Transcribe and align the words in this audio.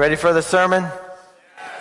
Ready 0.00 0.16
for 0.16 0.32
the 0.32 0.40
sermon? 0.40 0.86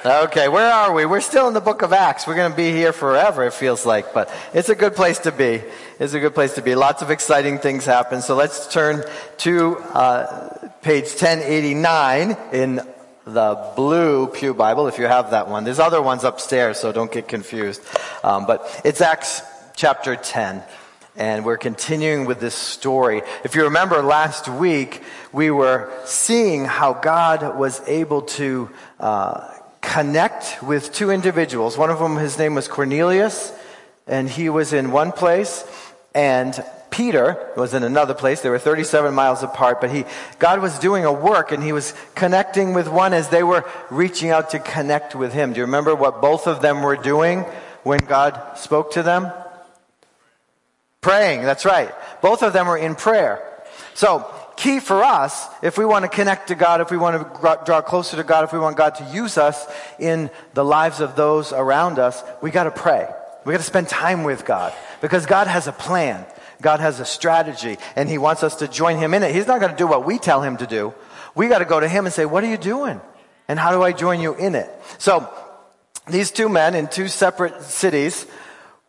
Okay, 0.05 0.49
where 0.49 0.69
are 0.69 0.91
we? 0.91 1.05
We're 1.05 1.21
still 1.21 1.47
in 1.47 1.53
the 1.53 1.61
book 1.61 1.83
of 1.83 1.93
Acts. 1.93 2.27
We're 2.27 2.35
going 2.35 2.51
to 2.51 2.57
be 2.57 2.73
here 2.73 2.91
forever, 2.91 3.45
it 3.45 3.53
feels 3.53 3.85
like, 3.85 4.13
but 4.13 4.29
it's 4.53 4.67
a 4.67 4.75
good 4.75 4.93
place 4.93 5.19
to 5.19 5.31
be. 5.31 5.63
It's 6.01 6.13
a 6.13 6.19
good 6.19 6.33
place 6.33 6.55
to 6.55 6.61
be. 6.61 6.75
Lots 6.75 7.01
of 7.01 7.11
exciting 7.11 7.59
things 7.59 7.85
happen. 7.85 8.21
So 8.21 8.35
let's 8.35 8.67
turn 8.67 9.05
to 9.37 9.77
uh, 9.77 10.69
page 10.81 11.05
1089 11.05 12.35
in 12.51 12.81
the 13.23 13.71
blue 13.77 14.27
Pew 14.27 14.53
Bible, 14.53 14.89
if 14.89 14.99
you 14.99 15.05
have 15.05 15.31
that 15.31 15.47
one. 15.47 15.63
There's 15.63 15.79
other 15.79 16.01
ones 16.01 16.25
upstairs, 16.25 16.77
so 16.77 16.91
don't 16.91 17.13
get 17.13 17.29
confused. 17.29 17.81
Um, 18.21 18.45
but 18.45 18.81
it's 18.83 18.99
Acts 18.99 19.43
chapter 19.77 20.17
10. 20.17 20.61
And 21.15 21.43
we're 21.43 21.57
continuing 21.57 22.25
with 22.25 22.39
this 22.39 22.55
story. 22.55 23.21
If 23.43 23.55
you 23.55 23.63
remember 23.63 24.01
last 24.01 24.47
week, 24.47 25.03
we 25.33 25.51
were 25.51 25.91
seeing 26.05 26.65
how 26.65 26.93
God 26.93 27.57
was 27.57 27.81
able 27.87 28.21
to 28.23 28.69
uh, 28.99 29.53
connect 29.81 30.61
with 30.63 30.93
two 30.93 31.11
individuals. 31.11 31.77
One 31.77 31.89
of 31.89 31.99
them, 31.99 32.17
his 32.17 32.37
name 32.37 32.55
was 32.55 32.67
Cornelius, 32.67 33.51
and 34.07 34.29
he 34.29 34.49
was 34.49 34.71
in 34.71 34.91
one 34.91 35.11
place, 35.11 35.65
and 36.13 36.63
Peter 36.91 37.51
was 37.55 37.73
in 37.73 37.83
another 37.83 38.13
place. 38.13 38.41
They 38.41 38.49
were 38.49 38.59
37 38.59 39.13
miles 39.13 39.43
apart, 39.43 39.81
but 39.81 39.91
he, 39.91 40.05
God 40.39 40.61
was 40.61 40.79
doing 40.79 41.05
a 41.05 41.13
work 41.13 41.51
and 41.51 41.63
he 41.63 41.71
was 41.71 41.93
connecting 42.15 42.73
with 42.73 42.87
one 42.87 43.13
as 43.13 43.29
they 43.29 43.43
were 43.43 43.63
reaching 43.89 44.31
out 44.31 44.49
to 44.51 44.59
connect 44.59 45.15
with 45.15 45.31
him. 45.31 45.53
Do 45.53 45.59
you 45.59 45.65
remember 45.65 45.95
what 45.95 46.21
both 46.21 46.47
of 46.47 46.61
them 46.61 46.81
were 46.81 46.95
doing 46.95 47.41
when 47.83 47.99
God 47.99 48.57
spoke 48.57 48.91
to 48.93 49.03
them? 49.03 49.31
Praying, 51.01 51.43
that's 51.43 51.65
right. 51.65 51.93
Both 52.21 52.43
of 52.43 52.53
them 52.53 52.67
were 52.67 52.77
in 52.77 52.95
prayer. 52.95 53.45
So, 53.93 54.29
key 54.57 54.79
for 54.81 55.03
us, 55.03 55.47
if 55.61 55.77
we 55.77 55.85
want 55.85 56.03
to 56.03 56.09
connect 56.09 56.49
to 56.49 56.55
God, 56.55 56.81
if 56.81 56.91
we 56.91 56.97
want 56.97 57.33
to 57.35 57.59
draw 57.65 57.81
closer 57.81 58.17
to 58.17 58.23
God, 58.23 58.43
if 58.43 58.51
we 58.51 58.59
want 58.59 58.75
God 58.75 58.95
to 58.95 59.05
use 59.05 59.37
us 59.37 59.65
in 59.97 60.29
the 60.53 60.65
lives 60.65 60.99
of 60.99 61.15
those 61.15 61.53
around 61.53 61.99
us, 61.99 62.21
we 62.41 62.51
got 62.51 62.65
to 62.65 62.71
pray. 62.71 63.07
We 63.45 63.53
got 63.53 63.59
to 63.59 63.63
spend 63.63 63.87
time 63.87 64.23
with 64.23 64.45
God 64.45 64.73
because 65.01 65.25
God 65.25 65.47
has 65.47 65.67
a 65.67 65.71
plan. 65.71 66.25
God 66.61 66.81
has 66.81 66.99
a 66.99 67.05
strategy 67.05 67.77
and 67.95 68.09
he 68.09 68.17
wants 68.17 68.43
us 68.43 68.57
to 68.57 68.67
join 68.67 68.97
him 68.97 69.13
in 69.13 69.23
it. 69.23 69.33
He's 69.33 69.47
not 69.47 69.61
going 69.61 69.71
to 69.71 69.77
do 69.77 69.87
what 69.87 70.05
we 70.05 70.19
tell 70.19 70.41
him 70.41 70.57
to 70.57 70.67
do. 70.67 70.93
We 71.35 71.47
got 71.47 71.59
to 71.59 71.65
go 71.65 71.79
to 71.79 71.87
him 71.87 72.05
and 72.05 72.13
say, 72.13 72.25
what 72.25 72.43
are 72.43 72.49
you 72.49 72.57
doing? 72.57 72.99
And 73.47 73.57
how 73.57 73.71
do 73.71 73.81
I 73.81 73.93
join 73.93 74.19
you 74.19 74.35
in 74.35 74.55
it? 74.55 74.69
So 74.97 75.27
these 76.07 76.31
two 76.31 76.49
men 76.49 76.75
in 76.75 76.87
two 76.87 77.07
separate 77.07 77.63
cities 77.63 78.27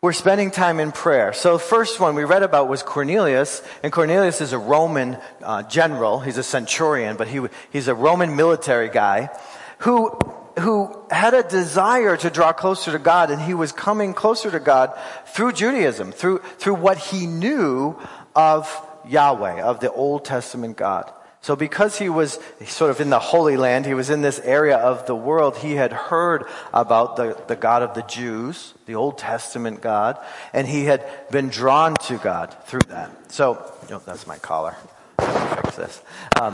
we're 0.01 0.13
spending 0.13 0.49
time 0.49 0.79
in 0.79 0.91
prayer. 0.91 1.31
So, 1.31 1.59
first 1.59 1.99
one 1.99 2.15
we 2.15 2.23
read 2.23 2.41
about 2.41 2.67
was 2.67 2.81
Cornelius, 2.81 3.61
and 3.83 3.93
Cornelius 3.93 4.41
is 4.41 4.51
a 4.51 4.57
Roman 4.57 5.15
uh, 5.43 5.61
general. 5.61 6.19
He's 6.19 6.39
a 6.39 6.43
centurion, 6.43 7.17
but 7.17 7.27
he, 7.27 7.45
he's 7.71 7.87
a 7.87 7.93
Roman 7.93 8.35
military 8.35 8.89
guy 8.89 9.29
who, 9.77 10.17
who 10.57 10.99
had 11.11 11.35
a 11.35 11.43
desire 11.43 12.17
to 12.17 12.31
draw 12.31 12.51
closer 12.51 12.91
to 12.93 12.97
God, 12.97 13.29
and 13.29 13.39
he 13.39 13.53
was 13.53 13.71
coming 13.71 14.15
closer 14.15 14.49
to 14.49 14.59
God 14.59 14.91
through 15.27 15.51
Judaism, 15.51 16.11
through, 16.11 16.39
through 16.57 16.75
what 16.75 16.97
he 16.97 17.27
knew 17.27 17.95
of 18.35 18.75
Yahweh, 19.07 19.61
of 19.61 19.81
the 19.81 19.91
Old 19.91 20.25
Testament 20.25 20.77
God. 20.77 21.13
So 21.41 21.55
because 21.55 21.97
he 21.97 22.07
was 22.07 22.37
sort 22.67 22.91
of 22.91 23.01
in 23.01 23.09
the 23.09 23.17
Holy 23.17 23.57
Land, 23.57 23.87
he 23.87 23.95
was 23.95 24.11
in 24.11 24.21
this 24.21 24.39
area 24.39 24.77
of 24.77 25.07
the 25.07 25.15
world, 25.15 25.57
he 25.57 25.73
had 25.73 25.91
heard 25.91 26.45
about 26.71 27.15
the, 27.15 27.35
the 27.47 27.55
God 27.55 27.81
of 27.81 27.95
the 27.95 28.03
Jews, 28.03 28.75
the 28.85 28.93
Old 28.93 29.17
Testament 29.17 29.81
God, 29.81 30.19
and 30.53 30.67
he 30.67 30.85
had 30.85 31.03
been 31.31 31.49
drawn 31.49 31.95
to 32.05 32.17
God 32.19 32.55
through 32.65 32.85
that. 32.89 33.31
So, 33.31 33.73
oh, 33.89 34.03
that's 34.05 34.27
my 34.27 34.37
collar. 34.37 34.75
fix 35.17 35.75
this. 35.77 36.01
Um, 36.39 36.53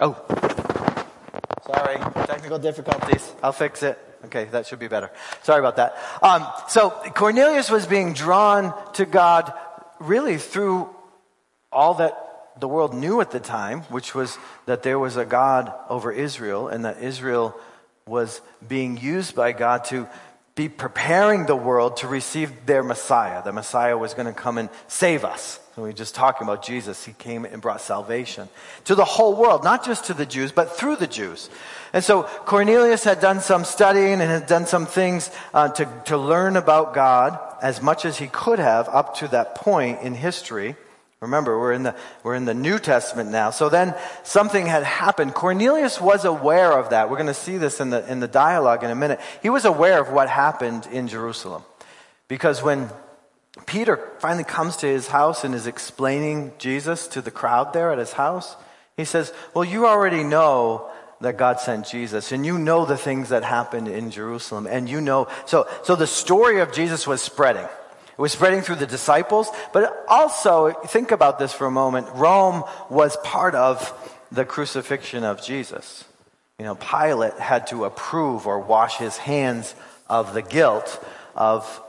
oh, 0.00 0.14
sorry, 1.66 1.96
technical 2.26 2.60
difficulties. 2.60 3.32
I'll 3.42 3.52
fix 3.52 3.82
it. 3.82 3.98
Okay, 4.26 4.44
that 4.44 4.68
should 4.68 4.78
be 4.78 4.88
better. 4.88 5.10
Sorry 5.42 5.58
about 5.58 5.76
that. 5.76 5.98
Um, 6.22 6.46
so 6.68 6.90
Cornelius 6.90 7.68
was 7.68 7.84
being 7.84 8.12
drawn 8.12 8.74
to 8.92 9.06
God 9.06 9.52
really 9.98 10.38
through 10.38 10.88
all 11.72 11.94
that 11.94 12.16
the 12.58 12.68
world 12.68 12.94
knew 12.94 13.20
at 13.20 13.30
the 13.30 13.40
time, 13.40 13.80
which 13.82 14.14
was 14.14 14.38
that 14.66 14.82
there 14.82 14.98
was 14.98 15.16
a 15.16 15.24
God 15.24 15.72
over 15.88 16.12
Israel 16.12 16.68
and 16.68 16.84
that 16.84 17.02
Israel 17.02 17.58
was 18.06 18.40
being 18.66 18.96
used 18.96 19.34
by 19.34 19.52
God 19.52 19.84
to 19.86 20.06
be 20.54 20.68
preparing 20.68 21.46
the 21.46 21.56
world 21.56 21.96
to 21.98 22.08
receive 22.08 22.66
their 22.66 22.84
Messiah. 22.84 23.42
The 23.42 23.52
Messiah 23.52 23.98
was 23.98 24.14
going 24.14 24.26
to 24.26 24.32
come 24.32 24.56
and 24.58 24.68
save 24.86 25.24
us. 25.24 25.58
So 25.74 25.82
we 25.82 25.88
were 25.88 25.94
just 25.94 26.14
talking 26.14 26.46
about 26.46 26.64
Jesus. 26.64 27.04
He 27.04 27.12
came 27.14 27.44
and 27.44 27.60
brought 27.60 27.80
salvation 27.80 28.48
to 28.84 28.94
the 28.94 29.04
whole 29.04 29.34
world, 29.34 29.64
not 29.64 29.84
just 29.84 30.04
to 30.04 30.14
the 30.14 30.24
Jews, 30.26 30.52
but 30.52 30.76
through 30.76 30.96
the 30.96 31.08
Jews. 31.08 31.50
And 31.92 32.04
so 32.04 32.22
Cornelius 32.22 33.02
had 33.02 33.20
done 33.20 33.40
some 33.40 33.64
studying 33.64 34.20
and 34.20 34.30
had 34.30 34.46
done 34.46 34.66
some 34.66 34.86
things 34.86 35.32
uh, 35.52 35.70
to, 35.70 35.88
to 36.04 36.16
learn 36.16 36.56
about 36.56 36.94
God 36.94 37.40
as 37.60 37.82
much 37.82 38.04
as 38.04 38.18
he 38.18 38.28
could 38.28 38.60
have 38.60 38.88
up 38.88 39.16
to 39.16 39.28
that 39.28 39.56
point 39.56 40.02
in 40.02 40.14
history. 40.14 40.76
Remember, 41.24 41.58
we're 41.58 41.72
in 41.72 41.84
the, 41.84 41.96
we're 42.22 42.34
in 42.34 42.44
the 42.44 42.54
New 42.54 42.78
Testament 42.78 43.30
now. 43.30 43.50
So 43.50 43.68
then 43.68 43.94
something 44.22 44.66
had 44.66 44.82
happened. 44.82 45.34
Cornelius 45.34 46.00
was 46.00 46.24
aware 46.24 46.72
of 46.72 46.90
that. 46.90 47.08
We're 47.08 47.16
going 47.16 47.28
to 47.28 47.34
see 47.34 47.56
this 47.56 47.80
in 47.80 47.90
the, 47.90 48.10
in 48.10 48.20
the 48.20 48.28
dialogue 48.28 48.84
in 48.84 48.90
a 48.90 48.94
minute. 48.94 49.20
He 49.42 49.48
was 49.48 49.64
aware 49.64 50.00
of 50.00 50.10
what 50.10 50.28
happened 50.28 50.86
in 50.92 51.08
Jerusalem. 51.08 51.62
Because 52.28 52.62
when 52.62 52.90
Peter 53.66 54.10
finally 54.18 54.44
comes 54.44 54.76
to 54.78 54.86
his 54.86 55.08
house 55.08 55.44
and 55.44 55.54
is 55.54 55.66
explaining 55.66 56.52
Jesus 56.58 57.08
to 57.08 57.22
the 57.22 57.30
crowd 57.30 57.72
there 57.72 57.90
at 57.90 57.98
his 57.98 58.12
house, 58.12 58.56
he 58.96 59.04
says, 59.04 59.32
Well, 59.54 59.64
you 59.64 59.86
already 59.86 60.22
know 60.22 60.90
that 61.20 61.38
God 61.38 61.58
sent 61.58 61.86
Jesus, 61.86 62.32
and 62.32 62.44
you 62.44 62.58
know 62.58 62.84
the 62.84 62.98
things 62.98 63.30
that 63.30 63.44
happened 63.44 63.88
in 63.88 64.10
Jerusalem, 64.10 64.66
and 64.66 64.88
you 64.88 65.00
know. 65.00 65.28
So, 65.46 65.66
so 65.82 65.96
the 65.96 66.06
story 66.06 66.60
of 66.60 66.72
Jesus 66.72 67.06
was 67.06 67.22
spreading. 67.22 67.66
It 68.14 68.20
was 68.20 68.32
spreading 68.32 68.62
through 68.62 68.76
the 68.76 68.86
disciples, 68.86 69.50
but 69.72 70.04
also, 70.08 70.70
think 70.86 71.10
about 71.10 71.38
this 71.38 71.52
for 71.52 71.66
a 71.66 71.70
moment. 71.70 72.06
Rome 72.14 72.62
was 72.88 73.16
part 73.18 73.54
of 73.56 73.92
the 74.30 74.44
crucifixion 74.44 75.24
of 75.24 75.42
Jesus. 75.42 76.04
You 76.58 76.64
know, 76.64 76.76
Pilate 76.76 77.34
had 77.34 77.66
to 77.68 77.84
approve 77.84 78.46
or 78.46 78.60
wash 78.60 78.98
his 78.98 79.16
hands 79.16 79.74
of 80.08 80.32
the 80.32 80.42
guilt 80.42 81.04
of 81.34 81.82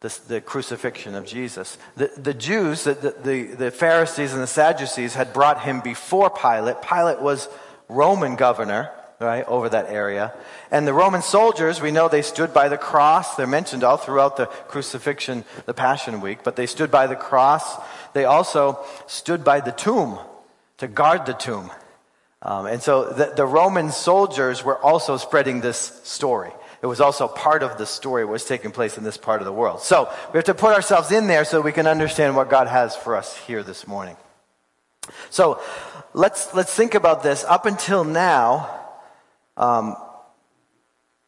the, 0.00 0.16
the 0.28 0.40
crucifixion 0.40 1.16
of 1.16 1.26
Jesus. 1.26 1.76
The, 1.96 2.10
the 2.16 2.34
Jews, 2.34 2.84
the, 2.84 2.94
the, 2.94 3.42
the 3.44 3.70
Pharisees 3.72 4.32
and 4.32 4.42
the 4.42 4.46
Sadducees 4.46 5.14
had 5.14 5.32
brought 5.32 5.62
him 5.62 5.80
before 5.80 6.30
Pilate. 6.30 6.82
Pilate 6.82 7.20
was 7.20 7.48
Roman 7.88 8.36
governor 8.36 8.90
right, 9.20 9.44
over 9.46 9.68
that 9.68 9.88
area. 9.88 10.32
And 10.70 10.86
the 10.86 10.92
Roman 10.92 11.22
soldiers, 11.22 11.80
we 11.80 11.90
know 11.90 12.08
they 12.08 12.22
stood 12.22 12.52
by 12.52 12.68
the 12.68 12.76
cross. 12.76 13.36
They're 13.36 13.46
mentioned 13.46 13.84
all 13.84 13.96
throughout 13.96 14.36
the 14.36 14.46
crucifixion, 14.46 15.44
the 15.66 15.74
Passion 15.74 16.20
Week, 16.20 16.40
but 16.42 16.56
they 16.56 16.66
stood 16.66 16.90
by 16.90 17.06
the 17.06 17.16
cross. 17.16 17.76
They 18.12 18.24
also 18.24 18.84
stood 19.06 19.44
by 19.44 19.60
the 19.60 19.72
tomb 19.72 20.18
to 20.78 20.88
guard 20.88 21.26
the 21.26 21.32
tomb. 21.34 21.70
Um, 22.42 22.66
and 22.66 22.82
so 22.82 23.10
the, 23.10 23.32
the 23.34 23.46
Roman 23.46 23.90
soldiers 23.90 24.62
were 24.62 24.78
also 24.78 25.16
spreading 25.16 25.60
this 25.60 25.78
story. 26.04 26.50
It 26.82 26.86
was 26.86 27.00
also 27.00 27.26
part 27.28 27.62
of 27.62 27.78
the 27.78 27.86
story 27.86 28.26
was 28.26 28.44
taking 28.44 28.70
place 28.70 28.98
in 28.98 29.04
this 29.04 29.16
part 29.16 29.40
of 29.40 29.46
the 29.46 29.52
world. 29.52 29.80
So 29.80 30.12
we 30.32 30.36
have 30.36 30.44
to 30.44 30.54
put 30.54 30.74
ourselves 30.74 31.10
in 31.12 31.28
there 31.28 31.46
so 31.46 31.62
we 31.62 31.72
can 31.72 31.86
understand 31.86 32.36
what 32.36 32.50
God 32.50 32.68
has 32.68 32.94
for 32.94 33.16
us 33.16 33.34
here 33.46 33.62
this 33.62 33.86
morning. 33.86 34.16
So 35.30 35.62
let's, 36.12 36.52
let's 36.52 36.74
think 36.74 36.94
about 36.94 37.22
this. 37.22 37.42
Up 37.44 37.64
until 37.64 38.04
now, 38.04 38.83
um, 39.56 39.96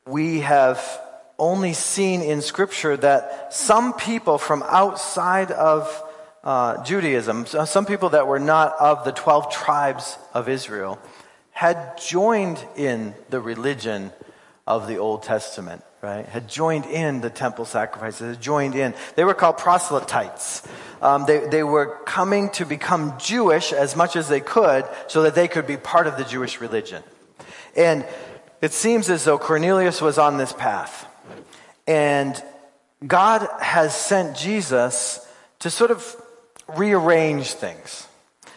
we 0.06 0.40
have 0.40 1.00
only 1.38 1.72
seen 1.72 2.22
in 2.22 2.40
Scripture 2.40 2.96
that 2.96 3.52
some 3.52 3.92
people 3.92 4.38
from 4.38 4.62
outside 4.62 5.50
of 5.50 6.02
uh, 6.42 6.82
Judaism, 6.84 7.46
some 7.46 7.86
people 7.86 8.10
that 8.10 8.26
were 8.26 8.38
not 8.38 8.76
of 8.78 9.04
the 9.04 9.12
12 9.12 9.52
tribes 9.52 10.16
of 10.32 10.48
Israel, 10.48 10.98
had 11.50 11.98
joined 11.98 12.64
in 12.76 13.14
the 13.30 13.40
religion 13.40 14.12
of 14.66 14.86
the 14.86 14.98
Old 14.98 15.22
Testament, 15.22 15.82
right? 16.02 16.26
Had 16.26 16.48
joined 16.48 16.86
in 16.86 17.20
the 17.20 17.30
temple 17.30 17.64
sacrifices, 17.64 18.36
had 18.36 18.42
joined 18.42 18.74
in. 18.74 18.94
They 19.16 19.24
were 19.24 19.34
called 19.34 19.58
proselytes. 19.58 20.62
Um, 21.02 21.26
they, 21.26 21.46
they 21.48 21.62
were 21.62 21.98
coming 22.04 22.50
to 22.50 22.64
become 22.64 23.14
Jewish 23.18 23.72
as 23.72 23.96
much 23.96 24.16
as 24.16 24.28
they 24.28 24.40
could 24.40 24.84
so 25.08 25.22
that 25.22 25.34
they 25.34 25.48
could 25.48 25.66
be 25.66 25.76
part 25.76 26.06
of 26.06 26.16
the 26.16 26.24
Jewish 26.24 26.60
religion. 26.60 27.02
And 27.76 28.06
it 28.62 28.72
seems 28.72 29.10
as 29.10 29.24
though 29.24 29.38
Cornelius 29.38 30.00
was 30.00 30.18
on 30.18 30.38
this 30.38 30.52
path. 30.52 31.06
And 31.86 32.42
God 33.06 33.46
has 33.60 33.94
sent 33.94 34.36
Jesus 34.36 35.26
to 35.60 35.70
sort 35.70 35.90
of 35.90 36.16
rearrange 36.74 37.52
things, 37.52 38.06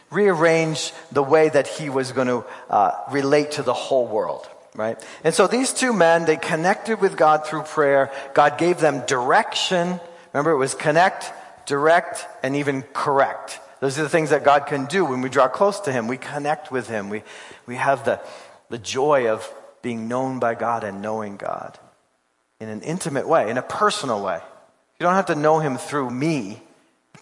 rearrange 0.09 0.93
the 1.11 1.21
way 1.21 1.49
that 1.49 1.67
he 1.67 1.89
was 1.89 2.11
going 2.11 2.27
to 2.27 2.45
uh, 2.69 2.91
relate 3.11 3.51
to 3.51 3.63
the 3.63 3.73
whole 3.73 4.07
world. 4.07 4.49
Right? 4.75 5.03
And 5.23 5.33
so 5.33 5.47
these 5.47 5.73
two 5.73 5.91
men, 5.91 6.25
they 6.25 6.37
connected 6.37 7.01
with 7.01 7.17
God 7.17 7.45
through 7.45 7.63
prayer. 7.63 8.11
God 8.33 8.57
gave 8.57 8.79
them 8.79 9.05
direction. 9.05 9.99
Remember, 10.31 10.51
it 10.51 10.57
was 10.57 10.73
connect, 10.73 11.33
direct, 11.65 12.25
and 12.43 12.55
even 12.55 12.83
correct. 12.93 13.59
Those 13.81 13.99
are 13.99 14.03
the 14.03 14.09
things 14.09 14.29
that 14.29 14.43
God 14.43 14.67
can 14.67 14.85
do 14.85 15.03
when 15.03 15.21
we 15.21 15.29
draw 15.29 15.47
close 15.47 15.79
to 15.81 15.91
Him. 15.91 16.07
We 16.07 16.17
connect 16.17 16.71
with 16.71 16.87
Him. 16.87 17.09
We, 17.09 17.23
we 17.65 17.75
have 17.75 18.05
the, 18.05 18.21
the 18.69 18.77
joy 18.77 19.29
of 19.29 19.51
being 19.81 20.07
known 20.07 20.39
by 20.39 20.55
God 20.55 20.83
and 20.83 21.01
knowing 21.01 21.37
God 21.37 21.77
in 22.59 22.69
an 22.69 22.81
intimate 22.81 23.27
way, 23.27 23.49
in 23.49 23.57
a 23.57 23.61
personal 23.61 24.23
way. 24.23 24.39
You 24.99 25.03
don't 25.03 25.15
have 25.15 25.27
to 25.27 25.35
know 25.35 25.59
Him 25.59 25.77
through 25.77 26.09
me, 26.09 26.61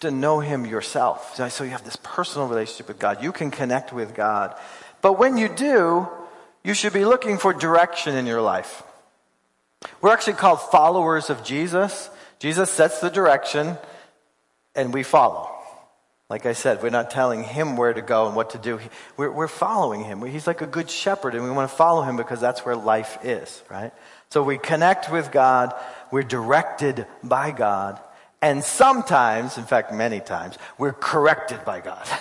to 0.00 0.10
know 0.10 0.40
Him 0.40 0.66
yourself. 0.66 1.36
So 1.50 1.64
you 1.64 1.70
have 1.70 1.84
this 1.84 1.98
personal 2.02 2.48
relationship 2.48 2.88
with 2.88 2.98
God. 2.98 3.22
You 3.22 3.32
can 3.32 3.50
connect 3.50 3.92
with 3.92 4.14
God. 4.14 4.56
But 5.00 5.18
when 5.18 5.36
you 5.36 5.48
do, 5.48 6.08
you 6.64 6.74
should 6.74 6.92
be 6.92 7.04
looking 7.04 7.38
for 7.38 7.52
direction 7.52 8.16
in 8.16 8.26
your 8.26 8.42
life. 8.42 8.82
We're 10.00 10.12
actually 10.12 10.34
called 10.34 10.60
followers 10.60 11.30
of 11.30 11.44
Jesus. 11.44 12.10
Jesus 12.40 12.68
sets 12.70 13.00
the 13.00 13.10
direction, 13.10 13.78
and 14.74 14.92
we 14.92 15.04
follow. 15.04 15.50
Like 16.30 16.44
I 16.44 16.52
said, 16.52 16.82
we're 16.82 16.90
not 16.90 17.10
telling 17.10 17.42
him 17.42 17.78
where 17.78 17.94
to 17.94 18.02
go 18.02 18.26
and 18.26 18.36
what 18.36 18.50
to 18.50 18.58
do. 18.58 18.80
We're, 19.16 19.30
we're 19.30 19.48
following 19.48 20.04
him. 20.04 20.22
He's 20.26 20.46
like 20.46 20.60
a 20.60 20.66
good 20.66 20.90
shepherd, 20.90 21.34
and 21.34 21.42
we 21.42 21.50
want 21.50 21.70
to 21.70 21.76
follow 21.76 22.02
him 22.02 22.18
because 22.18 22.38
that's 22.38 22.66
where 22.66 22.76
life 22.76 23.16
is, 23.24 23.62
right? 23.70 23.92
So 24.28 24.42
we 24.42 24.58
connect 24.58 25.10
with 25.10 25.32
God, 25.32 25.74
we're 26.10 26.22
directed 26.22 27.06
by 27.24 27.50
God, 27.50 27.98
and 28.42 28.62
sometimes, 28.62 29.56
in 29.56 29.64
fact, 29.64 29.90
many 29.92 30.20
times, 30.20 30.58
we're 30.76 30.92
corrected 30.92 31.64
by 31.64 31.80
God. 31.80 32.06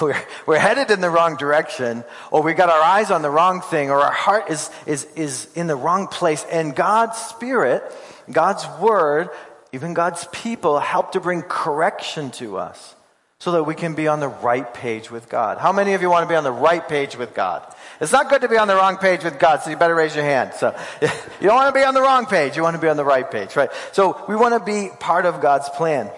We're, 0.00 0.20
we're 0.44 0.58
headed 0.58 0.90
in 0.90 1.00
the 1.00 1.08
wrong 1.08 1.36
direction, 1.36 2.02
or 2.32 2.42
we 2.42 2.52
got 2.52 2.68
our 2.68 2.82
eyes 2.82 3.12
on 3.12 3.22
the 3.22 3.30
wrong 3.30 3.60
thing, 3.60 3.90
or 3.90 4.00
our 4.00 4.12
heart 4.12 4.50
is, 4.50 4.68
is, 4.86 5.04
is 5.14 5.46
in 5.54 5.68
the 5.68 5.76
wrong 5.76 6.08
place. 6.08 6.44
And 6.50 6.74
God's 6.74 7.16
Spirit, 7.16 7.84
God's 8.28 8.66
Word, 8.80 9.28
even 9.70 9.94
God's 9.94 10.26
people 10.32 10.80
help 10.80 11.12
to 11.12 11.20
bring 11.20 11.42
correction 11.42 12.32
to 12.32 12.56
us 12.56 12.96
so 13.44 13.52
that 13.52 13.64
we 13.64 13.74
can 13.74 13.92
be 13.94 14.08
on 14.08 14.20
the 14.20 14.28
right 14.28 14.72
page 14.72 15.10
with 15.10 15.28
God. 15.28 15.58
How 15.58 15.70
many 15.70 15.92
of 15.92 16.00
you 16.00 16.08
want 16.08 16.22
to 16.22 16.28
be 16.30 16.34
on 16.34 16.44
the 16.44 16.50
right 16.50 16.88
page 16.88 17.14
with 17.14 17.34
God? 17.34 17.62
It's 18.00 18.10
not 18.10 18.30
good 18.30 18.40
to 18.40 18.48
be 18.48 18.56
on 18.56 18.68
the 18.68 18.74
wrong 18.74 18.96
page 18.96 19.22
with 19.22 19.38
God, 19.38 19.60
so 19.60 19.68
you 19.68 19.76
better 19.76 19.94
raise 19.94 20.16
your 20.16 20.24
hand. 20.24 20.54
So 20.54 20.74
you 21.02 21.48
don't 21.48 21.54
want 21.54 21.74
to 21.74 21.78
be 21.78 21.84
on 21.84 21.92
the 21.92 22.00
wrong 22.00 22.24
page, 22.24 22.56
you 22.56 22.62
want 22.62 22.74
to 22.74 22.80
be 22.80 22.88
on 22.88 22.96
the 22.96 23.04
right 23.04 23.30
page, 23.30 23.54
right? 23.54 23.68
So 23.92 24.18
we 24.30 24.34
want 24.34 24.54
to 24.54 24.64
be 24.64 24.88
part 24.98 25.26
of 25.26 25.42
God's 25.42 25.68
plan. 25.68 26.10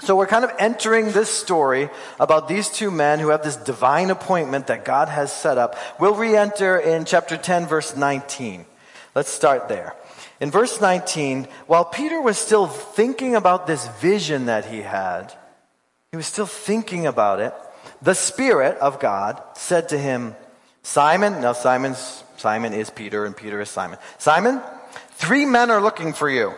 So 0.00 0.16
we're 0.16 0.26
kind 0.26 0.44
of 0.44 0.50
entering 0.58 1.12
this 1.12 1.30
story 1.30 1.88
about 2.18 2.48
these 2.48 2.68
two 2.68 2.90
men 2.90 3.20
who 3.20 3.28
have 3.28 3.44
this 3.44 3.54
divine 3.54 4.10
appointment 4.10 4.66
that 4.66 4.84
God 4.84 5.08
has 5.08 5.32
set 5.32 5.56
up. 5.56 5.76
We'll 6.00 6.16
re-enter 6.16 6.76
in 6.76 7.04
chapter 7.04 7.36
10 7.36 7.68
verse 7.68 7.94
19. 7.94 8.66
Let's 9.14 9.30
start 9.30 9.68
there. 9.68 9.94
In 10.40 10.50
verse 10.50 10.80
19, 10.80 11.46
while 11.68 11.84
Peter 11.84 12.20
was 12.20 12.38
still 12.38 12.66
thinking 12.66 13.36
about 13.36 13.68
this 13.68 13.86
vision 14.00 14.46
that 14.46 14.64
he 14.64 14.80
had, 14.82 15.32
he 16.10 16.16
was 16.16 16.26
still 16.26 16.46
thinking 16.46 17.06
about 17.06 17.40
it, 17.40 17.54
the 18.02 18.14
Spirit 18.14 18.76
of 18.78 18.98
God 18.98 19.40
said 19.54 19.90
to 19.90 19.98
him, 19.98 20.34
Simon, 20.82 21.40
now 21.40 21.52
Simon's, 21.52 22.24
Simon 22.36 22.72
is 22.72 22.90
Peter 22.90 23.24
and 23.24 23.36
Peter 23.36 23.60
is 23.60 23.68
Simon. 23.68 23.98
Simon, 24.18 24.60
three 25.12 25.44
men 25.44 25.70
are 25.70 25.80
looking 25.80 26.12
for 26.12 26.28
you. 26.28 26.54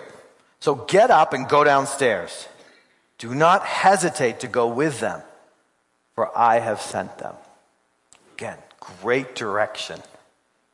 So 0.60 0.74
get 0.74 1.10
up 1.10 1.32
and 1.32 1.48
go 1.48 1.64
downstairs. 1.64 2.48
Do 3.18 3.34
not 3.34 3.64
hesitate 3.64 4.40
to 4.40 4.48
go 4.48 4.68
with 4.68 5.00
them, 5.00 5.22
for 6.14 6.36
I 6.36 6.60
have 6.60 6.80
sent 6.80 7.18
them. 7.18 7.34
Again, 8.34 8.58
great 9.00 9.34
direction. 9.34 10.00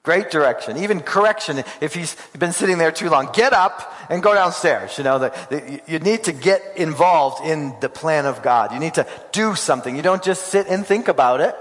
Great 0.09 0.31
direction, 0.31 0.79
even 0.79 1.01
correction 1.01 1.63
if 1.83 1.93
he's 1.93 2.17
been 2.39 2.53
sitting 2.55 2.79
there 2.79 2.91
too 2.91 3.11
long. 3.11 3.29
Get 3.35 3.53
up 3.53 3.95
and 4.09 4.23
go 4.23 4.33
downstairs. 4.33 4.97
You 4.97 5.05
know, 5.05 5.19
the, 5.19 5.29
the, 5.51 5.83
you 5.87 5.99
need 5.99 6.25
to 6.25 6.33
get 6.33 6.63
involved 6.79 7.45
in 7.45 7.75
the 7.81 7.91
plan 7.91 8.25
of 8.25 8.41
God. 8.41 8.73
You 8.73 8.79
need 8.79 8.95
to 8.95 9.07
do 9.33 9.55
something. 9.55 9.95
You 9.95 10.01
don't 10.01 10.23
just 10.23 10.47
sit 10.47 10.67
and 10.67 10.87
think 10.87 11.09
about 11.09 11.43
it. 11.43 11.55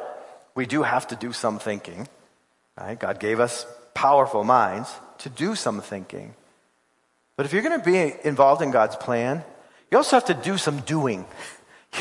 We 0.55 0.65
do 0.65 0.81
have 0.81 1.09
to 1.09 1.17
do 1.17 1.33
some 1.33 1.59
thinking. 1.59 2.07
Right? 2.79 2.97
God 2.97 3.19
gave 3.19 3.41
us 3.41 3.65
powerful 3.93 4.45
minds 4.45 4.89
to 5.17 5.29
do 5.29 5.53
some 5.53 5.81
thinking. 5.81 6.33
But 7.35 7.47
if 7.47 7.51
you're 7.51 7.63
going 7.63 7.77
to 7.77 7.85
be 7.85 8.15
involved 8.23 8.61
in 8.61 8.71
God's 8.71 8.95
plan, 8.95 9.43
you 9.91 9.97
also 9.97 10.15
have 10.15 10.27
to 10.27 10.33
do 10.33 10.57
some 10.57 10.79
doing. 10.79 11.25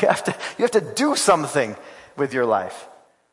You 0.01 0.07
have 0.09 0.23
to, 0.25 0.35
you 0.57 0.63
have 0.63 0.71
to 0.71 0.93
do 0.95 1.15
something 1.15 1.75
with 2.17 2.33
your 2.33 2.45
life. 2.45 2.87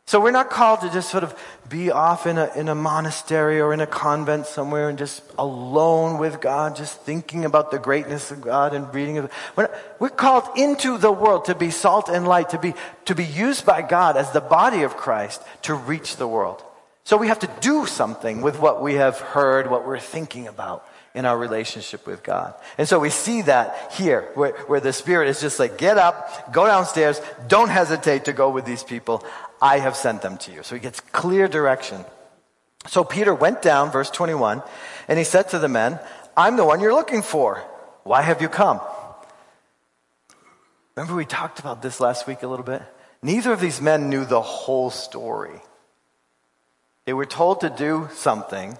So 0.07 0.21
we're 0.21 0.33
not 0.33 0.51
called 0.51 0.83
to 0.83 0.91
just 0.91 1.11
sort 1.11 1.25
of 1.25 1.35
be 1.67 1.91
off 1.91 2.27
in 2.27 2.37
a, 2.37 2.51
in 2.55 2.69
a 2.69 2.75
monastery 2.75 3.59
or 3.59 3.73
in 3.73 3.81
a 3.81 3.87
convent 3.87 4.45
somewhere 4.45 4.91
and 4.91 4.99
just 4.99 5.23
alone 5.39 6.19
with 6.19 6.43
God, 6.43 6.77
just 6.77 7.01
thinking 7.01 7.47
about 7.47 7.71
the 7.71 7.79
greatness 7.79 8.31
of 8.31 8.43
God 8.43 8.75
and 8.75 8.93
reading. 8.95 9.15
We're, 9.57 9.63
not, 9.65 9.73
we're 9.99 10.11
called 10.11 10.45
into 10.57 10.99
the 10.99 11.11
world 11.11 11.47
to 11.47 11.55
be 11.55 11.71
salt 11.71 12.11
and 12.11 12.29
light, 12.29 12.51
to 12.51 12.59
be, 12.59 12.75
to 13.07 13.15
be 13.15 13.25
used 13.25 13.65
by 13.65 13.81
God 13.81 14.19
as 14.19 14.31
the 14.33 14.43
body 14.43 14.83
of 14.83 14.95
Christ 14.95 15.43
to 15.63 15.75
reach 15.75 16.17
the 16.17 16.29
world. 16.29 16.63
So 17.05 17.17
we 17.17 17.29
have 17.29 17.41
to 17.41 17.51
do 17.61 17.87
something 17.87 18.43
with 18.43 18.59
what 18.59 18.83
we 18.83 18.95
have 18.95 19.19
heard, 19.19 19.71
what 19.71 19.87
we're 19.87 19.99
thinking 19.99 20.49
about 20.49 20.87
in 21.15 21.25
our 21.27 21.39
relationship 21.39 22.07
with 22.07 22.23
God. 22.23 22.55
And 22.77 22.89
so 22.89 22.99
we 22.99 23.09
see 23.09 23.43
that 23.43 23.93
here, 23.93 24.31
where, 24.35 24.53
where 24.67 24.81
the 24.81 24.93
Spirit 24.93 25.29
is 25.29 25.41
just 25.41 25.61
like, 25.61 25.79
get 25.79 25.97
up, 25.97 26.53
go 26.53 26.67
downstairs, 26.67 27.21
don't 27.47 27.69
hesitate 27.69 28.25
to 28.25 28.33
go 28.33 28.51
with 28.51 28.65
these 28.65 28.83
people. 28.83 29.25
I 29.65 29.79
have 29.79 29.97
sent 29.97 30.21
them 30.21 30.37
to 30.45 30.53
you. 30.53 30.63
So 30.63 30.75
he 30.75 30.81
gets 30.81 31.01
clear 31.01 31.49
direction. 31.49 32.05
So 32.87 33.03
Peter 33.03 33.35
went 33.35 33.63
down, 33.63 33.91
verse 33.91 34.11
21, 34.11 34.63
and 35.09 35.19
he 35.19 35.25
said 35.25 35.49
to 35.49 35.59
the 35.59 35.69
men, 35.69 35.99
I'm 36.37 36.59
the 36.59 36.67
one 36.67 36.81
you're 36.81 36.93
looking 36.93 37.23
for. 37.23 37.65
Why 38.03 38.21
have 38.21 38.43
you 38.43 38.51
come? 38.51 38.79
Remember 40.95 41.15
we 41.15 41.25
talked 41.25 41.61
about 41.61 41.81
this 41.81 41.99
last 41.99 42.27
week 42.27 42.43
a 42.43 42.47
little 42.47 42.65
bit? 42.65 42.83
Neither 43.23 43.55
of 43.55 43.61
these 43.61 43.81
men 43.81 44.11
knew 44.11 44.27
the 44.27 44.43
whole 44.43 44.91
story. 44.91 45.63
They 47.07 47.15
were 47.15 47.25
told 47.25 47.63
to 47.63 47.71
do 47.71 48.11
something, 48.13 48.77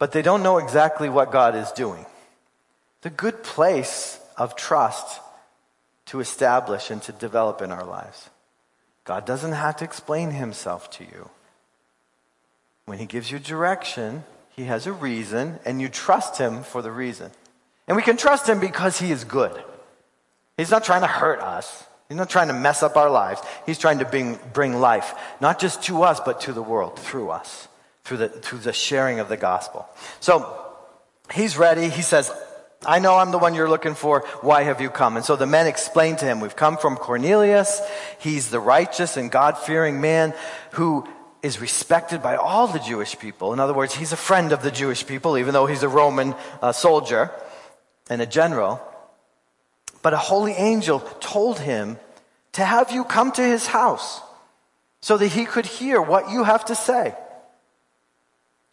but 0.00 0.10
they 0.10 0.22
don't 0.22 0.42
know 0.42 0.58
exactly 0.58 1.08
what 1.08 1.30
God 1.30 1.54
is 1.54 1.70
doing. 1.70 2.04
A 3.04 3.10
good 3.10 3.44
place 3.44 4.18
of 4.36 4.56
trust 4.56 5.20
to 6.06 6.18
establish 6.18 6.90
and 6.90 7.00
to 7.02 7.12
develop 7.12 7.62
in 7.62 7.70
our 7.70 7.84
lives. 7.84 8.28
God 9.06 9.24
doesn't 9.24 9.52
have 9.52 9.76
to 9.76 9.84
explain 9.84 10.30
himself 10.30 10.90
to 10.90 11.04
you. 11.04 11.30
When 12.84 12.98
he 12.98 13.06
gives 13.06 13.30
you 13.30 13.38
direction, 13.38 14.24
he 14.50 14.64
has 14.64 14.86
a 14.86 14.92
reason, 14.92 15.58
and 15.64 15.80
you 15.80 15.88
trust 15.88 16.38
him 16.38 16.62
for 16.62 16.82
the 16.82 16.92
reason. 16.92 17.30
And 17.88 17.96
we 17.96 18.02
can 18.02 18.16
trust 18.16 18.48
him 18.48 18.60
because 18.60 18.98
he 18.98 19.10
is 19.10 19.24
good. 19.24 19.52
He's 20.56 20.70
not 20.70 20.84
trying 20.84 21.02
to 21.02 21.06
hurt 21.06 21.40
us. 21.40 21.84
He's 22.08 22.18
not 22.18 22.30
trying 22.30 22.48
to 22.48 22.54
mess 22.54 22.82
up 22.82 22.96
our 22.96 23.10
lives. 23.10 23.40
He's 23.64 23.78
trying 23.78 24.00
to 24.00 24.04
bring, 24.04 24.38
bring 24.52 24.74
life, 24.80 25.14
not 25.40 25.58
just 25.58 25.82
to 25.84 26.02
us, 26.02 26.20
but 26.20 26.42
to 26.42 26.52
the 26.52 26.62
world 26.62 26.98
through 26.98 27.30
us 27.30 27.68
through 28.06 28.18
the, 28.18 28.28
through 28.28 28.60
the 28.60 28.72
sharing 28.72 29.18
of 29.18 29.28
the 29.28 29.36
gospel. 29.36 29.84
So 30.20 30.64
he's 31.32 31.58
ready. 31.58 31.88
He 31.88 32.02
says, 32.02 32.30
I 32.86 32.98
know 33.00 33.16
I'm 33.16 33.32
the 33.32 33.38
one 33.38 33.54
you're 33.54 33.68
looking 33.68 33.94
for. 33.94 34.20
Why 34.40 34.62
have 34.62 34.80
you 34.80 34.90
come? 34.90 35.16
And 35.16 35.24
so 35.24 35.36
the 35.36 35.46
men 35.46 35.66
explained 35.66 36.18
to 36.18 36.24
him, 36.24 36.40
We've 36.40 36.56
come 36.56 36.78
from 36.78 36.96
Cornelius. 36.96 37.80
He's 38.18 38.50
the 38.50 38.60
righteous 38.60 39.16
and 39.16 39.30
God 39.30 39.58
fearing 39.58 40.00
man 40.00 40.34
who 40.72 41.06
is 41.42 41.60
respected 41.60 42.22
by 42.22 42.36
all 42.36 42.66
the 42.66 42.78
Jewish 42.78 43.18
people. 43.18 43.52
In 43.52 43.60
other 43.60 43.74
words, 43.74 43.94
he's 43.94 44.12
a 44.12 44.16
friend 44.16 44.52
of 44.52 44.62
the 44.62 44.70
Jewish 44.70 45.06
people, 45.06 45.38
even 45.38 45.52
though 45.52 45.66
he's 45.66 45.82
a 45.82 45.88
Roman 45.88 46.34
uh, 46.62 46.72
soldier 46.72 47.30
and 48.08 48.22
a 48.22 48.26
general. 48.26 48.80
But 50.02 50.12
a 50.12 50.18
holy 50.18 50.52
angel 50.52 51.00
told 51.20 51.58
him 51.58 51.98
to 52.52 52.64
have 52.64 52.90
you 52.90 53.04
come 53.04 53.32
to 53.32 53.42
his 53.42 53.66
house 53.66 54.20
so 55.00 55.16
that 55.16 55.28
he 55.28 55.44
could 55.44 55.66
hear 55.66 56.00
what 56.00 56.30
you 56.30 56.44
have 56.44 56.64
to 56.66 56.74
say. 56.74 57.14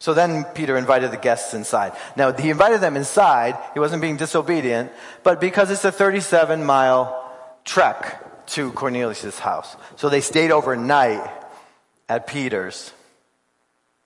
So 0.00 0.12
then 0.12 0.44
Peter 0.44 0.76
invited 0.76 1.12
the 1.12 1.16
guests 1.16 1.54
inside. 1.54 1.92
Now, 2.16 2.32
he 2.32 2.50
invited 2.50 2.80
them 2.80 2.96
inside. 2.96 3.58
He 3.72 3.80
wasn't 3.80 4.02
being 4.02 4.16
disobedient, 4.16 4.92
but 5.22 5.40
because 5.40 5.70
it's 5.70 5.84
a 5.84 5.92
37 5.92 6.64
mile 6.64 7.20
trek 7.64 8.46
to 8.48 8.72
Cornelius' 8.72 9.38
house. 9.38 9.76
So 9.96 10.08
they 10.08 10.20
stayed 10.20 10.50
overnight 10.50 11.30
at 12.08 12.26
Peter's 12.26 12.92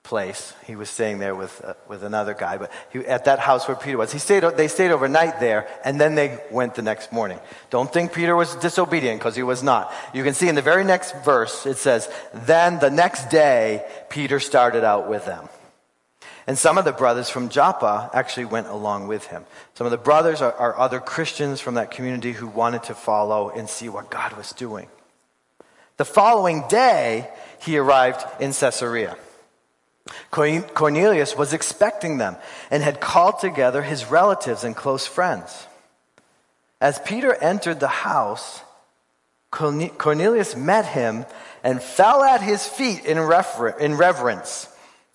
place. 0.03 0.53
He 0.65 0.75
was 0.75 0.89
staying 0.89 1.19
there 1.19 1.35
with, 1.35 1.61
uh, 1.63 1.73
with 1.87 2.03
another 2.03 2.33
guy, 2.33 2.57
but 2.57 2.71
he, 2.91 2.99
at 3.05 3.25
that 3.25 3.37
house 3.37 3.67
where 3.67 3.77
Peter 3.77 3.97
was. 3.97 4.11
He 4.11 4.17
stayed, 4.17 4.43
they 4.55 4.67
stayed 4.67 4.91
overnight 4.91 5.39
there, 5.39 5.67
and 5.85 6.01
then 6.01 6.15
they 6.15 6.39
went 6.49 6.75
the 6.75 6.81
next 6.81 7.11
morning. 7.11 7.39
Don't 7.69 7.91
think 7.91 8.13
Peter 8.13 8.35
was 8.35 8.55
disobedient, 8.55 9.19
because 9.19 9.35
he 9.35 9.43
was 9.43 9.61
not. 9.61 9.93
You 10.13 10.23
can 10.23 10.33
see 10.33 10.47
in 10.47 10.55
the 10.55 10.63
very 10.63 10.83
next 10.83 11.13
verse, 11.23 11.65
it 11.65 11.77
says, 11.77 12.09
Then 12.33 12.79
the 12.79 12.89
next 12.89 13.29
day, 13.29 13.85
Peter 14.09 14.39
started 14.39 14.83
out 14.83 15.09
with 15.09 15.25
them. 15.25 15.47
And 16.49 16.57
some 16.57 16.79
of 16.79 16.83
the 16.83 16.91
brothers 16.91 17.29
from 17.29 17.49
Joppa 17.49 18.09
actually 18.11 18.45
went 18.45 18.65
along 18.65 19.07
with 19.07 19.27
him. 19.27 19.45
Some 19.75 19.85
of 19.85 19.91
the 19.91 19.99
brothers 19.99 20.41
are, 20.41 20.51
are 20.53 20.75
other 20.79 20.99
Christians 20.99 21.61
from 21.61 21.75
that 21.75 21.91
community 21.91 22.31
who 22.31 22.47
wanted 22.47 22.81
to 22.85 22.95
follow 22.95 23.51
and 23.51 23.69
see 23.69 23.87
what 23.87 24.09
God 24.09 24.35
was 24.35 24.51
doing. 24.53 24.87
The 25.97 26.05
following 26.05 26.67
day, 26.67 27.29
he 27.61 27.77
arrived 27.77 28.25
in 28.41 28.51
Caesarea. 28.53 29.15
Cornelius 30.31 31.37
was 31.37 31.53
expecting 31.53 32.17
them 32.17 32.35
and 32.71 32.81
had 32.81 32.99
called 32.99 33.37
together 33.37 33.83
his 33.83 34.05
relatives 34.05 34.63
and 34.63 34.75
close 34.75 35.05
friends. 35.05 35.67
As 36.81 36.97
Peter 36.97 37.31
entered 37.31 37.79
the 37.79 37.87
house, 37.87 38.63
Cornelius 39.51 40.55
met 40.55 40.87
him 40.87 41.27
and 41.63 41.79
fell 41.79 42.23
at 42.23 42.41
his 42.41 42.65
feet 42.65 43.05
in, 43.05 43.19
reverence. 43.19 44.67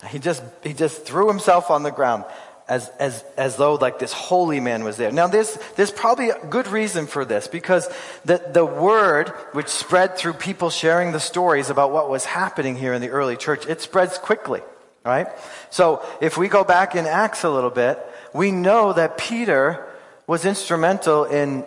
He 0.07 0.19
just, 0.19 0.43
he 0.63 0.73
just 0.73 1.05
threw 1.05 1.27
himself 1.27 1.69
on 1.69 1.83
the 1.83 1.91
ground 1.91 2.25
as, 2.67 2.89
as, 2.99 3.23
as 3.37 3.57
though 3.57 3.75
like 3.75 3.99
this 3.99 4.13
holy 4.13 4.59
man 4.59 4.83
was 4.83 4.97
there. 4.97 5.11
Now 5.11 5.27
there's, 5.27 5.57
there's 5.75 5.91
probably 5.91 6.29
a 6.29 6.45
good 6.47 6.67
reason 6.67 7.05
for 7.05 7.23
this 7.23 7.47
because 7.47 7.87
the, 8.23 8.41
the 8.51 8.65
word 8.65 9.29
which 9.51 9.67
spread 9.67 10.17
through 10.17 10.33
people 10.33 10.69
sharing 10.69 11.11
the 11.11 11.19
stories 11.19 11.69
about 11.69 11.91
what 11.91 12.09
was 12.09 12.25
happening 12.25 12.75
here 12.75 12.93
in 12.93 13.01
the 13.01 13.09
early 13.09 13.37
church, 13.37 13.67
it 13.67 13.81
spreads 13.81 14.17
quickly, 14.17 14.61
right? 15.03 15.27
So 15.69 16.03
if 16.21 16.37
we 16.37 16.47
go 16.47 16.63
back 16.63 16.95
in 16.95 17.05
Acts 17.05 17.43
a 17.43 17.49
little 17.49 17.69
bit, 17.69 17.99
we 18.33 18.51
know 18.51 18.93
that 18.93 19.17
Peter 19.17 19.85
was 20.27 20.43
instrumental 20.43 21.25
in, 21.25 21.65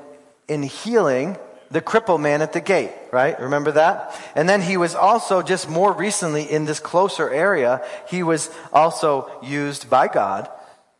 in 0.49 0.65
healing 0.65 1.37
the 1.71 1.81
cripple 1.81 2.21
man 2.21 2.43
at 2.43 2.53
the 2.53 2.61
gate, 2.61 2.93
right? 3.13 3.39
Remember 3.41 3.73
that? 3.73 4.19
And 4.35 4.49
then 4.49 4.63
he 4.63 4.77
was 4.77 4.95
also 4.95 5.43
just 5.43 5.69
more 5.69 5.93
recently 5.93 6.45
in 6.45 6.65
this 6.65 6.81
closer 6.81 7.31
area, 7.31 7.85
he 8.09 8.23
was 8.23 8.51
also 8.73 9.31
used 9.43 9.91
by 9.91 10.09
God 10.09 10.49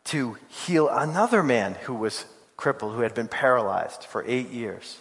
to 0.05 0.37
heal 0.47 0.87
another 0.89 1.43
man 1.43 1.75
who 1.83 1.93
was 1.93 2.25
crippled, 2.57 2.93
who 2.93 3.01
had 3.01 3.13
been 3.13 3.27
paralyzed 3.27 4.03
for 4.03 4.23
eight 4.27 4.49
years. 4.49 4.99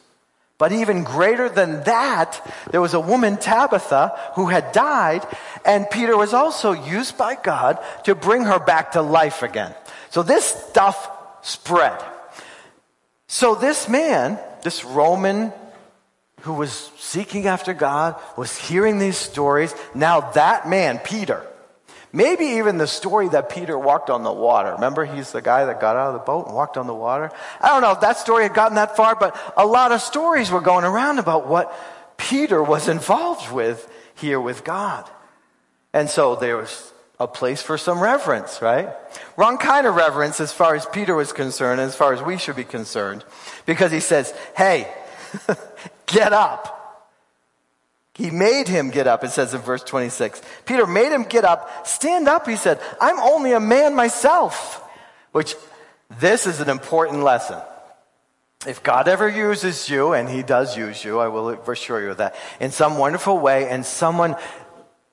But 0.59 0.73
even 0.73 1.05
greater 1.05 1.49
than 1.49 1.85
that, 1.85 2.41
there 2.73 2.81
was 2.81 2.93
a 2.93 3.01
woman, 3.01 3.37
Tabitha, 3.37 4.19
who 4.35 4.47
had 4.47 4.73
died, 4.73 5.25
and 5.65 5.89
Peter 5.89 6.17
was 6.17 6.35
also 6.35 6.73
used 6.73 7.17
by 7.17 7.37
God 7.37 7.79
to 8.05 8.17
bring 8.17 8.43
her 8.43 8.59
back 8.59 8.93
to 8.93 9.03
life 9.03 9.45
again. 9.45 9.73
So 10.11 10.25
this 10.25 10.45
stuff 10.45 11.11
spread. 11.43 12.03
So 13.29 13.55
this 13.55 13.89
man, 13.89 14.39
this 14.62 14.85
Roman 14.85 15.53
who 16.43 16.53
was 16.55 16.91
seeking 16.99 17.47
after 17.47 17.75
God, 17.75 18.15
was 18.37 18.57
hearing 18.57 18.99
these 18.99 19.17
stories, 19.17 19.75
now 19.95 20.21
that 20.33 20.69
man, 20.69 20.99
Peter, 20.99 21.45
Maybe 22.12 22.45
even 22.57 22.79
the 22.79 22.87
story 22.87 23.29
that 23.29 23.50
Peter 23.50 23.79
walked 23.79 24.09
on 24.09 24.23
the 24.23 24.33
water. 24.33 24.73
Remember, 24.73 25.05
he's 25.05 25.31
the 25.31 25.43
guy 25.43 25.67
that 25.67 25.79
got 25.81 25.97
out 25.97 26.09
of 26.09 26.12
the 26.15 26.21
boat 26.21 26.47
and 26.47 26.55
walked 26.55 26.79
on 26.79 26.87
the 26.87 26.95
water? 26.95 27.31
I 27.61 27.69
don't 27.69 27.83
know 27.83 27.93
if 27.93 28.00
that 28.00 28.17
story 28.17 28.45
had 28.45 28.55
gotten 28.55 28.77
that 28.77 28.97
far, 28.97 29.15
but 29.15 29.37
a 29.57 29.67
lot 29.67 29.93
of 29.93 30.00
stories 30.00 30.50
were 30.50 30.62
going 30.62 30.85
around 30.85 31.19
about 31.19 31.47
what 31.47 31.75
Peter 32.17 32.62
was 32.62 32.88
involved 32.88 33.53
with 33.53 33.91
here 34.15 34.41
with 34.41 34.65
God. 34.65 35.09
And 35.93 36.09
so 36.09 36.35
there 36.35 36.57
was 36.57 36.93
a 37.21 37.27
place 37.27 37.63
for 37.63 37.77
some 37.77 38.01
reverence, 38.01 38.63
right? 38.63 38.89
Wrong 39.37 39.59
kind 39.59 39.87
of 39.87 39.97
reverence 39.97 40.41
as 40.41 40.53
far 40.53 40.75
as 40.75 40.87
Peter 40.87 41.15
was 41.15 41.33
concerned, 41.33 41.81
as 41.81 41.97
far 41.97 42.13
as 42.13 42.23
we 42.23 42.39
should 42.39 42.57
be 42.57 42.65
concerned. 42.65 43.25
Because 43.67 43.91
he 43.91 44.01
says, 44.01 44.33
hey, 44.57 44.93
get 46.07 46.33
up. 46.33 46.77
He 48.15 48.31
made 48.31 48.67
him 48.67 48.91
get 48.91 49.07
up, 49.07 49.23
it 49.23 49.31
says 49.31 49.55
in 49.55 49.61
verse 49.61 49.83
26. 49.85 50.43
Peter 50.65 50.87
made 50.87 51.13
him 51.13 51.23
get 51.23 51.45
up. 51.45 51.87
Stand 51.87 52.29
up, 52.29 52.49
he 52.49 52.57
said. 52.57 52.81
I'm 53.01 53.19
only 53.21 53.53
a 53.53 53.61
man 53.61 53.95
myself. 53.95 54.83
Which, 55.33 55.55
this 56.19 56.47
is 56.47 56.61
an 56.61 56.69
important 56.69 57.23
lesson. 57.23 57.61
If 58.67 58.83
God 58.83 59.07
ever 59.07 59.29
uses 59.29 59.89
you, 59.89 60.15
and 60.15 60.29
he 60.29 60.43
does 60.43 60.77
use 60.77 61.05
you, 61.05 61.21
I 61.21 61.29
will 61.29 61.51
assure 61.51 62.03
you 62.03 62.11
of 62.11 62.17
that, 62.17 62.35
in 62.59 62.73
some 62.73 62.99
wonderful 62.99 63.39
way, 63.39 63.69
and 63.69 63.87
someone 63.87 64.35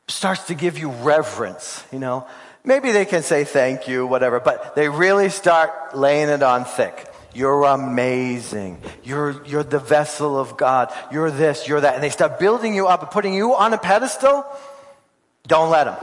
starts 0.08 0.48
to 0.48 0.56
give 0.56 0.78
you 0.78 0.90
reverence, 0.90 1.84
you 1.92 2.00
know, 2.00 2.28
maybe 2.64 2.92
they 2.92 3.06
can 3.06 3.24
say 3.24 3.44
thank 3.44 3.88
you, 3.88 4.06
whatever, 4.06 4.40
but 4.40 4.76
they 4.76 4.90
really 4.90 5.30
start 5.30 5.96
laying 5.96 6.30
it 6.30 6.44
on 6.44 6.66
thick. 6.66 7.12
You're 7.34 7.64
amazing. 7.64 8.82
You're, 9.04 9.46
you're 9.46 9.64
the 9.64 9.80
vessel 9.80 10.40
of 10.40 10.56
God. 10.56 10.94
You're 11.12 11.32
this, 11.32 11.68
you're 11.68 11.82
that. 11.82 11.96
And 11.96 12.04
they 12.04 12.10
start 12.10 12.40
building 12.40 12.74
you 12.74 12.88
up 12.88 13.02
and 13.02 13.12
putting 13.12 13.34
you 13.34 13.56
on 13.56 13.74
a 13.74 13.78
pedestal. 13.78 14.46
Don't 15.46 15.70
let 15.70 15.84
them. 15.84 15.98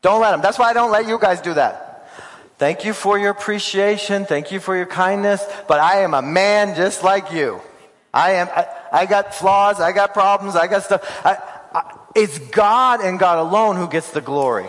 Don't 0.00 0.20
let 0.22 0.30
them. 0.30 0.40
That's 0.40 0.58
why 0.58 0.70
I 0.70 0.72
don't 0.72 0.90
let 0.90 1.06
you 1.06 1.18
guys 1.18 1.42
do 1.42 1.54
that. 1.54 2.08
Thank 2.56 2.86
you 2.86 2.94
for 2.94 3.18
your 3.18 3.30
appreciation. 3.30 4.24
Thank 4.24 4.50
you 4.50 4.60
for 4.60 4.74
your 4.74 4.86
kindness. 4.86 5.44
But 5.68 5.80
I 5.80 6.00
am 6.00 6.14
a 6.14 6.22
man 6.22 6.74
just 6.74 7.04
like 7.04 7.32
you. 7.32 7.60
I 8.12 8.32
am, 8.32 8.48
I, 8.48 8.66
I 8.92 9.06
got 9.06 9.34
flaws. 9.34 9.78
I 9.78 9.92
got 9.92 10.14
problems. 10.14 10.56
I 10.56 10.66
got 10.68 10.84
stuff. 10.84 11.02
I, 11.24 11.36
it's 12.14 12.38
God 12.38 13.00
and 13.00 13.18
God 13.18 13.38
alone 13.38 13.76
who 13.76 13.88
gets 13.88 14.10
the 14.10 14.20
glory. 14.20 14.66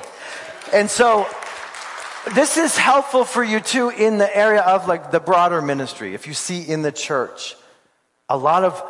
And 0.74 0.90
so 0.90 1.28
this 2.34 2.58
is 2.58 2.78
helpful 2.78 3.26
for 3.26 3.44
you 3.44 3.60
too 3.60 3.90
in 3.90 4.18
the 4.18 4.36
area 4.36 4.62
of 4.62 4.88
like 4.88 5.12
the 5.12 5.20
broader 5.20 5.62
ministry. 5.62 6.14
If 6.14 6.28
you 6.28 6.34
see 6.34 6.62
in 6.62 6.82
the 6.82 6.92
church, 6.92 7.56
a 8.30 8.38
lot 8.38 8.64
of 8.64 8.82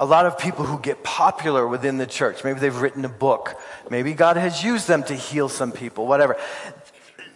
a 0.00 0.06
lot 0.06 0.24
of 0.24 0.38
people 0.38 0.64
who 0.64 0.78
get 0.80 1.04
popular 1.04 1.68
within 1.68 1.98
the 1.98 2.06
church. 2.06 2.42
Maybe 2.42 2.58
they've 2.58 2.80
written 2.80 3.04
a 3.04 3.08
book. 3.10 3.54
Maybe 3.90 4.14
God 4.14 4.38
has 4.38 4.64
used 4.64 4.88
them 4.88 5.02
to 5.04 5.14
heal 5.14 5.50
some 5.50 5.72
people, 5.72 6.06
whatever. 6.06 6.38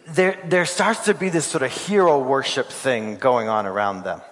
There, 0.08 0.40
there 0.46 0.64
starts 0.64 1.04
to 1.04 1.14
be 1.14 1.28
this 1.28 1.44
sort 1.44 1.62
of 1.62 1.70
hero 1.70 2.18
worship 2.18 2.68
thing 2.68 3.16
going 3.16 3.48
on 3.48 3.66
around 3.66 4.04
them. 4.04 4.22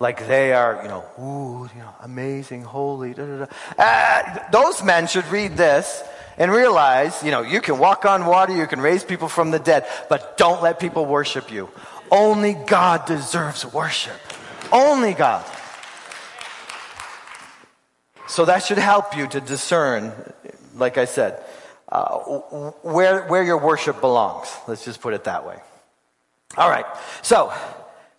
Like 0.00 0.26
they 0.26 0.52
are, 0.52 0.80
you 0.82 0.88
know, 0.88 1.04
ooh, 1.18 1.68
you 1.74 1.80
know, 1.80 1.94
amazing, 2.02 2.62
holy, 2.62 3.14
da, 3.14 3.24
da, 3.24 3.44
da. 3.44 3.46
Uh, 3.78 4.50
those 4.50 4.82
men 4.82 5.06
should 5.06 5.26
read 5.28 5.56
this 5.56 6.02
and 6.38 6.50
realize, 6.50 7.22
you 7.22 7.30
know, 7.30 7.42
you 7.42 7.60
can 7.60 7.78
walk 7.78 8.04
on 8.04 8.26
water, 8.26 8.56
you 8.56 8.66
can 8.66 8.80
raise 8.80 9.04
people 9.04 9.28
from 9.28 9.50
the 9.50 9.58
dead, 9.58 9.86
but 10.08 10.36
don't 10.36 10.62
let 10.62 10.80
people 10.80 11.06
worship 11.06 11.52
you. 11.52 11.68
Only 12.10 12.54
God 12.54 13.06
deserves 13.06 13.64
worship. 13.64 14.18
Only 14.72 15.14
God. 15.14 15.44
So 18.26 18.46
that 18.46 18.64
should 18.64 18.78
help 18.78 19.16
you 19.16 19.26
to 19.28 19.40
discern, 19.40 20.12
like 20.74 20.96
I 20.96 21.04
said, 21.04 21.42
uh, 21.90 22.18
where, 22.82 23.26
where 23.26 23.42
your 23.42 23.58
worship 23.58 24.00
belongs. 24.00 24.48
Let's 24.66 24.84
just 24.84 25.00
put 25.00 25.12
it 25.12 25.24
that 25.24 25.46
way. 25.46 25.58
All 26.56 26.68
right. 26.68 26.86
So 27.20 27.52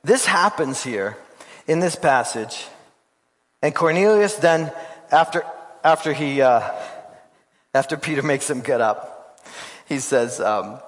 this 0.04 0.26
happens 0.26 0.84
here 0.84 1.18
in 1.68 1.80
this 1.80 1.96
passage. 1.96 2.68
And 3.62 3.74
Cornelius 3.74 4.36
then, 4.36 4.72
after, 5.12 5.46
after 5.84 6.14
he, 6.14 6.42
uh, 6.42 6.70
after 7.74 7.98
Peter 7.98 8.22
makes 8.22 8.50
him 8.50 8.62
get 8.62 8.82
up, 8.82 9.40
he 9.88 10.00
says, 10.00 10.40
um, 10.40 10.80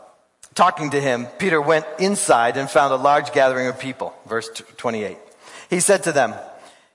talking 0.56 0.90
to 0.92 1.02
him, 1.02 1.28
Peter 1.38 1.62
went 1.62 1.86
inside 2.00 2.58
and 2.58 2.70
found 2.70 2.94
a 2.94 2.98
large 2.98 3.32
gathering 3.34 3.68
of 3.68 3.80
people. 3.80 4.14
Verse 4.28 4.50
28. 4.78 5.18
He 5.70 5.80
said 5.80 6.04
to 6.04 6.12
them, 6.12 6.34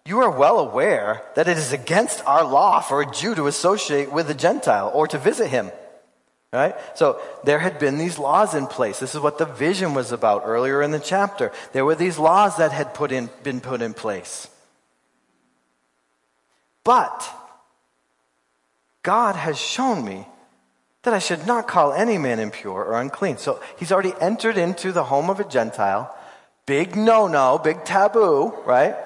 You 0.05 0.21
are 0.21 0.31
well 0.31 0.59
aware 0.59 1.23
that 1.35 1.49
it 1.49 1.57
is 1.57 1.73
against 1.73 2.25
our 2.27 2.45
law 2.45 2.81
for 2.81 3.01
a 3.01 3.11
Jew 3.11 3.35
to 3.35 3.47
associate 3.47 4.13
with 4.13 4.31
a 4.31 4.35
Gentile 4.35 4.91
or 4.95 5.07
to 5.09 5.19
visit 5.19 5.49
him. 5.49 5.71
Right? 6.53 6.75
So 6.95 7.21
there 7.45 7.61
had 7.61 7.79
been 7.79 7.97
these 7.97 8.19
laws 8.19 8.55
in 8.55 8.67
place. 8.67 8.99
This 8.99 9.15
is 9.15 9.21
what 9.21 9.39
the 9.39 9.45
vision 9.45 9.95
was 9.95 10.11
about 10.11 10.43
earlier 10.45 10.83
in 10.83 10.91
the 10.91 10.99
chapter. 10.99 11.53
There 11.73 11.85
were 11.85 11.95
these 11.95 12.19
laws 12.19 12.57
that 12.57 12.73
had 12.73 12.93
put 12.93 13.13
in, 13.13 13.31
been 13.45 13.61
put 13.61 13.83
in 13.83 13.95
place. 13.95 14.49
But 16.83 17.29
God 19.03 19.37
has 19.37 19.59
shown 19.59 20.05
me 20.05 20.27
that 21.03 21.15
I 21.15 21.19
should 21.21 21.47
not 21.47 21.69
call 21.69 21.93
any 21.93 22.19
man 22.19 22.41
impure 22.41 22.85
or 22.85 23.01
unclean. 23.01 23.39
So 23.39 23.61
he's 23.79 23.93
already 23.93 24.13
entered 24.21 24.59
into 24.59 24.93
the 24.93 25.05
home 25.05 25.31
of 25.31 25.41
a 25.41 25.49
Gentile. 25.49 26.15
Big 26.67 26.97
no 26.97 27.27
no, 27.27 27.59
big 27.59 27.85
taboo, 27.85 28.53
right? 28.67 28.97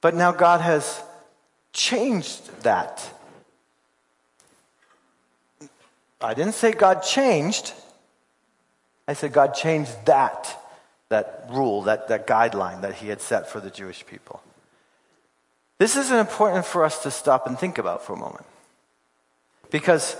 But 0.00 0.14
now 0.14 0.32
God 0.32 0.60
has 0.60 1.00
changed 1.72 2.62
that. 2.62 3.13
I 6.24 6.34
didn't 6.34 6.54
say 6.54 6.72
God 6.72 7.02
changed. 7.02 7.72
I 9.06 9.12
said 9.12 9.32
God 9.32 9.54
changed 9.54 9.92
that, 10.06 10.58
that 11.10 11.46
rule, 11.50 11.82
that, 11.82 12.08
that 12.08 12.26
guideline 12.26 12.80
that 12.80 12.94
he 12.94 13.08
had 13.08 13.20
set 13.20 13.50
for 13.50 13.60
the 13.60 13.70
Jewish 13.70 14.06
people. 14.06 14.42
This 15.78 15.96
is 15.96 16.10
important 16.10 16.64
for 16.64 16.84
us 16.84 17.02
to 17.02 17.10
stop 17.10 17.46
and 17.46 17.58
think 17.58 17.78
about 17.78 18.04
for 18.04 18.14
a 18.14 18.16
moment. 18.16 18.46
Because 19.70 20.16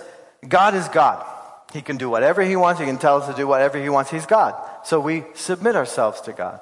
God 0.47 0.75
is 0.75 0.89
God. 0.89 1.25
He 1.73 1.81
can 1.81 1.97
do 1.97 2.11
whatever 2.11 2.43
He 2.43 2.57
wants. 2.57 2.81
He 2.81 2.87
can 2.87 2.99
tell 2.99 3.23
us 3.23 3.29
to 3.29 3.35
do 3.35 3.47
whatever 3.47 3.81
He 3.81 3.89
wants. 3.89 4.11
He's 4.11 4.27
God. 4.27 4.55
So 4.85 5.01
we 5.01 5.25
submit 5.35 5.77
ourselves 5.77 6.21
to 6.23 6.33
God. 6.33 6.61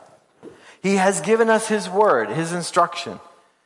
He 0.83 0.97
has 0.97 1.21
given 1.21 1.49
us 1.49 1.69
His 1.69 1.89
word, 1.89 2.29
His 2.31 2.53
instruction. 2.53 3.19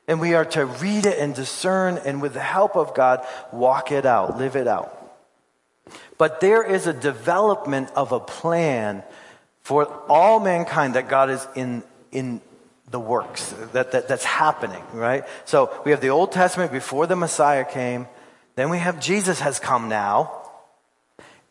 And 0.08 0.20
we 0.20 0.34
are 0.34 0.44
to 0.46 0.64
read 0.66 1.06
it 1.06 1.18
and 1.18 1.34
discern 1.34 1.98
and 1.98 2.22
with 2.22 2.34
the 2.34 2.40
help 2.40 2.76
of 2.76 2.94
God, 2.94 3.26
walk 3.52 3.90
it 3.90 4.06
out, 4.06 4.38
live 4.38 4.56
it 4.56 4.68
out. 4.68 5.05
But 6.18 6.40
there 6.40 6.62
is 6.62 6.86
a 6.86 6.92
development 6.92 7.90
of 7.94 8.12
a 8.12 8.20
plan 8.20 9.02
for 9.62 9.86
all 10.08 10.40
mankind 10.40 10.94
that 10.94 11.08
God 11.08 11.30
is 11.30 11.46
in, 11.54 11.82
in 12.12 12.40
the 12.90 13.00
works 13.00 13.54
that, 13.72 13.92
that, 13.92 14.08
that's 14.08 14.24
happening, 14.24 14.82
right? 14.92 15.24
So 15.44 15.70
we 15.84 15.90
have 15.90 16.00
the 16.00 16.10
Old 16.10 16.32
Testament 16.32 16.72
before 16.72 17.06
the 17.06 17.16
Messiah 17.16 17.64
came. 17.64 18.06
Then 18.54 18.70
we 18.70 18.78
have 18.78 19.00
Jesus 19.00 19.40
has 19.40 19.58
come 19.58 19.88
now. 19.88 20.42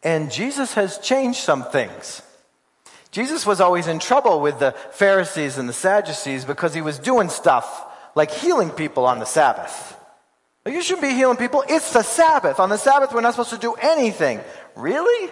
And 0.02 0.32
Jesus 0.32 0.74
has 0.76 1.00
changed 1.00 1.40
some 1.40 1.64
things. 1.64 2.22
Jesus 3.12 3.46
was 3.46 3.60
always 3.60 3.88
in 3.88 4.00
trouble 4.00 4.40
with 4.40 4.60
the 4.60 4.74
Pharisees 4.92 5.58
and 5.58 5.68
the 5.68 5.74
Sadducees 5.74 6.46
because 6.46 6.74
he 6.74 6.82
was 6.82 7.00
doing 7.00 7.30
stuff 7.30 7.86
like 8.14 8.30
healing 8.30 8.70
people 8.70 9.06
on 9.06 9.20
the 9.20 9.26
Sabbath. 9.26 9.95
You 10.66 10.82
shouldn't 10.82 11.04
be 11.04 11.14
healing 11.14 11.38
people. 11.38 11.64
It's 11.70 11.94
the 11.94 12.02
Sabbath. 12.02 12.60
On 12.60 12.70
the 12.70 12.78
Sabbath, 12.78 13.14
we're 13.14 13.22
not 13.22 13.32
supposed 13.32 13.52
to 13.52 13.58
do 13.58 13.74
anything. 13.74 14.42
Really? 14.76 15.32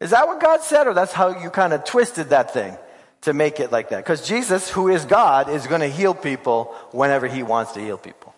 Is 0.00 0.10
that 0.10 0.26
what 0.26 0.40
God 0.40 0.62
said? 0.62 0.88
Or 0.88 0.94
that's 0.94 1.12
how 1.12 1.40
you 1.40 1.50
kind 1.50 1.72
of 1.72 1.84
twisted 1.84 2.30
that 2.30 2.52
thing 2.52 2.76
to 3.22 3.32
make 3.32 3.60
it 3.60 3.70
like 3.70 3.90
that? 3.90 3.98
Because 3.98 4.26
Jesus, 4.26 4.68
who 4.68 4.88
is 4.88 5.04
God, 5.04 5.48
is 5.48 5.66
going 5.66 5.80
to 5.82 5.88
heal 5.88 6.14
people 6.14 6.74
whenever 6.90 7.28
he 7.28 7.42
wants 7.42 7.72
to 7.72 7.80
heal 7.80 7.96
people. 7.96 8.34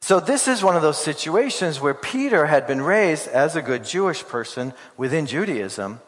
So 0.00 0.20
this 0.20 0.46
is 0.46 0.62
one 0.62 0.76
of 0.76 0.82
those 0.82 0.98
situations 0.98 1.80
where 1.80 1.94
Peter 1.94 2.46
had 2.46 2.66
been 2.66 2.80
raised 2.80 3.26
as 3.28 3.56
a 3.56 3.62
good 3.62 3.84
Jewish 3.84 4.24
person 4.24 4.72
within 4.96 5.26
Judaism, 5.26 6.00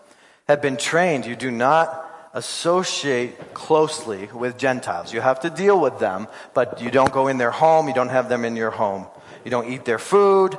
had 0.47 0.61
been 0.61 0.77
trained. 0.77 1.27
You 1.27 1.35
do 1.35 1.51
not 1.51 2.08
associate 2.39 3.53
closely 3.53 4.31
with 4.33 4.57
Gentiles. 4.57 5.13
You 5.13 5.21
have 5.21 5.41
to 5.41 5.51
deal 5.51 5.79
with 5.79 5.99
them, 5.99 6.29
but 6.55 6.81
you 6.81 6.91
don't 6.91 7.13
go 7.13 7.27
in 7.27 7.37
their 7.37 7.51
home. 7.51 7.89
You 7.89 7.95
don't 7.95 8.09
have 8.09 8.29
them 8.29 8.45
in 8.45 8.57
your 8.57 8.71
home. 8.71 9.07
You 9.45 9.51
don't 9.51 9.69
eat 9.69 9.85
their 9.85 9.99
food. 9.99 10.57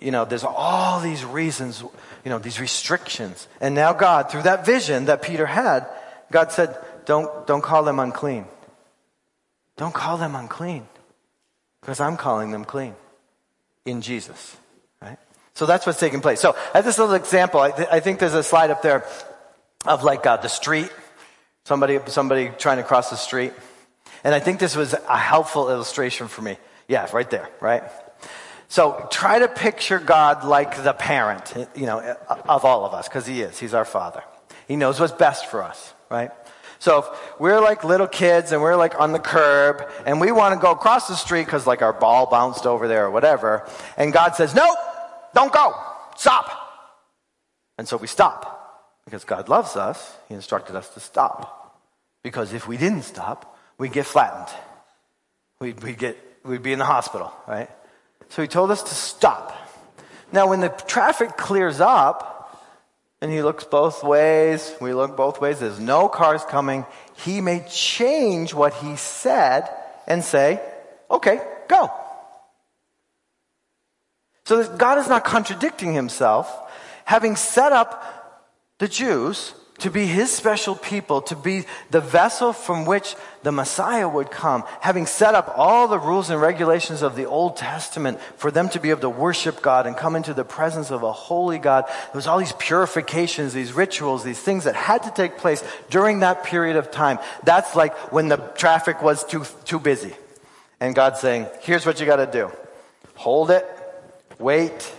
You 0.00 0.10
know, 0.10 0.24
there's 0.24 0.44
all 0.44 1.00
these 1.00 1.24
reasons, 1.24 1.82
you 2.24 2.30
know, 2.30 2.38
these 2.38 2.58
restrictions. 2.58 3.46
And 3.60 3.74
now 3.74 3.92
God, 3.92 4.30
through 4.30 4.42
that 4.42 4.64
vision 4.66 5.04
that 5.04 5.22
Peter 5.22 5.46
had, 5.46 5.86
God 6.32 6.50
said, 6.50 6.76
don't, 7.04 7.46
don't 7.46 7.62
call 7.62 7.84
them 7.84 7.98
unclean. 8.00 8.46
Don't 9.76 9.94
call 9.94 10.16
them 10.16 10.34
unclean. 10.34 10.88
Because 11.80 12.00
I'm 12.00 12.16
calling 12.16 12.50
them 12.50 12.64
clean 12.64 12.94
in 13.84 14.00
Jesus. 14.00 14.56
Right? 15.02 15.18
So 15.52 15.66
that's 15.66 15.84
what's 15.84 16.00
taking 16.00 16.22
place. 16.22 16.40
So, 16.40 16.56
as 16.72 16.84
this 16.86 16.98
little 16.98 17.14
example, 17.14 17.60
I, 17.60 17.70
th- 17.70 17.88
I 17.92 18.00
think 18.00 18.18
there's 18.18 18.34
a 18.34 18.42
slide 18.42 18.70
up 18.70 18.80
there 18.80 19.04
of 19.86 20.02
like 20.02 20.26
uh, 20.26 20.36
the 20.38 20.48
street, 20.48 20.90
somebody, 21.64 21.98
somebody 22.06 22.50
trying 22.58 22.78
to 22.78 22.82
cross 22.82 23.10
the 23.10 23.16
street. 23.16 23.52
And 24.22 24.34
I 24.34 24.40
think 24.40 24.58
this 24.58 24.76
was 24.76 24.94
a 24.94 25.18
helpful 25.18 25.70
illustration 25.70 26.28
for 26.28 26.42
me. 26.42 26.56
Yeah, 26.88 27.08
right 27.12 27.28
there, 27.28 27.48
right? 27.60 27.82
So 28.68 29.06
try 29.10 29.38
to 29.38 29.48
picture 29.48 29.98
God 29.98 30.44
like 30.44 30.82
the 30.82 30.92
parent, 30.92 31.54
you 31.74 31.86
know, 31.86 32.00
of 32.00 32.64
all 32.64 32.84
of 32.84 32.94
us, 32.94 33.08
because 33.08 33.26
He 33.26 33.42
is. 33.42 33.58
He's 33.58 33.74
our 33.74 33.84
Father. 33.84 34.22
He 34.66 34.76
knows 34.76 34.98
what's 34.98 35.12
best 35.12 35.46
for 35.46 35.62
us, 35.62 35.92
right? 36.10 36.30
So 36.78 36.98
if 36.98 37.40
we're 37.40 37.60
like 37.60 37.84
little 37.84 38.06
kids 38.06 38.52
and 38.52 38.60
we're 38.60 38.76
like 38.76 39.00
on 39.00 39.12
the 39.12 39.18
curb 39.18 39.88
and 40.06 40.20
we 40.20 40.32
want 40.32 40.54
to 40.54 40.60
go 40.60 40.70
across 40.72 41.08
the 41.08 41.14
street 41.14 41.44
because 41.44 41.66
like 41.66 41.82
our 41.82 41.92
ball 41.92 42.26
bounced 42.26 42.66
over 42.66 42.88
there 42.88 43.06
or 43.06 43.10
whatever, 43.10 43.68
and 43.96 44.12
God 44.12 44.34
says, 44.34 44.54
nope, 44.54 44.76
don't 45.34 45.52
go, 45.52 45.74
stop. 46.16 46.50
And 47.78 47.86
so 47.86 47.96
we 47.96 48.06
stop 48.06 48.53
because 49.04 49.24
God 49.24 49.48
loves 49.48 49.76
us. 49.76 50.16
He 50.28 50.34
instructed 50.34 50.76
us 50.76 50.88
to 50.90 51.00
stop. 51.00 51.78
Because 52.22 52.52
if 52.52 52.66
we 52.66 52.76
didn't 52.76 53.02
stop, 53.02 53.58
we'd 53.78 53.92
get 53.92 54.06
flattened. 54.06 54.48
We'd, 55.60 55.82
we'd, 55.82 55.98
get, 55.98 56.16
we'd 56.44 56.62
be 56.62 56.72
in 56.72 56.78
the 56.78 56.84
hospital, 56.84 57.32
right? 57.46 57.70
So 58.30 58.42
he 58.42 58.48
told 58.48 58.70
us 58.70 58.82
to 58.82 58.94
stop. 58.94 59.54
Now, 60.32 60.48
when 60.48 60.60
the 60.60 60.70
traffic 60.70 61.36
clears 61.36 61.80
up, 61.80 62.34
and 63.24 63.32
he 63.32 63.40
looks 63.40 63.64
both 63.64 64.04
ways. 64.04 64.74
We 64.82 64.92
look 64.92 65.16
both 65.16 65.40
ways. 65.40 65.58
There's 65.58 65.80
no 65.80 66.10
cars 66.10 66.44
coming. 66.44 66.84
He 67.24 67.40
may 67.40 67.64
change 67.70 68.52
what 68.52 68.74
he 68.74 68.96
said 68.96 69.66
and 70.06 70.22
say, 70.22 70.60
okay, 71.10 71.40
go. 71.66 71.90
So 74.44 74.76
God 74.76 74.98
is 74.98 75.08
not 75.08 75.24
contradicting 75.24 75.94
himself. 75.94 76.54
Having 77.06 77.36
set 77.36 77.72
up 77.72 78.23
the 78.78 78.88
Jews 78.88 79.54
to 79.78 79.90
be 79.90 80.06
his 80.06 80.30
special 80.30 80.76
people, 80.76 81.20
to 81.22 81.34
be 81.34 81.64
the 81.90 82.00
vessel 82.00 82.52
from 82.52 82.84
which 82.84 83.16
the 83.42 83.50
Messiah 83.50 84.08
would 84.08 84.30
come, 84.30 84.62
having 84.80 85.04
set 85.04 85.34
up 85.34 85.52
all 85.56 85.88
the 85.88 85.98
rules 85.98 86.30
and 86.30 86.40
regulations 86.40 87.02
of 87.02 87.16
the 87.16 87.26
Old 87.26 87.56
Testament 87.56 88.20
for 88.36 88.52
them 88.52 88.68
to 88.68 88.78
be 88.78 88.90
able 88.90 89.00
to 89.00 89.10
worship 89.10 89.62
God 89.62 89.86
and 89.86 89.96
come 89.96 90.14
into 90.14 90.32
the 90.32 90.44
presence 90.44 90.90
of 90.92 91.02
a 91.02 91.12
holy 91.12 91.58
God. 91.58 91.86
There 91.86 92.14
was 92.14 92.28
all 92.28 92.38
these 92.38 92.52
purifications, 92.52 93.52
these 93.52 93.72
rituals, 93.72 94.22
these 94.22 94.40
things 94.40 94.64
that 94.64 94.76
had 94.76 95.02
to 95.02 95.10
take 95.10 95.38
place 95.38 95.64
during 95.90 96.20
that 96.20 96.44
period 96.44 96.76
of 96.76 96.92
time. 96.92 97.18
That's 97.42 97.74
like 97.74 97.96
when 98.12 98.28
the 98.28 98.36
traffic 98.36 99.02
was 99.02 99.24
too, 99.24 99.44
too 99.64 99.80
busy. 99.80 100.14
And 100.78 100.94
God's 100.94 101.18
saying, 101.18 101.48
here's 101.62 101.84
what 101.84 101.98
you 101.98 102.06
gotta 102.06 102.30
do. 102.30 102.50
Hold 103.16 103.50
it, 103.50 103.66
wait, 104.38 104.92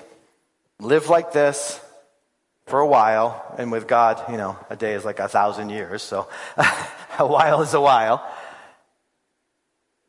live 0.80 1.08
like 1.08 1.32
this, 1.32 1.80
for 2.66 2.80
a 2.80 2.88
while, 2.88 3.56
and 3.58 3.72
with 3.72 3.88
God, 3.88 4.22
you 4.32 4.38
know, 4.38 4.58
a 4.70 4.76
day 4.76 4.94
is 4.94 5.06
like 5.06 5.20
a 5.20 5.28
thousand 5.28 5.70
years, 5.70 6.02
so 6.02 6.28
a 7.20 7.28
while 7.28 7.62
is 7.62 7.74
a 7.74 7.82
while. 7.82 8.26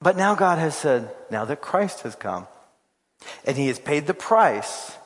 But 0.01 0.17
now 0.17 0.35
God 0.35 0.59
has 0.59 0.75
said, 0.75 1.11
now 1.31 1.45
that 1.45 1.61
Christ 1.61 2.01
has 2.01 2.15
come, 2.15 2.47
and 3.45 3.57
he 3.57 3.69
has 3.69 3.79
paid 3.79 4.07
the 4.07 4.15
price 4.15 4.97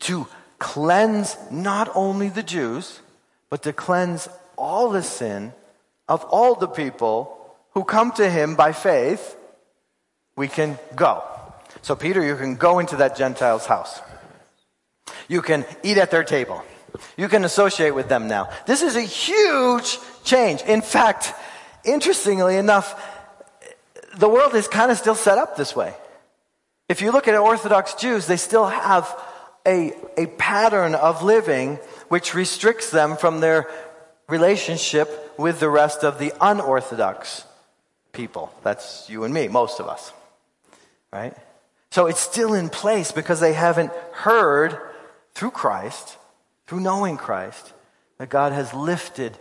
to 0.00 0.26
cleanse 0.58 1.36
not 1.50 1.90
only 1.94 2.28
the 2.28 2.42
Jews, 2.42 3.00
but 3.50 3.62
to 3.62 3.72
cleanse 3.72 4.28
all 4.56 4.90
the 4.90 5.02
sin 5.02 5.52
of 6.08 6.24
all 6.24 6.54
the 6.54 6.68
people 6.68 7.34
who 7.72 7.84
come 7.84 8.12
to 8.12 8.28
him 8.28 8.54
by 8.54 8.72
faith, 8.72 9.36
we 10.36 10.48
can 10.48 10.78
go. 10.94 11.22
So, 11.82 11.94
Peter, 11.94 12.24
you 12.24 12.36
can 12.36 12.56
go 12.56 12.78
into 12.78 12.96
that 12.96 13.16
Gentile's 13.16 13.66
house. 13.66 14.00
You 15.28 15.42
can 15.42 15.64
eat 15.82 15.98
at 15.98 16.10
their 16.10 16.24
table. 16.24 16.64
You 17.16 17.28
can 17.28 17.44
associate 17.44 17.94
with 17.94 18.08
them 18.08 18.28
now. 18.28 18.50
This 18.66 18.82
is 18.82 18.96
a 18.96 19.02
huge 19.02 19.98
change. 20.24 20.62
In 20.62 20.82
fact, 20.82 21.34
interestingly 21.84 22.56
enough, 22.56 22.94
the 24.16 24.28
world 24.28 24.54
is 24.54 24.68
kind 24.68 24.90
of 24.90 24.98
still 24.98 25.14
set 25.14 25.38
up 25.38 25.56
this 25.56 25.76
way. 25.76 25.94
If 26.88 27.02
you 27.02 27.12
look 27.12 27.28
at 27.28 27.34
Orthodox 27.34 27.94
Jews, 27.94 28.26
they 28.26 28.36
still 28.36 28.66
have 28.66 29.14
a, 29.66 29.92
a 30.16 30.26
pattern 30.26 30.94
of 30.94 31.22
living 31.22 31.76
which 32.08 32.34
restricts 32.34 32.90
them 32.90 33.16
from 33.16 33.40
their 33.40 33.68
relationship 34.28 35.34
with 35.38 35.60
the 35.60 35.68
rest 35.68 36.04
of 36.04 36.18
the 36.18 36.32
unorthodox 36.40 37.44
people. 38.12 38.52
That's 38.62 39.08
you 39.08 39.24
and 39.24 39.32
me, 39.32 39.48
most 39.48 39.80
of 39.80 39.88
us. 39.88 40.12
Right? 41.12 41.34
So 41.90 42.06
it's 42.06 42.20
still 42.20 42.54
in 42.54 42.68
place 42.68 43.12
because 43.12 43.40
they 43.40 43.52
haven't 43.52 43.92
heard 44.12 44.78
through 45.38 45.52
Christ, 45.52 46.18
through 46.66 46.80
knowing 46.80 47.16
Christ, 47.16 47.72
that 48.18 48.28
God 48.28 48.50
has 48.50 48.74
lifted 48.74 49.38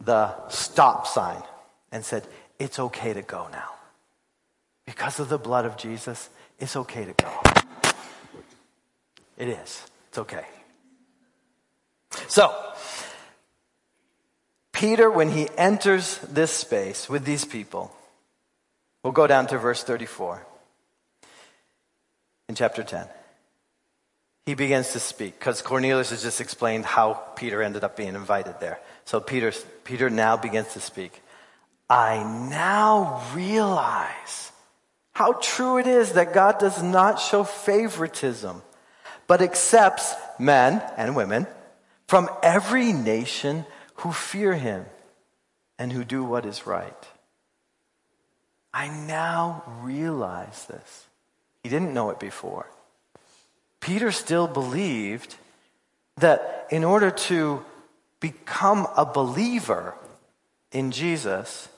the 0.00 0.48
stop 0.48 1.04
sign 1.04 1.42
and 1.90 2.04
said, 2.04 2.24
it's 2.60 2.78
okay 2.78 3.12
to 3.12 3.22
go 3.22 3.48
now. 3.50 3.70
Because 4.86 5.18
of 5.18 5.28
the 5.28 5.38
blood 5.38 5.64
of 5.64 5.76
Jesus, 5.76 6.30
it's 6.60 6.76
okay 6.76 7.06
to 7.06 7.12
go. 7.14 7.42
It 9.36 9.48
is. 9.48 9.84
It's 10.10 10.18
okay. 10.18 10.46
So, 12.28 12.54
Peter, 14.70 15.10
when 15.10 15.28
he 15.28 15.48
enters 15.58 16.18
this 16.18 16.52
space 16.52 17.08
with 17.08 17.24
these 17.24 17.44
people, 17.44 17.92
we'll 19.02 19.12
go 19.12 19.26
down 19.26 19.48
to 19.48 19.58
verse 19.58 19.82
34 19.82 20.46
in 22.48 22.54
chapter 22.54 22.84
10 22.84 23.08
he 24.44 24.54
begins 24.54 24.92
to 24.92 25.00
speak 25.00 25.38
because 25.38 25.62
Cornelius 25.62 26.10
has 26.10 26.22
just 26.22 26.40
explained 26.40 26.84
how 26.84 27.14
Peter 27.36 27.62
ended 27.62 27.84
up 27.84 27.96
being 27.96 28.14
invited 28.14 28.58
there. 28.60 28.80
So 29.04 29.20
Peter, 29.20 29.52
Peter 29.84 30.10
now 30.10 30.36
begins 30.36 30.72
to 30.72 30.80
speak. 30.80 31.22
I 31.88 32.22
now 32.50 33.22
realize 33.34 34.52
how 35.12 35.34
true 35.34 35.78
it 35.78 35.86
is 35.86 36.12
that 36.12 36.32
God 36.32 36.58
does 36.58 36.82
not 36.82 37.20
show 37.20 37.44
favoritism, 37.44 38.62
but 39.26 39.42
accepts 39.42 40.14
men 40.38 40.82
and 40.96 41.14
women 41.14 41.46
from 42.08 42.28
every 42.42 42.92
nation 42.92 43.64
who 43.96 44.12
fear 44.12 44.54
him 44.54 44.86
and 45.78 45.92
who 45.92 46.04
do 46.04 46.24
what 46.24 46.46
is 46.46 46.66
right. 46.66 47.06
I 48.74 48.88
now 48.88 49.62
realize 49.82 50.64
this. 50.64 51.06
He 51.62 51.68
didn't 51.68 51.94
know 51.94 52.10
it 52.10 52.18
before. 52.18 52.66
Peter 53.82 54.12
still 54.12 54.46
believed 54.46 55.34
that 56.16 56.68
in 56.70 56.84
order 56.84 57.10
to 57.10 57.62
become 58.20 58.86
a 58.96 59.04
believer 59.04 59.94
in 60.70 60.92
Jesus, 60.92 61.68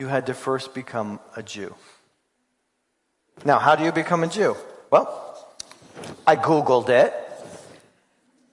you 0.00 0.08
had 0.08 0.26
to 0.26 0.34
first 0.34 0.74
become 0.74 1.20
a 1.36 1.42
Jew. 1.42 1.74
Now, 3.44 3.60
how 3.60 3.76
do 3.76 3.84
you 3.84 3.92
become 3.92 4.24
a 4.24 4.26
Jew? 4.26 4.56
Well, 4.90 5.06
I 6.26 6.34
Googled 6.34 6.88
it. 6.88 7.14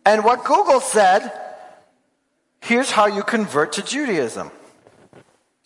And 0.06 0.24
what 0.24 0.46
Google 0.46 0.80
said, 0.80 1.32
here's 2.62 2.92
how 2.92 3.08
you 3.08 3.24
convert 3.24 3.74
to 3.74 3.82
Judaism. 3.84 4.52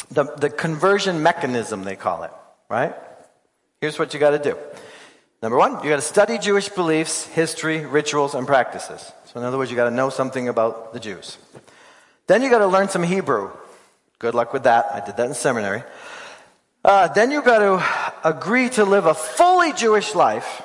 The, 0.09 0.23
the 0.23 0.49
conversion 0.49 1.21
mechanism, 1.21 1.83
they 1.83 1.97
call 1.97 2.23
it, 2.23 2.31
right? 2.69 2.95
Here's 3.81 3.99
what 3.99 4.13
you 4.13 4.21
got 4.21 4.31
to 4.31 4.39
do. 4.39 4.57
Number 5.41 5.57
one, 5.57 5.83
you 5.83 5.89
got 5.89 5.97
to 5.97 6.01
study 6.01 6.37
Jewish 6.37 6.69
beliefs, 6.69 7.25
history, 7.25 7.85
rituals, 7.85 8.33
and 8.33 8.47
practices. 8.47 9.11
So, 9.25 9.39
in 9.39 9.45
other 9.45 9.57
words, 9.57 9.69
you 9.69 9.77
got 9.77 9.89
to 9.89 9.95
know 9.95 10.09
something 10.09 10.47
about 10.47 10.93
the 10.93 10.99
Jews. 10.99 11.37
Then 12.27 12.41
you 12.41 12.49
got 12.49 12.59
to 12.59 12.67
learn 12.67 12.89
some 12.89 13.03
Hebrew. 13.03 13.51
Good 14.17 14.33
luck 14.33 14.53
with 14.53 14.63
that. 14.63 14.87
I 14.91 15.05
did 15.05 15.17
that 15.17 15.27
in 15.27 15.33
seminary. 15.33 15.83
Uh, 16.83 17.07
then 17.09 17.31
you 17.31 17.41
got 17.41 17.59
to 17.59 18.27
agree 18.27 18.69
to 18.69 18.85
live 18.85 19.05
a 19.05 19.13
fully 19.13 19.73
Jewish 19.73 20.13
life, 20.13 20.61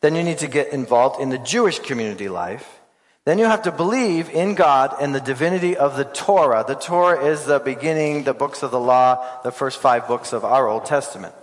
then 0.00 0.14
you 0.14 0.22
need 0.22 0.38
to 0.38 0.48
get 0.48 0.72
involved 0.72 1.20
in 1.20 1.30
the 1.30 1.38
Jewish 1.38 1.78
community 1.78 2.28
life. 2.28 2.80
Then 3.24 3.38
you 3.38 3.44
have 3.44 3.62
to 3.62 3.72
believe 3.72 4.30
in 4.30 4.54
God 4.54 4.96
and 5.00 5.14
the 5.14 5.20
divinity 5.20 5.76
of 5.76 5.96
the 5.96 6.04
Torah. 6.04 6.64
The 6.66 6.74
Torah 6.74 7.24
is 7.24 7.44
the 7.44 7.58
beginning, 7.58 8.24
the 8.24 8.34
books 8.34 8.62
of 8.62 8.70
the 8.70 8.80
law, 8.80 9.24
the 9.42 9.52
first 9.52 9.78
five 9.78 10.08
books 10.08 10.32
of 10.32 10.44
our 10.44 10.68
Old 10.68 10.86
Testament. 10.86 11.34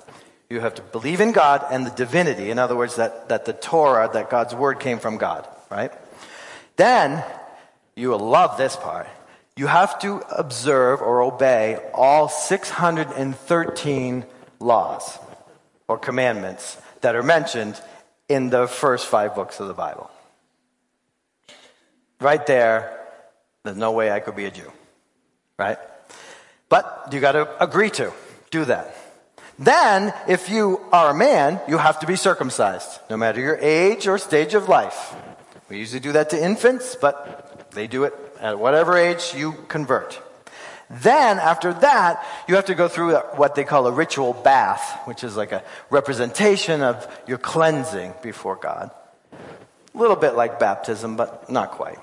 You 0.49 0.59
have 0.59 0.75
to 0.75 0.81
believe 0.81 1.21
in 1.21 1.31
God 1.31 1.65
and 1.71 1.85
the 1.85 1.91
divinity. 1.91 2.51
In 2.51 2.59
other 2.59 2.75
words, 2.75 2.97
that, 2.97 3.29
that 3.29 3.45
the 3.45 3.53
Torah, 3.53 4.09
that 4.13 4.29
God's 4.29 4.53
word 4.53 4.79
came 4.79 4.99
from 4.99 5.17
God, 5.17 5.47
right? 5.71 5.91
Then, 6.75 7.23
you 7.95 8.09
will 8.09 8.19
love 8.19 8.57
this 8.57 8.75
part. 8.75 9.07
You 9.57 9.67
have 9.67 9.97
to 9.99 10.21
observe 10.29 11.01
or 11.01 11.21
obey 11.21 11.79
all 11.93 12.27
613 12.27 14.25
laws 14.59 15.17
or 15.87 15.97
commandments 15.97 16.77
that 17.01 17.15
are 17.15 17.23
mentioned 17.23 17.81
in 18.27 18.49
the 18.49 18.67
first 18.67 19.07
five 19.07 19.33
books 19.33 19.59
of 19.59 19.67
the 19.67 19.73
Bible. 19.73 20.11
Right 22.19 22.45
there, 22.45 22.99
there's 23.63 23.77
no 23.77 23.93
way 23.93 24.11
I 24.11 24.19
could 24.19 24.35
be 24.35 24.45
a 24.45 24.51
Jew. 24.51 24.71
Right? 25.57 25.77
But 26.67 27.09
you 27.11 27.19
got 27.19 27.33
to 27.33 27.63
agree 27.63 27.89
to 27.91 28.11
do 28.51 28.65
that. 28.65 28.95
Then, 29.57 30.13
if 30.27 30.49
you 30.49 30.81
are 30.91 31.11
a 31.11 31.13
man, 31.13 31.61
you 31.67 31.77
have 31.77 31.99
to 31.99 32.07
be 32.07 32.17
circumcised, 32.17 32.99
no 33.09 33.15
matter 33.15 33.39
your 33.39 33.57
age 33.61 34.07
or 34.07 34.17
stage 34.17 34.53
of 34.53 34.67
life. 34.67 35.15
We 35.69 35.77
usually 35.77 36.01
do 36.01 36.11
that 36.11 36.29
to 36.31 36.43
infants, 36.43 36.95
but 36.99 37.71
they 37.71 37.87
do 37.87 38.03
it 38.03 38.13
at 38.39 38.59
whatever 38.59 38.97
age 38.97 39.33
you 39.35 39.53
convert. 39.69 40.21
Then, 40.89 41.39
after 41.39 41.73
that, 41.73 42.23
you 42.47 42.55
have 42.55 42.65
to 42.65 42.75
go 42.75 42.87
through 42.87 43.15
what 43.37 43.55
they 43.55 43.63
call 43.63 43.87
a 43.87 43.91
ritual 43.91 44.33
bath, 44.33 45.01
which 45.05 45.23
is 45.23 45.35
like 45.35 45.51
a 45.51 45.63
representation 45.89 46.81
of 46.81 47.07
your 47.25 47.37
cleansing 47.37 48.13
before 48.21 48.57
God. 48.57 48.91
A 49.31 49.97
little 49.97 50.15
bit 50.17 50.35
like 50.35 50.59
baptism, 50.59 51.15
but 51.15 51.49
not 51.49 51.71
quite. 51.71 51.97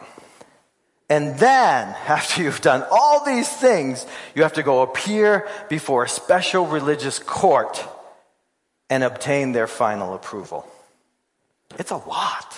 And 1.12 1.38
then, 1.38 1.88
after 2.09 2.42
you've 2.42 2.62
done 2.62 2.87
all 2.90 3.22
these 3.22 3.48
things, 3.48 4.07
you 4.35 4.44
have 4.44 4.55
to 4.55 4.62
go 4.62 4.81
appear 4.81 5.46
before 5.68 6.05
a 6.05 6.09
special 6.09 6.64
religious 6.66 7.18
court 7.18 7.85
and 8.88 9.05
obtain 9.05 9.53
their 9.53 9.66
final 9.66 10.14
approval. 10.14 10.66
It's 11.79 11.90
a 11.90 11.98
lot. 11.98 12.57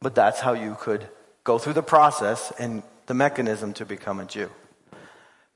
But 0.00 0.14
that's 0.14 0.38
how 0.38 0.52
you 0.52 0.76
could 0.78 1.08
go 1.42 1.58
through 1.58 1.72
the 1.72 1.82
process 1.82 2.52
and 2.56 2.84
the 3.06 3.14
mechanism 3.14 3.72
to 3.74 3.84
become 3.84 4.20
a 4.20 4.26
Jew. 4.26 4.50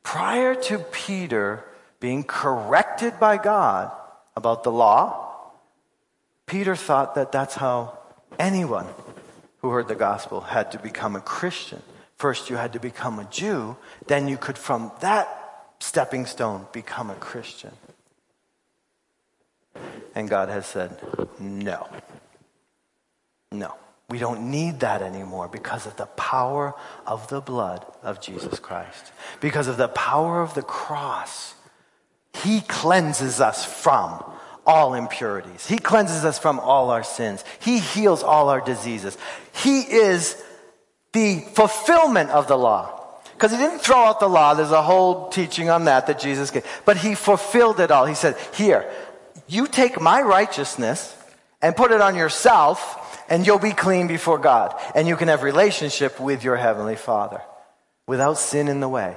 Prior 0.02 0.56
to 0.56 0.78
Peter 0.78 1.64
being 2.00 2.24
corrected 2.24 3.20
by 3.20 3.36
God 3.36 3.92
about 4.34 4.64
the 4.64 4.72
law, 4.72 5.30
Peter 6.46 6.74
thought 6.74 7.14
that 7.14 7.30
that's 7.30 7.54
how 7.54 7.98
anyone 8.36 8.86
who 9.58 9.70
heard 9.70 9.88
the 9.88 9.94
gospel 9.94 10.40
had 10.40 10.72
to 10.72 10.78
become 10.78 11.16
a 11.16 11.20
Christian. 11.20 11.82
First, 12.16 12.50
you 12.50 12.56
had 12.56 12.72
to 12.72 12.80
become 12.80 13.18
a 13.18 13.24
Jew, 13.24 13.76
then 14.06 14.28
you 14.28 14.36
could, 14.36 14.58
from 14.58 14.92
that 15.00 15.28
stepping 15.78 16.26
stone, 16.26 16.66
become 16.72 17.10
a 17.10 17.14
Christian. 17.14 17.72
And 20.14 20.28
God 20.28 20.48
has 20.48 20.66
said, 20.66 20.98
no. 21.38 21.86
No. 23.52 23.74
We 24.08 24.18
don't 24.18 24.50
need 24.50 24.80
that 24.80 25.02
anymore 25.02 25.48
because 25.48 25.86
of 25.86 25.96
the 25.96 26.06
power 26.06 26.74
of 27.06 27.28
the 27.28 27.40
blood 27.40 27.84
of 28.02 28.20
Jesus 28.20 28.58
Christ. 28.58 29.12
Because 29.40 29.68
of 29.68 29.76
the 29.76 29.88
power 29.88 30.40
of 30.40 30.54
the 30.54 30.62
cross. 30.62 31.54
He 32.34 32.62
cleanses 32.62 33.40
us 33.40 33.64
from 33.64 34.24
all 34.68 34.92
impurities. 34.92 35.66
He 35.66 35.78
cleanses 35.78 36.26
us 36.26 36.38
from 36.38 36.60
all 36.60 36.90
our 36.90 37.02
sins. 37.02 37.42
He 37.58 37.78
heals 37.78 38.22
all 38.22 38.50
our 38.50 38.60
diseases. 38.60 39.16
He 39.54 39.80
is 39.80 40.40
the 41.14 41.40
fulfillment 41.54 42.28
of 42.30 42.48
the 42.48 42.58
law. 42.58 42.94
Because 43.32 43.50
he 43.50 43.56
didn't 43.56 43.78
throw 43.78 43.96
out 43.96 44.20
the 44.20 44.28
law. 44.28 44.52
There's 44.52 44.70
a 44.70 44.82
whole 44.82 45.30
teaching 45.30 45.70
on 45.70 45.86
that 45.86 46.06
that 46.08 46.18
Jesus 46.18 46.50
gave. 46.50 46.66
But 46.84 46.98
he 46.98 47.14
fulfilled 47.14 47.80
it 47.80 47.90
all. 47.90 48.04
He 48.04 48.14
said, 48.14 48.36
Here, 48.52 48.90
you 49.48 49.66
take 49.66 50.00
my 50.00 50.20
righteousness 50.20 51.16
and 51.62 51.74
put 51.74 51.90
it 51.90 52.02
on 52.02 52.14
yourself, 52.14 53.24
and 53.30 53.46
you'll 53.46 53.58
be 53.58 53.72
clean 53.72 54.06
before 54.06 54.38
God. 54.38 54.78
And 54.94 55.08
you 55.08 55.16
can 55.16 55.28
have 55.28 55.42
relationship 55.42 56.20
with 56.20 56.44
your 56.44 56.56
heavenly 56.56 56.96
Father 56.96 57.40
without 58.06 58.38
sin 58.38 58.68
in 58.68 58.80
the 58.80 58.88
way, 58.88 59.16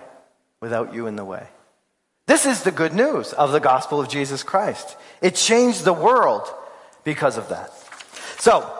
without 0.61 0.93
you 0.93 1.07
in 1.07 1.17
the 1.17 1.25
way. 1.25 1.45
This 2.27 2.45
is 2.45 2.63
the 2.63 2.71
good 2.71 2.93
news 2.93 3.33
of 3.33 3.51
the 3.51 3.59
gospel 3.59 3.99
of 3.99 4.09
Jesus 4.09 4.43
Christ. 4.43 4.95
It 5.21 5.35
changed 5.35 5.83
the 5.83 5.93
world 5.93 6.47
because 7.03 7.37
of 7.37 7.49
that. 7.49 7.71
So, 8.39 8.77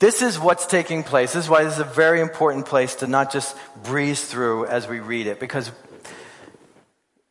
this 0.00 0.22
is 0.22 0.38
what's 0.38 0.66
taking 0.66 1.02
place. 1.02 1.34
This 1.34 1.44
is 1.44 1.50
why 1.50 1.64
this 1.64 1.74
is 1.74 1.80
a 1.80 1.84
very 1.84 2.20
important 2.20 2.66
place 2.66 2.96
to 2.96 3.06
not 3.06 3.32
just 3.32 3.56
breeze 3.82 4.24
through 4.24 4.66
as 4.66 4.88
we 4.88 4.98
read 4.98 5.26
it, 5.26 5.38
because 5.38 5.70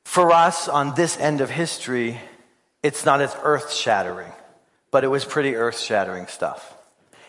for 0.05 0.31
us 0.31 0.67
on 0.67 0.95
this 0.95 1.17
end 1.19 1.41
of 1.41 1.49
history, 1.49 2.19
it's 2.83 3.05
not 3.05 3.21
as 3.21 3.35
earth 3.43 3.73
shattering, 3.73 4.31
but 4.91 5.03
it 5.03 5.07
was 5.07 5.25
pretty 5.25 5.55
earth 5.55 5.79
shattering 5.79 6.27
stuff. 6.27 6.75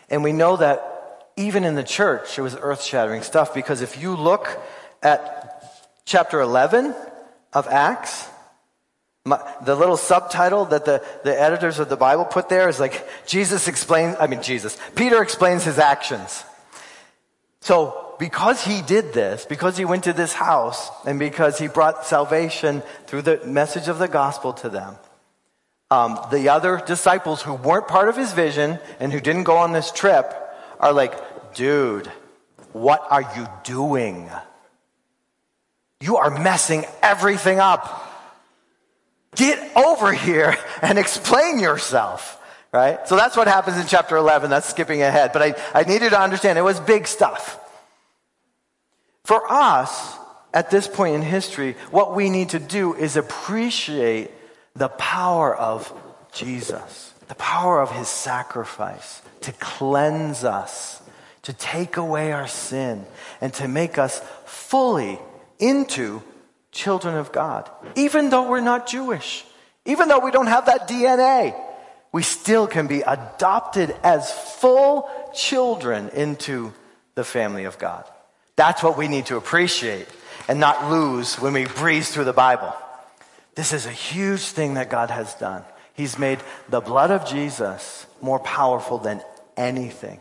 And 0.09 0.23
we 0.23 0.31
know 0.31 0.57
that 0.57 1.31
even 1.37 1.63
in 1.63 1.75
the 1.75 1.83
church, 1.83 2.37
it 2.37 2.41
was 2.41 2.55
earth 2.59 2.83
shattering 2.83 3.23
stuff 3.23 3.53
because 3.53 3.81
if 3.81 4.01
you 4.01 4.15
look 4.15 4.61
at 5.01 5.81
chapter 6.05 6.39
11, 6.39 6.93
of 7.53 7.67
Acts, 7.67 8.27
my, 9.25 9.39
the 9.63 9.75
little 9.75 9.97
subtitle 9.97 10.65
that 10.65 10.85
the, 10.85 11.03
the 11.23 11.39
editors 11.39 11.79
of 11.79 11.89
the 11.89 11.97
Bible 11.97 12.25
put 12.25 12.49
there 12.49 12.69
is 12.69 12.79
like, 12.79 13.07
Jesus 13.27 13.67
explains, 13.67 14.15
I 14.19 14.27
mean, 14.27 14.41
Jesus, 14.41 14.77
Peter 14.95 15.21
explains 15.21 15.63
his 15.63 15.77
actions. 15.77 16.43
So, 17.61 18.15
because 18.17 18.63
he 18.63 18.81
did 18.81 19.13
this, 19.13 19.45
because 19.45 19.77
he 19.77 19.85
went 19.85 20.03
to 20.05 20.13
this 20.13 20.33
house, 20.33 20.89
and 21.05 21.19
because 21.19 21.59
he 21.59 21.67
brought 21.67 22.05
salvation 22.05 22.81
through 23.05 23.23
the 23.23 23.45
message 23.45 23.87
of 23.87 23.99
the 23.99 24.07
gospel 24.07 24.53
to 24.53 24.69
them, 24.69 24.95
um, 25.91 26.19
the 26.31 26.49
other 26.49 26.81
disciples 26.85 27.41
who 27.41 27.53
weren't 27.53 27.87
part 27.87 28.09
of 28.09 28.15
his 28.15 28.31
vision 28.33 28.79
and 28.99 29.11
who 29.11 29.19
didn't 29.19 29.43
go 29.43 29.57
on 29.57 29.71
this 29.71 29.91
trip 29.91 30.33
are 30.79 30.93
like, 30.93 31.13
dude, 31.53 32.07
what 32.73 33.05
are 33.09 33.23
you 33.35 33.47
doing? 33.63 34.29
You 36.01 36.17
are 36.17 36.31
messing 36.31 36.85
everything 37.01 37.59
up. 37.59 38.07
Get 39.35 39.77
over 39.77 40.11
here 40.11 40.57
and 40.81 40.99
explain 40.99 41.59
yourself. 41.59 42.39
Right? 42.73 43.05
So 43.07 43.15
that's 43.15 43.35
what 43.35 43.47
happens 43.47 43.77
in 43.77 43.85
chapter 43.85 44.15
11. 44.15 44.49
That's 44.49 44.67
skipping 44.67 45.01
ahead. 45.01 45.31
But 45.33 45.41
I, 45.41 45.55
I 45.73 45.83
need 45.83 46.01
you 46.01 46.09
to 46.09 46.19
understand 46.19 46.57
it 46.57 46.61
was 46.61 46.79
big 46.79 47.05
stuff. 47.05 47.59
For 49.25 49.51
us, 49.51 50.17
at 50.53 50.71
this 50.71 50.87
point 50.87 51.15
in 51.15 51.21
history, 51.21 51.75
what 51.91 52.15
we 52.15 52.29
need 52.29 52.49
to 52.49 52.59
do 52.59 52.93
is 52.95 53.17
appreciate 53.17 54.31
the 54.75 54.89
power 54.89 55.55
of 55.55 55.93
Jesus, 56.33 57.13
the 57.27 57.35
power 57.35 57.81
of 57.81 57.91
his 57.91 58.07
sacrifice 58.07 59.21
to 59.41 59.51
cleanse 59.53 60.43
us, 60.43 61.01
to 61.43 61.53
take 61.53 61.97
away 61.97 62.31
our 62.31 62.47
sin, 62.47 63.05
and 63.41 63.53
to 63.55 63.67
make 63.67 63.97
us 63.97 64.21
fully 64.45 65.19
into 65.61 66.21
children 66.71 67.15
of 67.15 67.31
God. 67.31 67.69
Even 67.95 68.29
though 68.29 68.49
we're 68.49 68.59
not 68.59 68.87
Jewish, 68.87 69.45
even 69.85 70.09
though 70.09 70.19
we 70.19 70.31
don't 70.31 70.47
have 70.47 70.65
that 70.65 70.89
DNA, 70.89 71.55
we 72.11 72.23
still 72.23 72.67
can 72.67 72.87
be 72.87 73.01
adopted 73.01 73.95
as 74.03 74.31
full 74.31 75.09
children 75.33 76.09
into 76.09 76.73
the 77.15 77.23
family 77.23 77.63
of 77.63 77.77
God. 77.77 78.03
That's 78.57 78.83
what 78.83 78.97
we 78.97 79.07
need 79.07 79.27
to 79.27 79.37
appreciate 79.37 80.07
and 80.47 80.59
not 80.59 80.91
lose 80.91 81.39
when 81.39 81.53
we 81.53 81.65
breeze 81.65 82.11
through 82.11 82.25
the 82.25 82.33
Bible. 82.33 82.73
This 83.55 83.71
is 83.71 83.85
a 83.85 83.91
huge 83.91 84.41
thing 84.41 84.73
that 84.73 84.89
God 84.89 85.09
has 85.09 85.33
done. 85.35 85.63
He's 85.93 86.17
made 86.17 86.39
the 86.69 86.81
blood 86.81 87.11
of 87.11 87.25
Jesus 87.25 88.05
more 88.21 88.39
powerful 88.39 88.97
than 88.97 89.21
anything 89.55 90.19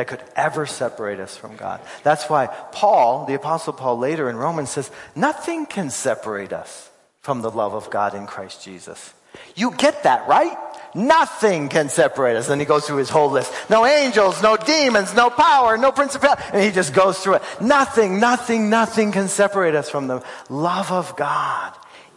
that 0.00 0.08
could 0.08 0.24
ever 0.34 0.64
separate 0.64 1.20
us 1.20 1.36
from 1.36 1.56
God. 1.56 1.78
That's 2.04 2.24
why 2.24 2.46
Paul, 2.46 3.26
the 3.26 3.34
Apostle 3.34 3.74
Paul, 3.74 3.98
later 3.98 4.30
in 4.30 4.36
Romans 4.36 4.70
says, 4.70 4.90
nothing 5.14 5.66
can 5.66 5.90
separate 5.90 6.54
us 6.54 6.88
from 7.20 7.42
the 7.42 7.50
love 7.50 7.74
of 7.74 7.90
God 7.90 8.14
in 8.14 8.26
Christ 8.26 8.64
Jesus. 8.64 9.12
You 9.54 9.72
get 9.72 10.04
that, 10.04 10.26
right? 10.26 10.56
Nothing 10.94 11.68
can 11.68 11.90
separate 11.90 12.36
us. 12.36 12.48
Then 12.48 12.58
he 12.58 12.64
goes 12.64 12.86
through 12.86 12.96
his 12.96 13.10
whole 13.10 13.30
list. 13.30 13.52
No 13.68 13.84
angels, 13.84 14.42
no 14.42 14.56
demons, 14.56 15.14
no 15.14 15.28
power, 15.28 15.76
no 15.76 15.92
principality. 15.92 16.44
And 16.54 16.64
he 16.64 16.70
just 16.70 16.94
goes 16.94 17.18
through 17.18 17.34
it. 17.34 17.42
Nothing, 17.60 18.20
nothing, 18.20 18.70
nothing 18.70 19.12
can 19.12 19.28
separate 19.28 19.74
us 19.74 19.90
from 19.90 20.06
the 20.06 20.24
love 20.48 20.90
of 20.90 21.14
God 21.14 21.74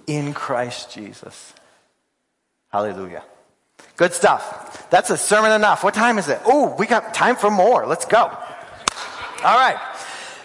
in 0.08 0.34
Christ 0.34 0.94
Jesus. 0.94 1.54
Hallelujah. 2.72 3.24
Good 3.96 4.14
stuff. 4.14 4.90
That's 4.90 5.10
a 5.10 5.18
sermon 5.18 5.52
enough. 5.52 5.84
What 5.84 5.94
time 5.94 6.18
is 6.18 6.30
it? 6.30 6.40
Oh, 6.46 6.76
we 6.78 6.88
got 6.88 7.14
time 7.14 7.36
for 7.36 7.50
more. 7.50 7.86
Let's 7.86 8.06
go. 8.06 8.20
All 8.20 9.58
right. 9.58 9.78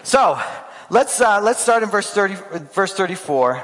So 0.03 0.39
let's 0.89 1.21
uh, 1.21 1.41
let's 1.41 1.59
start 1.59 1.83
in 1.83 1.89
verse 1.89 2.11
thirty, 2.11 2.35
verse 2.73 2.93
thirty-four. 2.93 3.63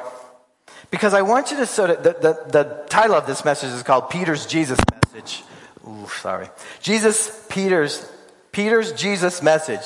Because 0.91 1.13
I 1.13 1.23
want 1.23 1.51
you 1.51 1.58
to 1.58 1.65
sort 1.65 1.89
of, 1.89 2.04
the, 2.04 2.12
the, 2.13 2.51
the 2.51 2.86
title 2.88 3.15
of 3.15 3.25
this 3.25 3.43
message 3.43 3.71
is 3.71 3.84
called 3.84 4.10
Peter's 4.10 4.45
Jesus 4.45 4.80
Message. 5.04 5.43
Ooh, 5.88 6.08
sorry. 6.21 6.47
Jesus, 6.80 7.45
Peter's, 7.49 8.10
Peter's 8.51 8.93
Jesus 8.93 9.41
Message. 9.41 9.82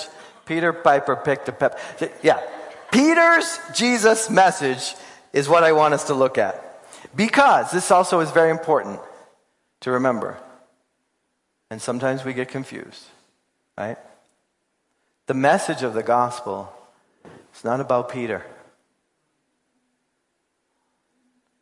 Peter 0.45 0.73
Piper 0.73 1.15
picked 1.15 1.47
a 1.47 1.51
pep. 1.51 1.79
Yeah. 2.21 2.41
Peter's 2.91 3.59
Jesus 3.73 4.29
Message 4.29 4.95
is 5.31 5.47
what 5.47 5.63
I 5.63 5.71
want 5.71 5.93
us 5.93 6.05
to 6.07 6.13
look 6.13 6.37
at. 6.37 6.83
Because 7.15 7.71
this 7.71 7.89
also 7.91 8.19
is 8.19 8.29
very 8.31 8.51
important 8.51 8.99
to 9.81 9.91
remember. 9.91 10.37
And 11.69 11.81
sometimes 11.81 12.25
we 12.25 12.33
get 12.33 12.47
confused, 12.47 13.05
right? 13.77 13.97
The 15.27 15.33
message 15.33 15.83
of 15.83 15.93
the 15.93 16.03
gospel 16.03 16.73
is 17.55 17.63
not 17.63 17.79
about 17.79 18.09
Peter, 18.09 18.45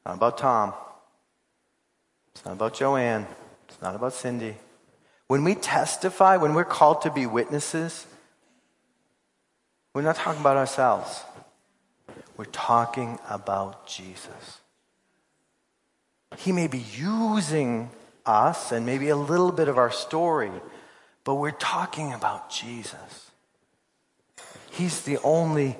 not 0.06 0.16
about 0.16 0.38
Tom, 0.38 0.74
it's 2.34 2.46
not 2.46 2.54
about 2.54 2.74
Joanne, 2.74 3.28
it's 3.68 3.82
not 3.82 3.96
about 3.96 4.14
Cindy. 4.14 4.56
When 5.28 5.44
we 5.44 5.56
testify, 5.56 6.38
when 6.38 6.54
we're 6.54 6.64
called 6.64 7.02
to 7.02 7.12
be 7.12 7.26
witnesses, 7.26 8.06
we're 9.94 10.04
not 10.04 10.16
talking 10.16 10.40
about 10.40 10.56
ourselves. 10.58 11.24
We're 12.38 12.46
talking 12.46 13.20
about 13.30 13.88
Jesus. 13.88 14.62
He 16.38 16.52
may 16.52 16.68
be 16.68 16.78
using 16.78 17.90
us 18.28 18.72
and 18.72 18.86
maybe 18.86 19.10
a 19.10 19.16
little 19.16 19.52
bit 19.52 19.68
of 19.68 19.78
our 19.78 19.92
story, 19.92 20.52
but 21.24 21.36
we're 21.36 21.52
talking 21.52 22.14
about 22.14 22.50
Jesus. 22.50 23.32
He's 24.72 25.02
the 25.02 25.18
only 25.24 25.78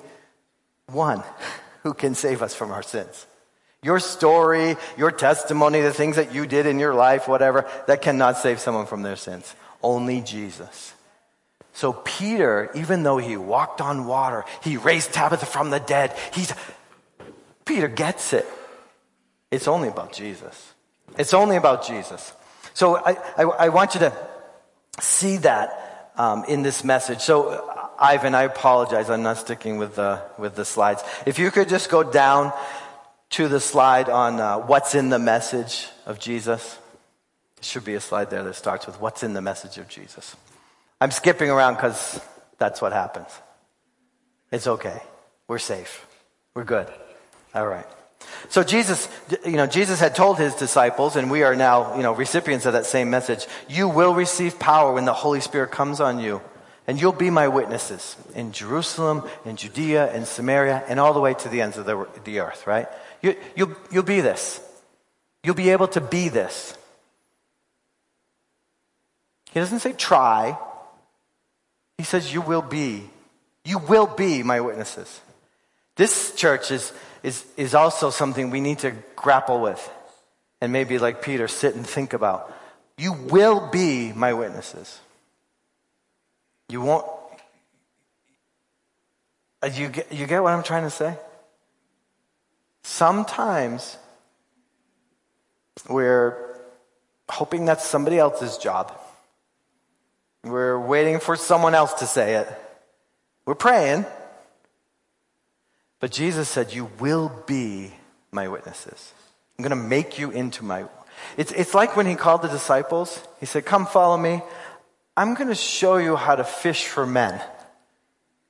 one 0.86 1.22
who 1.82 1.94
can 1.94 2.14
save 2.14 2.42
us 2.42 2.54
from 2.54 2.70
our 2.70 2.82
sins. 2.82 3.26
Your 3.82 4.00
story, 4.00 4.76
your 4.96 5.12
testimony, 5.12 5.80
the 5.80 5.92
things 5.92 6.16
that 6.16 6.34
you 6.34 6.46
did 6.46 6.66
in 6.66 6.78
your 6.78 6.94
life, 6.94 7.28
whatever, 7.28 7.68
that 7.86 8.02
cannot 8.02 8.36
save 8.38 8.58
someone 8.58 8.86
from 8.86 9.02
their 9.02 9.14
sins. 9.14 9.54
Only 9.82 10.20
Jesus. 10.20 10.94
So 11.74 11.92
Peter, 11.92 12.70
even 12.74 13.04
though 13.04 13.18
he 13.18 13.36
walked 13.36 13.80
on 13.80 14.06
water, 14.06 14.44
he 14.64 14.76
raised 14.76 15.12
Tabitha 15.12 15.46
from 15.46 15.70
the 15.70 15.78
dead, 15.78 16.12
he's, 16.34 16.52
Peter 17.64 17.86
gets 17.86 18.32
it. 18.32 18.46
It's 19.52 19.68
only 19.68 19.86
about 19.86 20.12
Jesus. 20.12 20.74
It's 21.16 21.32
only 21.32 21.56
about 21.56 21.86
Jesus. 21.86 22.32
So 22.78 22.96
I, 22.96 23.16
I, 23.36 23.42
I 23.42 23.68
want 23.70 23.94
you 23.94 24.00
to 24.06 24.12
see 25.00 25.38
that 25.38 26.12
um, 26.16 26.44
in 26.44 26.62
this 26.62 26.84
message. 26.84 27.18
So 27.22 27.68
Ivan, 27.98 28.36
I 28.36 28.44
apologize. 28.44 29.10
I'm 29.10 29.24
not 29.24 29.38
sticking 29.38 29.78
with 29.78 29.96
the, 29.96 30.22
with 30.38 30.54
the 30.54 30.64
slides. 30.64 31.02
If 31.26 31.40
you 31.40 31.50
could 31.50 31.68
just 31.68 31.90
go 31.90 32.04
down 32.04 32.52
to 33.30 33.48
the 33.48 33.58
slide 33.58 34.08
on 34.08 34.38
uh, 34.38 34.58
what's 34.58 34.94
in 34.94 35.08
the 35.08 35.18
message 35.18 35.88
of 36.06 36.20
Jesus. 36.20 36.78
There 37.56 37.64
should 37.64 37.84
be 37.84 37.94
a 37.94 38.00
slide 38.00 38.30
there 38.30 38.44
that 38.44 38.54
starts 38.54 38.86
with 38.86 39.00
what's 39.00 39.24
in 39.24 39.32
the 39.32 39.42
message 39.42 39.78
of 39.78 39.88
Jesus. 39.88 40.36
I'm 41.00 41.10
skipping 41.10 41.50
around 41.50 41.74
because 41.74 42.20
that's 42.58 42.80
what 42.80 42.92
happens. 42.92 43.30
It's 44.52 44.68
okay. 44.68 45.02
We're 45.48 45.58
safe. 45.58 46.06
We're 46.54 46.62
good. 46.62 46.86
All 47.56 47.66
right. 47.66 47.97
So 48.48 48.62
Jesus, 48.62 49.08
you 49.44 49.52
know, 49.52 49.66
Jesus 49.66 50.00
had 50.00 50.14
told 50.14 50.38
his 50.38 50.54
disciples, 50.54 51.16
and 51.16 51.30
we 51.30 51.42
are 51.42 51.54
now, 51.54 51.96
you 51.96 52.02
know, 52.02 52.12
recipients 52.12 52.66
of 52.66 52.72
that 52.72 52.86
same 52.86 53.10
message. 53.10 53.46
You 53.68 53.88
will 53.88 54.14
receive 54.14 54.58
power 54.58 54.92
when 54.92 55.04
the 55.04 55.12
Holy 55.12 55.40
Spirit 55.40 55.70
comes 55.70 56.00
on 56.00 56.18
you, 56.18 56.40
and 56.86 57.00
you'll 57.00 57.12
be 57.12 57.30
my 57.30 57.48
witnesses 57.48 58.16
in 58.34 58.52
Jerusalem, 58.52 59.28
in 59.44 59.56
Judea, 59.56 60.14
in 60.14 60.24
Samaria, 60.24 60.84
and 60.88 60.98
all 60.98 61.12
the 61.12 61.20
way 61.20 61.34
to 61.34 61.48
the 61.48 61.60
ends 61.60 61.76
of 61.76 61.86
the, 61.86 62.06
the 62.24 62.40
earth, 62.40 62.66
right? 62.66 62.88
You, 63.22 63.36
you'll, 63.56 63.76
you'll 63.90 64.02
be 64.02 64.20
this. 64.20 64.60
You'll 65.44 65.54
be 65.54 65.70
able 65.70 65.88
to 65.88 66.00
be 66.00 66.28
this. 66.28 66.76
He 69.52 69.60
doesn't 69.60 69.80
say 69.80 69.92
try. 69.92 70.58
He 71.96 72.04
says, 72.04 72.32
You 72.32 72.40
will 72.40 72.62
be. 72.62 73.08
You 73.64 73.78
will 73.78 74.06
be 74.06 74.42
my 74.42 74.60
witnesses. 74.60 75.20
This 75.96 76.34
church 76.34 76.70
is, 76.70 76.92
is, 77.22 77.44
is 77.56 77.74
also 77.74 78.10
something 78.10 78.50
we 78.50 78.60
need 78.60 78.78
to 78.80 78.92
grapple 79.16 79.60
with. 79.60 79.90
And 80.60 80.72
maybe, 80.72 80.98
like 80.98 81.22
Peter, 81.22 81.48
sit 81.48 81.74
and 81.74 81.86
think 81.86 82.12
about. 82.12 82.52
You 82.96 83.12
will 83.12 83.68
be 83.70 84.12
my 84.12 84.32
witnesses. 84.32 84.98
You 86.68 86.80
won't. 86.80 87.06
Uh, 89.62 89.70
you 89.72 89.88
get, 89.88 90.12
you 90.12 90.26
get 90.26 90.42
what 90.42 90.52
I'm 90.52 90.62
trying 90.62 90.82
to 90.82 90.90
say? 90.90 91.16
Sometimes 92.82 93.96
we're 95.88 96.36
hoping 97.28 97.64
that's 97.64 97.86
somebody 97.86 98.18
else's 98.18 98.58
job. 98.58 98.92
We're 100.44 100.78
waiting 100.78 101.20
for 101.20 101.36
someone 101.36 101.74
else 101.74 101.94
to 101.94 102.06
say 102.06 102.34
it. 102.34 102.48
We're 103.44 103.54
praying. 103.54 104.06
But 106.00 106.12
Jesus 106.12 106.48
said, 106.48 106.72
You 106.72 106.90
will 106.98 107.32
be 107.46 107.92
my 108.30 108.48
witnesses. 108.48 109.12
I'm 109.58 109.64
going 109.64 109.70
to 109.70 109.88
make 109.88 110.18
you 110.18 110.30
into 110.30 110.64
my. 110.64 110.84
It's, 111.36 111.52
it's 111.52 111.74
like 111.74 111.96
when 111.96 112.06
he 112.06 112.14
called 112.14 112.42
the 112.42 112.48
disciples, 112.48 113.20
he 113.40 113.46
said, 113.46 113.64
Come 113.64 113.86
follow 113.86 114.16
me. 114.16 114.42
I'm 115.16 115.34
going 115.34 115.48
to 115.48 115.54
show 115.54 115.96
you 115.96 116.14
how 116.14 116.36
to 116.36 116.44
fish 116.44 116.86
for 116.86 117.04
men. 117.04 117.40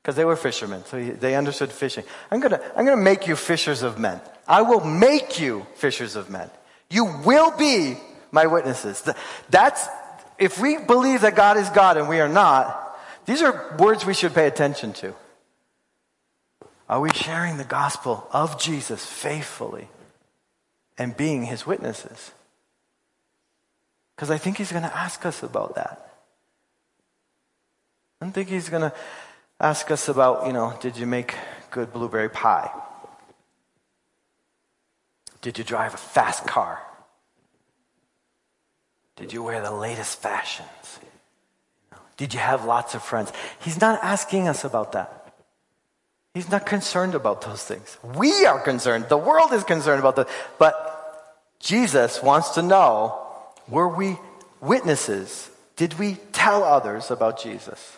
Because 0.03 0.17
they 0.17 0.25
were 0.25 0.37
fishermen, 0.37 0.85
so 0.85 1.03
they 1.03 1.35
understood 1.35 1.73
fishing. 1.73 2.05
I'm 2.31 2.41
going 2.41 2.53
to, 2.53 2.79
I'm 2.79 2.85
going 2.85 2.97
to 2.97 3.03
make 3.03 3.27
you 3.27 3.37
fishers 3.37 3.83
of 3.83 3.99
men. 3.99 4.21
I 4.47 4.63
will 4.63 4.81
make 4.81 5.41
you 5.41 5.67
fishers 5.75 6.17
of 6.17 6.31
men. 6.31 6.51
You 6.91 7.05
will 7.27 7.57
be 7.57 7.99
my 8.31 8.47
witnesses. 8.47 9.07
That's, 9.51 9.87
if 10.39 10.61
we 10.61 10.79
believe 10.79 11.23
that 11.23 11.37
God 11.37 11.59
is 11.59 11.69
God 11.71 11.97
and 11.97 12.09
we 12.09 12.21
are 12.21 12.29
not, 12.29 12.99
these 13.27 13.43
are 13.43 13.77
words 13.79 14.07
we 14.07 14.15
should 14.15 14.35
pay 14.35 14.47
attention 14.47 14.95
to. 14.95 15.15
Are 16.89 17.01
we 17.01 17.11
sharing 17.11 17.59
the 17.59 17.65
gospel 17.65 18.27
of 18.33 18.61
Jesus 18.61 19.05
faithfully 19.05 19.89
and 20.97 21.17
being 21.17 21.45
his 21.45 21.67
witnesses? 21.67 22.33
Because 24.17 24.31
I 24.31 24.39
think 24.39 24.57
he's 24.57 24.73
going 24.73 24.85
to 24.85 24.97
ask 24.97 25.27
us 25.27 25.43
about 25.43 25.75
that. 25.75 26.11
I 28.21 28.25
don't 28.25 28.33
think 28.33 28.49
he's 28.49 28.69
going 28.69 28.83
to 28.83 28.93
ask 29.61 29.91
us 29.91 30.09
about, 30.09 30.47
you 30.47 30.53
know, 30.53 30.77
did 30.81 30.97
you 30.97 31.07
make 31.07 31.35
good 31.71 31.93
blueberry 31.93 32.31
pie? 32.31 32.71
Did 35.41 35.59
you 35.59 35.65
drive 35.65 35.95
a 35.95 35.99
fast 35.99 36.47
car? 36.47 36.81
Did 39.15 39.33
you 39.33 39.43
wear 39.43 39.61
the 39.61 39.73
latest 39.73 40.21
fashions? 40.21 40.99
Did 42.17 42.35
you 42.35 42.41
have 42.41 42.65
lots 42.65 42.95
of 42.95 43.03
friends? 43.03 43.33
He's 43.61 43.81
not 43.81 44.03
asking 44.03 44.49
us 44.49 44.65
about 44.65 44.93
that. 44.93 45.18
He's 46.39 46.53
not 46.53 46.67
concerned 46.67 47.17
about 47.17 47.41
those 47.41 47.65
things. 47.65 47.99
We 48.15 48.47
are 48.47 48.61
concerned. 48.61 49.09
The 49.09 49.17
world 49.17 49.53
is 49.53 49.65
concerned 49.65 49.99
about 49.99 50.15
that. 50.15 50.29
But 50.57 50.73
Jesus 51.59 52.23
wants 52.23 52.51
to 52.51 52.63
know 52.63 53.19
were 53.67 53.89
we 53.89 54.19
witnesses? 54.61 55.51
Did 55.75 55.99
we 55.99 56.15
tell 56.31 56.63
others 56.63 57.11
about 57.11 57.43
Jesus? 57.43 57.97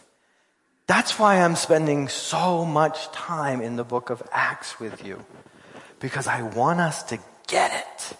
That's 0.87 1.19
why 1.19 1.43
I'm 1.43 1.55
spending 1.55 2.09
so 2.09 2.65
much 2.65 3.13
time 3.13 3.61
in 3.61 3.77
the 3.77 3.85
book 3.85 4.09
of 4.09 4.23
Acts 4.33 4.81
with 4.81 5.05
you. 5.05 5.23
Because 5.99 6.27
I 6.27 6.41
want 6.41 6.81
us 6.81 7.03
to 7.13 7.19
get 7.47 7.75
it. 7.75 8.17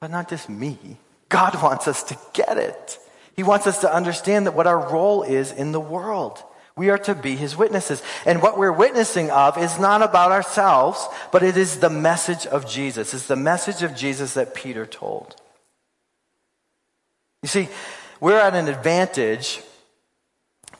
But 0.00 0.10
not 0.10 0.28
just 0.28 0.48
me. 0.48 0.96
God 1.28 1.54
wants 1.62 1.86
us 1.86 2.02
to 2.02 2.18
get 2.32 2.58
it. 2.58 2.98
He 3.36 3.44
wants 3.44 3.68
us 3.68 3.82
to 3.82 3.94
understand 3.94 4.48
that 4.48 4.54
what 4.54 4.66
our 4.66 4.92
role 4.92 5.22
is 5.22 5.52
in 5.52 5.70
the 5.70 5.78
world. 5.78 6.42
We 6.78 6.90
are 6.90 6.98
to 6.98 7.14
be 7.16 7.34
his 7.34 7.56
witnesses. 7.56 8.02
And 8.24 8.40
what 8.40 8.56
we're 8.56 8.72
witnessing 8.72 9.30
of 9.30 9.58
is 9.58 9.80
not 9.80 10.00
about 10.00 10.30
ourselves, 10.30 11.04
but 11.32 11.42
it 11.42 11.56
is 11.56 11.80
the 11.80 11.90
message 11.90 12.46
of 12.46 12.68
Jesus. 12.68 13.12
It's 13.12 13.26
the 13.26 13.34
message 13.34 13.82
of 13.82 13.96
Jesus 13.96 14.34
that 14.34 14.54
Peter 14.54 14.86
told. 14.86 15.34
You 17.42 17.48
see, 17.48 17.68
we're 18.20 18.38
at 18.38 18.54
an 18.54 18.68
advantage 18.68 19.60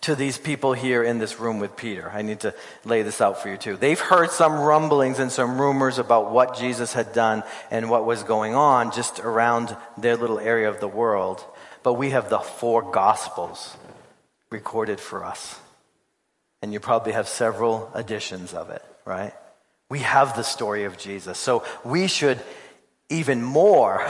to 0.03 0.15
these 0.15 0.39
people 0.39 0.73
here 0.73 1.03
in 1.03 1.19
this 1.19 1.41
room 1.41 1.59
with 1.59 1.77
Peter. 1.77 2.09
I 2.15 2.23
need 2.23 2.41
to 2.41 2.55
lay 2.85 3.03
this 3.03 3.21
out 3.21 3.43
for 3.43 3.49
you 3.49 3.57
too. 3.57 3.77
They've 3.77 3.99
heard 3.99 4.31
some 4.31 4.61
rumblings 4.61 5.19
and 5.19 5.33
some 5.33 5.61
rumors 5.61 5.99
about 5.99 6.31
what 6.31 6.57
Jesus 6.57 6.93
had 6.93 7.13
done 7.13 7.43
and 7.73 7.91
what 7.91 8.07
was 8.07 8.23
going 8.23 8.55
on 8.55 8.93
just 8.93 9.19
around 9.19 9.77
their 9.97 10.17
little 10.17 10.39
area 10.39 10.69
of 10.69 10.79
the 10.79 10.87
world. 10.87 11.45
But 11.83 11.95
we 11.95 12.11
have 12.11 12.31
the 12.31 12.39
four 12.39 12.83
gospels 12.83 13.77
recorded 14.51 15.01
for 15.01 15.25
us. 15.25 15.59
And 16.63 16.73
you 16.73 16.81
probably 16.81 17.13
have 17.13 17.29
several 17.29 17.91
editions 17.95 18.53
of 18.53 18.71
it, 18.71 18.83
right? 19.05 19.33
We 19.89 20.01
have 20.01 20.37
the 20.37 20.43
story 20.43 20.85
of 20.85 20.99
Jesus. 20.99 21.39
So 21.39 21.65
we 21.85 22.09
should 22.09 22.41
even 23.09 23.43
more 23.43 24.07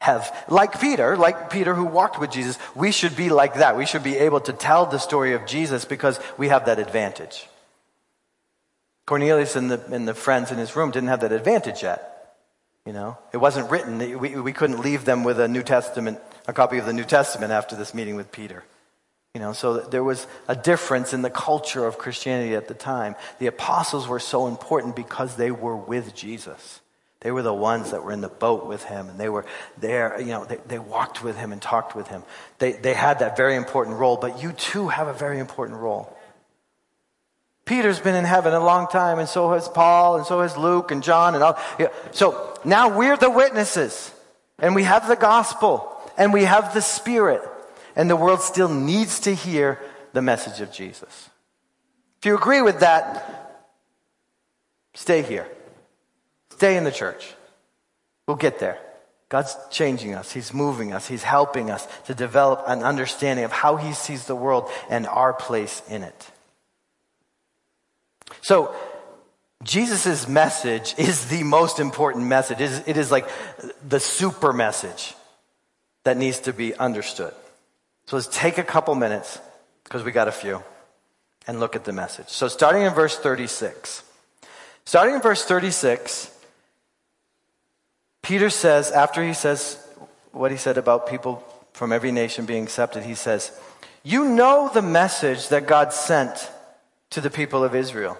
have, 0.00 0.34
like 0.48 0.80
Peter, 0.80 1.16
like 1.16 1.50
Peter 1.50 1.74
who 1.74 1.84
walked 1.84 2.18
with 2.18 2.30
Jesus, 2.30 2.58
we 2.74 2.92
should 2.92 3.16
be 3.16 3.28
like 3.28 3.54
that. 3.54 3.76
We 3.76 3.86
should 3.86 4.02
be 4.02 4.16
able 4.16 4.40
to 4.40 4.52
tell 4.52 4.86
the 4.86 4.98
story 4.98 5.34
of 5.34 5.46
Jesus 5.46 5.84
because 5.84 6.18
we 6.36 6.48
have 6.48 6.66
that 6.66 6.78
advantage. 6.78 7.46
Cornelius 9.06 9.56
and 9.56 9.70
the, 9.70 9.82
and 9.94 10.06
the 10.06 10.14
friends 10.14 10.50
in 10.50 10.58
his 10.58 10.76
room 10.76 10.90
didn't 10.90 11.08
have 11.08 11.20
that 11.20 11.32
advantage 11.32 11.82
yet. 11.82 12.36
You 12.86 12.92
know, 12.92 13.18
it 13.32 13.36
wasn't 13.38 13.70
written. 13.70 13.98
We, 14.18 14.40
we 14.40 14.52
couldn't 14.52 14.80
leave 14.80 15.04
them 15.04 15.24
with 15.24 15.38
a 15.40 15.48
New 15.48 15.62
Testament, 15.62 16.18
a 16.46 16.52
copy 16.52 16.78
of 16.78 16.86
the 16.86 16.92
New 16.92 17.04
Testament 17.04 17.52
after 17.52 17.76
this 17.76 17.92
meeting 17.92 18.16
with 18.16 18.32
Peter. 18.32 18.64
You 19.38 19.44
know, 19.44 19.52
so 19.52 19.78
there 19.78 20.02
was 20.02 20.26
a 20.48 20.56
difference 20.56 21.12
in 21.12 21.22
the 21.22 21.30
culture 21.30 21.86
of 21.86 21.96
Christianity 21.96 22.56
at 22.56 22.66
the 22.66 22.74
time. 22.74 23.14
The 23.38 23.46
apostles 23.46 24.08
were 24.08 24.18
so 24.18 24.48
important 24.48 24.96
because 24.96 25.36
they 25.36 25.52
were 25.52 25.76
with 25.76 26.12
Jesus. 26.12 26.80
They 27.20 27.30
were 27.30 27.42
the 27.42 27.54
ones 27.54 27.92
that 27.92 28.02
were 28.02 28.10
in 28.10 28.20
the 28.20 28.28
boat 28.28 28.66
with 28.66 28.82
him 28.82 29.08
and 29.08 29.16
they 29.16 29.28
were 29.28 29.46
there, 29.76 30.20
you 30.20 30.26
know, 30.26 30.44
they, 30.44 30.56
they 30.66 30.80
walked 30.80 31.22
with 31.22 31.36
him 31.36 31.52
and 31.52 31.62
talked 31.62 31.94
with 31.94 32.08
him. 32.08 32.24
They, 32.58 32.72
they 32.72 32.94
had 32.94 33.20
that 33.20 33.36
very 33.36 33.54
important 33.54 33.98
role, 33.98 34.16
but 34.16 34.42
you 34.42 34.50
too 34.50 34.88
have 34.88 35.06
a 35.06 35.12
very 35.12 35.38
important 35.38 35.78
role. 35.78 36.12
Peter's 37.64 38.00
been 38.00 38.16
in 38.16 38.24
heaven 38.24 38.54
a 38.54 38.64
long 38.64 38.88
time, 38.88 39.20
and 39.20 39.28
so 39.28 39.52
has 39.52 39.68
Paul, 39.68 40.16
and 40.16 40.26
so 40.26 40.40
has 40.40 40.56
Luke 40.56 40.90
and 40.90 41.00
John, 41.00 41.36
and 41.36 41.44
all. 41.44 41.56
Yeah. 41.78 41.88
So 42.10 42.58
now 42.64 42.98
we're 42.98 43.16
the 43.16 43.30
witnesses, 43.30 44.10
and 44.58 44.74
we 44.74 44.82
have 44.82 45.06
the 45.06 45.14
gospel, 45.14 45.96
and 46.16 46.32
we 46.32 46.42
have 46.42 46.74
the 46.74 46.80
Spirit, 46.80 47.42
and 47.98 48.08
the 48.08 48.16
world 48.16 48.40
still 48.40 48.68
needs 48.68 49.20
to 49.20 49.34
hear 49.34 49.80
the 50.12 50.22
message 50.22 50.60
of 50.60 50.72
Jesus. 50.72 51.28
If 52.18 52.26
you 52.26 52.36
agree 52.36 52.62
with 52.62 52.80
that, 52.80 53.66
stay 54.94 55.20
here. 55.22 55.48
Stay 56.52 56.76
in 56.76 56.84
the 56.84 56.92
church. 56.92 57.34
We'll 58.26 58.36
get 58.36 58.60
there. 58.60 58.78
God's 59.28 59.56
changing 59.70 60.14
us. 60.14 60.32
He's 60.32 60.54
moving 60.54 60.92
us. 60.92 61.08
He's 61.08 61.24
helping 61.24 61.70
us 61.70 61.86
to 62.06 62.14
develop 62.14 62.62
an 62.66 62.82
understanding 62.82 63.44
of 63.44 63.52
how 63.52 63.76
He 63.76 63.92
sees 63.92 64.26
the 64.26 64.36
world 64.36 64.70
and 64.88 65.06
our 65.06 65.32
place 65.32 65.82
in 65.90 66.02
it. 66.02 66.30
So, 68.40 68.74
Jesus' 69.64 70.28
message 70.28 70.94
is 70.98 71.26
the 71.26 71.42
most 71.42 71.80
important 71.80 72.26
message. 72.26 72.60
It 72.60 72.70
is, 72.70 72.82
it 72.86 72.96
is 72.96 73.10
like 73.10 73.28
the 73.86 73.98
super 73.98 74.52
message 74.52 75.14
that 76.04 76.16
needs 76.16 76.40
to 76.40 76.52
be 76.52 76.74
understood. 76.74 77.34
So 78.08 78.16
let's 78.16 78.28
take 78.32 78.56
a 78.56 78.64
couple 78.64 78.94
minutes, 78.94 79.38
because 79.84 80.02
we 80.02 80.12
got 80.12 80.28
a 80.28 80.32
few, 80.32 80.62
and 81.46 81.60
look 81.60 81.76
at 81.76 81.84
the 81.84 81.92
message. 81.92 82.30
So 82.30 82.48
starting 82.48 82.84
in 82.84 82.94
verse 82.94 83.18
36. 83.18 84.02
Starting 84.86 85.16
in 85.16 85.20
verse 85.20 85.44
36, 85.44 86.34
Peter 88.22 88.48
says, 88.48 88.90
after 88.92 89.22
he 89.22 89.34
says 89.34 89.76
what 90.32 90.50
he 90.50 90.56
said 90.56 90.78
about 90.78 91.06
people 91.06 91.44
from 91.74 91.92
every 91.92 92.10
nation 92.10 92.46
being 92.46 92.62
accepted, 92.62 93.02
he 93.02 93.14
says, 93.14 93.52
You 94.02 94.24
know 94.24 94.70
the 94.72 94.80
message 94.80 95.48
that 95.48 95.66
God 95.66 95.92
sent 95.92 96.50
to 97.10 97.20
the 97.20 97.28
people 97.28 97.62
of 97.62 97.74
Israel. 97.74 98.16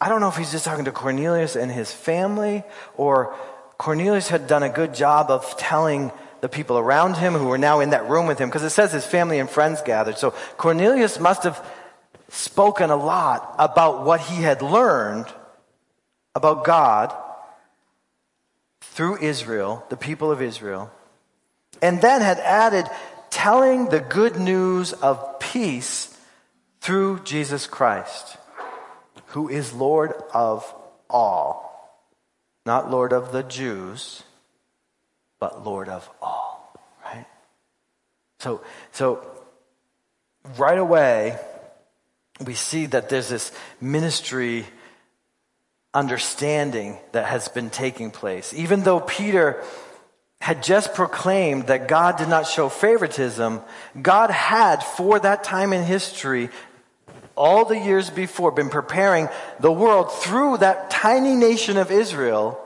I 0.00 0.08
don't 0.08 0.22
know 0.22 0.28
if 0.28 0.38
he's 0.38 0.52
just 0.52 0.64
talking 0.64 0.86
to 0.86 0.92
Cornelius 0.92 1.54
and 1.54 1.70
his 1.70 1.92
family, 1.92 2.64
or 2.96 3.36
Cornelius 3.78 4.28
had 4.28 4.46
done 4.46 4.62
a 4.62 4.68
good 4.68 4.94
job 4.94 5.30
of 5.30 5.56
telling 5.56 6.12
the 6.40 6.48
people 6.48 6.78
around 6.78 7.16
him 7.16 7.34
who 7.34 7.46
were 7.46 7.58
now 7.58 7.80
in 7.80 7.90
that 7.90 8.08
room 8.08 8.26
with 8.26 8.38
him, 8.38 8.48
because 8.48 8.62
it 8.62 8.70
says 8.70 8.92
his 8.92 9.06
family 9.06 9.38
and 9.38 9.48
friends 9.48 9.82
gathered. 9.82 10.18
So 10.18 10.30
Cornelius 10.56 11.18
must 11.18 11.44
have 11.44 11.64
spoken 12.28 12.90
a 12.90 12.96
lot 12.96 13.54
about 13.58 14.04
what 14.04 14.20
he 14.20 14.42
had 14.42 14.62
learned 14.62 15.26
about 16.34 16.64
God 16.64 17.14
through 18.80 19.18
Israel, 19.18 19.84
the 19.88 19.96
people 19.96 20.30
of 20.30 20.42
Israel, 20.42 20.90
and 21.82 22.00
then 22.00 22.20
had 22.20 22.38
added 22.40 22.86
telling 23.30 23.88
the 23.88 24.00
good 24.00 24.36
news 24.36 24.92
of 24.92 25.38
peace 25.38 26.18
through 26.80 27.20
Jesus 27.24 27.66
Christ 27.66 28.36
who 29.28 29.48
is 29.48 29.72
Lord 29.72 30.14
of 30.32 30.72
all. 31.10 31.65
Not 32.66 32.90
Lord 32.90 33.12
of 33.12 33.30
the 33.30 33.44
Jews, 33.44 34.24
but 35.38 35.64
Lord 35.64 35.88
of 35.88 36.10
all, 36.20 36.74
right? 37.04 37.26
So, 38.40 38.60
so 38.90 39.24
right 40.58 40.76
away, 40.76 41.38
we 42.44 42.54
see 42.54 42.86
that 42.86 43.08
there's 43.08 43.28
this 43.28 43.52
ministry 43.80 44.66
understanding 45.94 46.98
that 47.12 47.26
has 47.26 47.46
been 47.46 47.70
taking 47.70 48.10
place. 48.10 48.52
Even 48.52 48.82
though 48.82 48.98
Peter 49.00 49.62
had 50.40 50.62
just 50.62 50.92
proclaimed 50.92 51.68
that 51.68 51.86
God 51.86 52.18
did 52.18 52.28
not 52.28 52.48
show 52.48 52.68
favoritism, 52.68 53.62
God 54.02 54.30
had, 54.30 54.82
for 54.82 55.20
that 55.20 55.44
time 55.44 55.72
in 55.72 55.84
history, 55.84 56.50
all 57.36 57.64
the 57.64 57.78
years 57.78 58.10
before 58.10 58.50
been 58.50 58.70
preparing 58.70 59.28
the 59.60 59.72
world 59.72 60.12
through 60.12 60.58
that 60.58 60.90
tiny 60.90 61.34
nation 61.34 61.76
of 61.76 61.90
Israel 61.90 62.58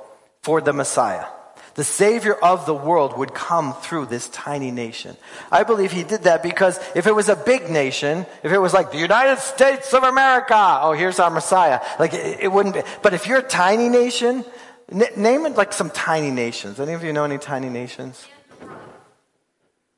for 0.43 0.61
the 0.61 0.73
Messiah. 0.73 1.27
The 1.75 1.85
Savior 1.85 2.35
of 2.35 2.67
the 2.67 2.75
world 2.75 3.17
would 3.17 3.33
come 3.33 3.75
through 3.75 4.07
this 4.07 4.29
tiny 4.29 4.71
nation. 4.71 5.17
I 5.53 5.63
believe 5.63 5.93
he 5.93 6.03
did 6.03 6.25
that 6.25 6.43
because 6.43 6.79
if 6.95 7.07
it 7.07 7.15
was 7.15 7.29
a 7.29 7.37
big 7.37 7.71
nation, 7.71 8.27
if 8.43 8.53
it 8.53 8.59
was 8.59 8.75
like 8.75 8.91
the 8.91 8.99
United 8.99 9.39
States 9.41 9.95
of 9.95 10.03
America, 10.03 10.81
oh, 10.83 10.93
here's 10.93 11.21
our 11.21 11.31
Messiah, 11.31 11.81
like 11.99 12.13
it, 12.13 12.41
it 12.41 12.53
wouldn't 12.53 12.75
be. 12.75 12.83
But 13.03 13.15
if 13.15 13.27
you're 13.27 13.39
a 13.39 13.43
tiny 13.43 13.89
nation, 13.89 14.45
n- 14.91 15.05
name 15.17 15.47
it 15.47 15.57
like 15.57 15.73
some 15.73 15.91
tiny 15.91 16.31
nations. 16.31 16.81
Any 16.81 16.93
of 16.93 17.05
you 17.05 17.13
know 17.13 17.25
any 17.25 17.39
tiny 17.39 17.69
nations? 17.69 18.27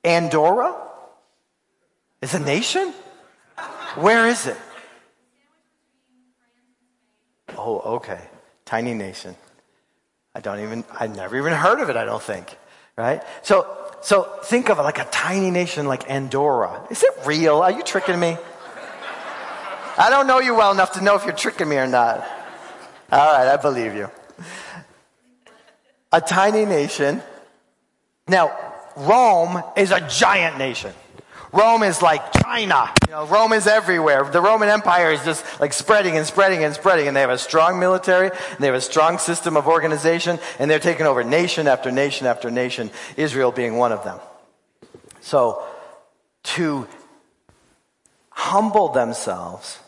Andorra? 0.04 0.76
Is 2.20 2.34
a 2.34 2.38
nation? 2.38 2.92
Where 3.96 4.28
is 4.28 4.46
it? 4.46 4.56
Oh, 7.56 7.96
okay. 7.96 8.20
Tiny 8.64 8.94
nation. 8.94 9.36
I 10.34 10.40
don't 10.40 10.60
even, 10.60 10.84
I've 10.98 11.14
never 11.14 11.36
even 11.36 11.52
heard 11.52 11.80
of 11.80 11.90
it, 11.90 11.96
I 11.96 12.04
don't 12.04 12.22
think. 12.22 12.56
Right? 12.96 13.22
So, 13.42 13.66
so 14.00 14.22
think 14.44 14.70
of 14.70 14.78
it 14.78 14.82
like 14.82 14.98
a 14.98 15.04
tiny 15.04 15.50
nation 15.50 15.86
like 15.86 16.10
Andorra. 16.10 16.86
Is 16.90 17.02
it 17.02 17.10
real? 17.26 17.58
Are 17.58 17.70
you 17.70 17.82
tricking 17.82 18.18
me? 18.18 18.36
I 19.98 20.08
don't 20.08 20.26
know 20.26 20.40
you 20.40 20.54
well 20.54 20.72
enough 20.72 20.92
to 20.92 21.04
know 21.04 21.16
if 21.16 21.24
you're 21.24 21.34
tricking 21.34 21.68
me 21.68 21.76
or 21.76 21.86
not. 21.86 22.26
All 23.10 23.32
right, 23.32 23.46
I 23.46 23.56
believe 23.58 23.94
you. 23.94 24.10
A 26.12 26.20
tiny 26.20 26.64
nation. 26.64 27.22
Now, 28.26 28.56
Rome 28.96 29.62
is 29.76 29.90
a 29.90 30.00
giant 30.08 30.56
nation. 30.56 30.92
Rome 31.52 31.82
is 31.82 32.00
like 32.00 32.32
China. 32.32 32.90
You 33.06 33.12
know, 33.12 33.26
Rome 33.26 33.52
is 33.52 33.66
everywhere. 33.66 34.24
The 34.24 34.40
Roman 34.40 34.70
Empire 34.70 35.12
is 35.12 35.22
just 35.22 35.44
like 35.60 35.74
spreading 35.74 36.16
and 36.16 36.26
spreading 36.26 36.64
and 36.64 36.74
spreading. 36.74 37.08
And 37.08 37.16
they 37.16 37.20
have 37.20 37.30
a 37.30 37.38
strong 37.38 37.78
military, 37.78 38.28
and 38.28 38.58
they 38.58 38.66
have 38.66 38.74
a 38.74 38.80
strong 38.80 39.18
system 39.18 39.56
of 39.56 39.66
organization, 39.68 40.38
and 40.58 40.70
they're 40.70 40.78
taking 40.78 41.06
over 41.06 41.22
nation 41.22 41.68
after 41.68 41.90
nation 41.90 42.26
after 42.26 42.50
nation, 42.50 42.90
Israel 43.16 43.52
being 43.52 43.76
one 43.76 43.92
of 43.92 44.02
them. 44.02 44.18
So, 45.20 45.62
to 46.42 46.88
humble 48.30 48.88
themselves 48.88 49.78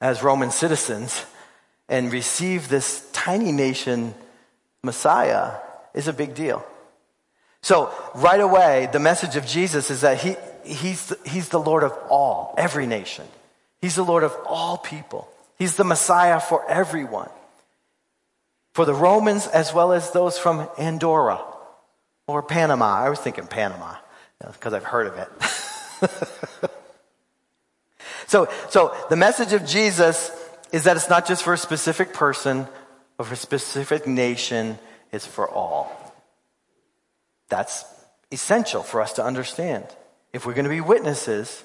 as 0.00 0.22
Roman 0.22 0.50
citizens 0.50 1.24
and 1.88 2.12
receive 2.12 2.68
this 2.68 3.08
tiny 3.12 3.50
nation 3.50 4.14
Messiah 4.82 5.54
is 5.94 6.06
a 6.06 6.12
big 6.12 6.34
deal. 6.34 6.64
So, 7.62 7.92
right 8.14 8.40
away, 8.40 8.88
the 8.92 9.00
message 9.00 9.36
of 9.36 9.44
Jesus 9.44 9.90
is 9.90 10.02
that 10.02 10.18
he, 10.18 10.36
he's, 10.68 11.06
the, 11.06 11.18
he's 11.28 11.48
the 11.48 11.60
Lord 11.60 11.82
of 11.82 11.92
all, 12.08 12.54
every 12.56 12.86
nation. 12.86 13.26
He's 13.80 13.94
the 13.94 14.04
Lord 14.04 14.24
of 14.24 14.36
all 14.46 14.76
people. 14.76 15.28
He's 15.58 15.76
the 15.76 15.84
Messiah 15.84 16.40
for 16.40 16.68
everyone. 16.68 17.30
For 18.74 18.84
the 18.84 18.94
Romans 18.94 19.46
as 19.46 19.72
well 19.74 19.92
as 19.92 20.12
those 20.12 20.38
from 20.38 20.68
Andorra 20.78 21.40
or 22.26 22.42
Panama. 22.42 23.04
I 23.04 23.08
was 23.08 23.18
thinking 23.18 23.46
Panama 23.46 23.94
because 24.52 24.72
I've 24.72 24.84
heard 24.84 25.08
of 25.08 25.18
it. 25.18 26.70
so, 28.26 28.48
so 28.68 28.94
the 29.10 29.16
message 29.16 29.52
of 29.52 29.66
Jesus 29.66 30.30
is 30.70 30.84
that 30.84 30.96
it's 30.96 31.10
not 31.10 31.26
just 31.26 31.42
for 31.42 31.54
a 31.54 31.58
specific 31.58 32.12
person 32.12 32.68
or 33.18 33.24
for 33.24 33.34
a 33.34 33.36
specific 33.36 34.06
nation, 34.06 34.78
it's 35.10 35.26
for 35.26 35.48
all. 35.48 35.90
That's 37.48 37.84
essential 38.30 38.82
for 38.82 39.00
us 39.00 39.14
to 39.14 39.24
understand 39.24 39.86
if 40.32 40.46
we're 40.46 40.54
going 40.54 40.64
to 40.64 40.70
be 40.70 40.80
witnesses, 40.80 41.64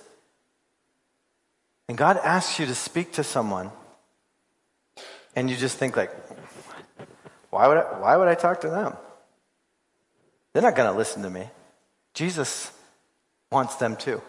and 1.88 1.97
God 1.97 2.18
asks 2.18 2.59
you 2.59 2.66
to 2.66 2.76
speak 2.76 3.14
to 3.14 3.24
someone, 3.24 3.72
and 5.36 5.49
you 5.49 5.55
just 5.55 5.78
think 5.78 5.97
like, 5.97 6.11
why 7.49 7.68
would 7.68 7.78
I, 7.78 7.99
why 7.99 8.18
would 8.18 8.28
I 8.28 8.36
talk 8.36 8.61
to 8.61 8.70
them? 8.70 8.93
They're 10.53 10.61
not 10.61 10.76
going 10.76 10.91
to 10.91 10.97
listen 10.97 11.24
to 11.24 11.30
me. 11.30 11.49
Jesus 12.14 12.72
wants 13.51 13.76
them 13.76 13.95
too. 13.95 14.22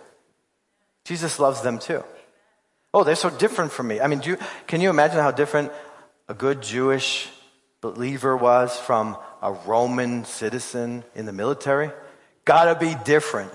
Jesus 1.05 1.39
loves 1.39 1.61
them 1.62 1.78
too. 1.78 2.03
Oh, 2.93 3.05
they're 3.05 3.16
so 3.16 3.30
different 3.30 3.72
from 3.72 3.89
me. 3.89 4.01
I 4.01 4.07
mean, 4.07 4.22
you, 4.24 4.39
can 4.66 4.80
you 4.80 4.91
imagine 4.91 5.18
how 5.18 5.30
different 5.30 5.72
a 6.28 6.35
good 6.35 6.62
Jewish 6.62 7.28
believer 7.80 8.37
was 8.37 8.78
from 8.78 9.16
a 9.43 9.53
Roman 9.53 10.24
citizen 10.24 11.05
in 11.14 11.26
the 11.26 11.32
military? 11.32 11.91
Gotta 12.45 12.78
be 12.78 12.95
different 13.05 13.53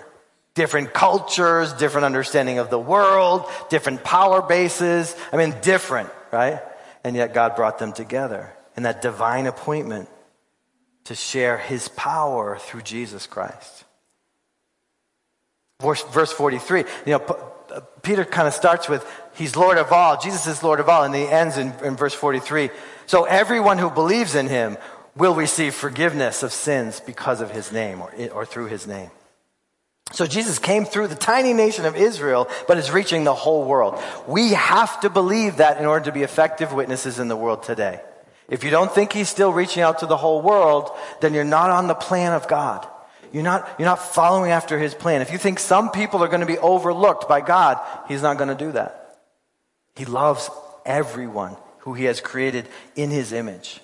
different 0.59 0.93
cultures, 0.93 1.71
different 1.71 2.03
understanding 2.03 2.59
of 2.59 2.69
the 2.69 2.77
world, 2.77 3.49
different 3.69 4.03
power 4.03 4.41
bases. 4.41 5.15
I 5.31 5.37
mean, 5.37 5.55
different, 5.61 6.09
right? 6.33 6.61
And 7.01 7.15
yet 7.15 7.33
God 7.33 7.55
brought 7.55 7.79
them 7.79 7.93
together 7.93 8.51
in 8.75 8.83
that 8.83 9.01
divine 9.01 9.47
appointment 9.47 10.09
to 11.05 11.15
share 11.15 11.57
his 11.57 11.87
power 11.87 12.57
through 12.59 12.81
Jesus 12.81 13.25
Christ. 13.25 13.85
Verse, 15.81 16.03
verse 16.11 16.33
43, 16.33 16.79
you 17.05 17.13
know, 17.13 17.19
uh, 17.71 17.79
Peter 18.01 18.25
kind 18.25 18.45
of 18.45 18.53
starts 18.53 18.89
with, 18.89 19.09
He's 19.35 19.55
Lord 19.55 19.77
of 19.77 19.93
all. 19.93 20.19
Jesus 20.19 20.45
is 20.45 20.61
Lord 20.61 20.81
of 20.81 20.89
all. 20.89 21.05
And 21.05 21.15
he 21.15 21.25
ends 21.25 21.57
in, 21.57 21.71
in 21.85 21.95
verse 21.95 22.13
43. 22.13 22.69
So 23.05 23.23
everyone 23.23 23.77
who 23.77 23.89
believes 23.89 24.35
in 24.35 24.47
him 24.47 24.77
will 25.15 25.35
receive 25.35 25.73
forgiveness 25.73 26.43
of 26.43 26.51
sins 26.51 26.99
because 26.99 27.39
of 27.39 27.49
his 27.49 27.71
name 27.71 28.01
or, 28.01 28.11
or 28.33 28.45
through 28.45 28.65
his 28.65 28.85
name. 28.85 29.11
So 30.11 30.25
Jesus 30.25 30.57
came 30.57 30.85
through 30.85 31.07
the 31.07 31.15
tiny 31.15 31.53
nation 31.53 31.85
of 31.85 31.95
Israel, 31.95 32.47
but 32.67 32.77
is 32.77 32.91
reaching 32.91 33.23
the 33.23 33.33
whole 33.33 33.63
world. 33.63 34.01
We 34.27 34.53
have 34.53 34.99
to 35.01 35.09
believe 35.09 35.57
that 35.57 35.79
in 35.79 35.85
order 35.85 36.05
to 36.05 36.11
be 36.11 36.23
effective 36.23 36.73
witnesses 36.73 37.19
in 37.19 37.27
the 37.27 37.35
world 37.35 37.63
today. 37.63 38.01
If 38.49 38.63
you 38.63 38.71
don't 38.71 38.91
think 38.91 39.13
he's 39.13 39.29
still 39.29 39.53
reaching 39.53 39.83
out 39.83 39.99
to 39.99 40.07
the 40.07 40.17
whole 40.17 40.41
world, 40.41 40.89
then 41.21 41.35
you're 41.35 41.43
not 41.43 41.69
on 41.69 41.87
the 41.87 41.93
plan 41.93 42.33
of 42.33 42.47
God. 42.47 42.87
You're 43.31 43.43
not, 43.43 43.69
you're 43.77 43.85
not 43.85 43.99
following 43.99 44.49
after 44.49 44.79
his 44.79 44.95
plan. 44.95 45.21
If 45.21 45.31
you 45.31 45.37
think 45.37 45.59
some 45.59 45.91
people 45.91 46.23
are 46.23 46.27
going 46.27 46.39
to 46.39 46.47
be 46.47 46.57
overlooked 46.57 47.29
by 47.29 47.41
God, 47.41 47.79
he's 48.07 48.23
not 48.23 48.37
going 48.37 48.49
to 48.49 48.55
do 48.55 48.71
that. 48.71 49.19
He 49.95 50.05
loves 50.05 50.49
everyone 50.85 51.55
who 51.79 51.93
he 51.93 52.05
has 52.05 52.21
created 52.21 52.67
in 52.95 53.11
his 53.11 53.31
image. 53.31 53.81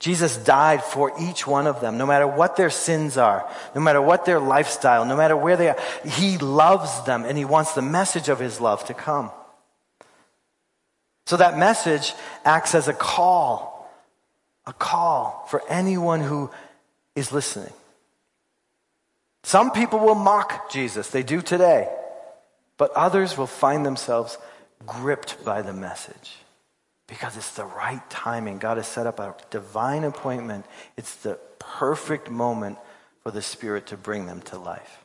Jesus 0.00 0.38
died 0.38 0.82
for 0.82 1.12
each 1.20 1.46
one 1.46 1.66
of 1.66 1.82
them, 1.82 1.98
no 1.98 2.06
matter 2.06 2.26
what 2.26 2.56
their 2.56 2.70
sins 2.70 3.18
are, 3.18 3.46
no 3.74 3.82
matter 3.82 4.00
what 4.00 4.24
their 4.24 4.40
lifestyle, 4.40 5.04
no 5.04 5.14
matter 5.14 5.36
where 5.36 5.58
they 5.58 5.68
are. 5.68 5.76
He 6.06 6.38
loves 6.38 7.04
them 7.04 7.24
and 7.26 7.36
he 7.36 7.44
wants 7.44 7.74
the 7.74 7.82
message 7.82 8.30
of 8.30 8.38
his 8.38 8.62
love 8.62 8.82
to 8.86 8.94
come. 8.94 9.30
So 11.26 11.36
that 11.36 11.58
message 11.58 12.14
acts 12.46 12.74
as 12.74 12.88
a 12.88 12.94
call, 12.94 13.92
a 14.66 14.72
call 14.72 15.46
for 15.50 15.62
anyone 15.68 16.22
who 16.22 16.50
is 17.14 17.30
listening. 17.30 17.72
Some 19.42 19.70
people 19.70 19.98
will 19.98 20.14
mock 20.14 20.70
Jesus, 20.72 21.10
they 21.10 21.22
do 21.22 21.42
today, 21.42 21.88
but 22.78 22.90
others 22.92 23.36
will 23.36 23.46
find 23.46 23.84
themselves 23.84 24.38
gripped 24.86 25.44
by 25.44 25.60
the 25.60 25.74
message 25.74 26.39
because 27.10 27.36
it's 27.36 27.54
the 27.56 27.64
right 27.64 28.08
timing. 28.08 28.58
God 28.58 28.76
has 28.76 28.86
set 28.86 29.06
up 29.06 29.18
a 29.18 29.34
divine 29.50 30.04
appointment. 30.04 30.64
It's 30.96 31.16
the 31.16 31.40
perfect 31.58 32.30
moment 32.30 32.78
for 33.24 33.32
the 33.32 33.42
Spirit 33.42 33.88
to 33.88 33.96
bring 33.96 34.26
them 34.26 34.40
to 34.42 34.58
life. 34.58 35.04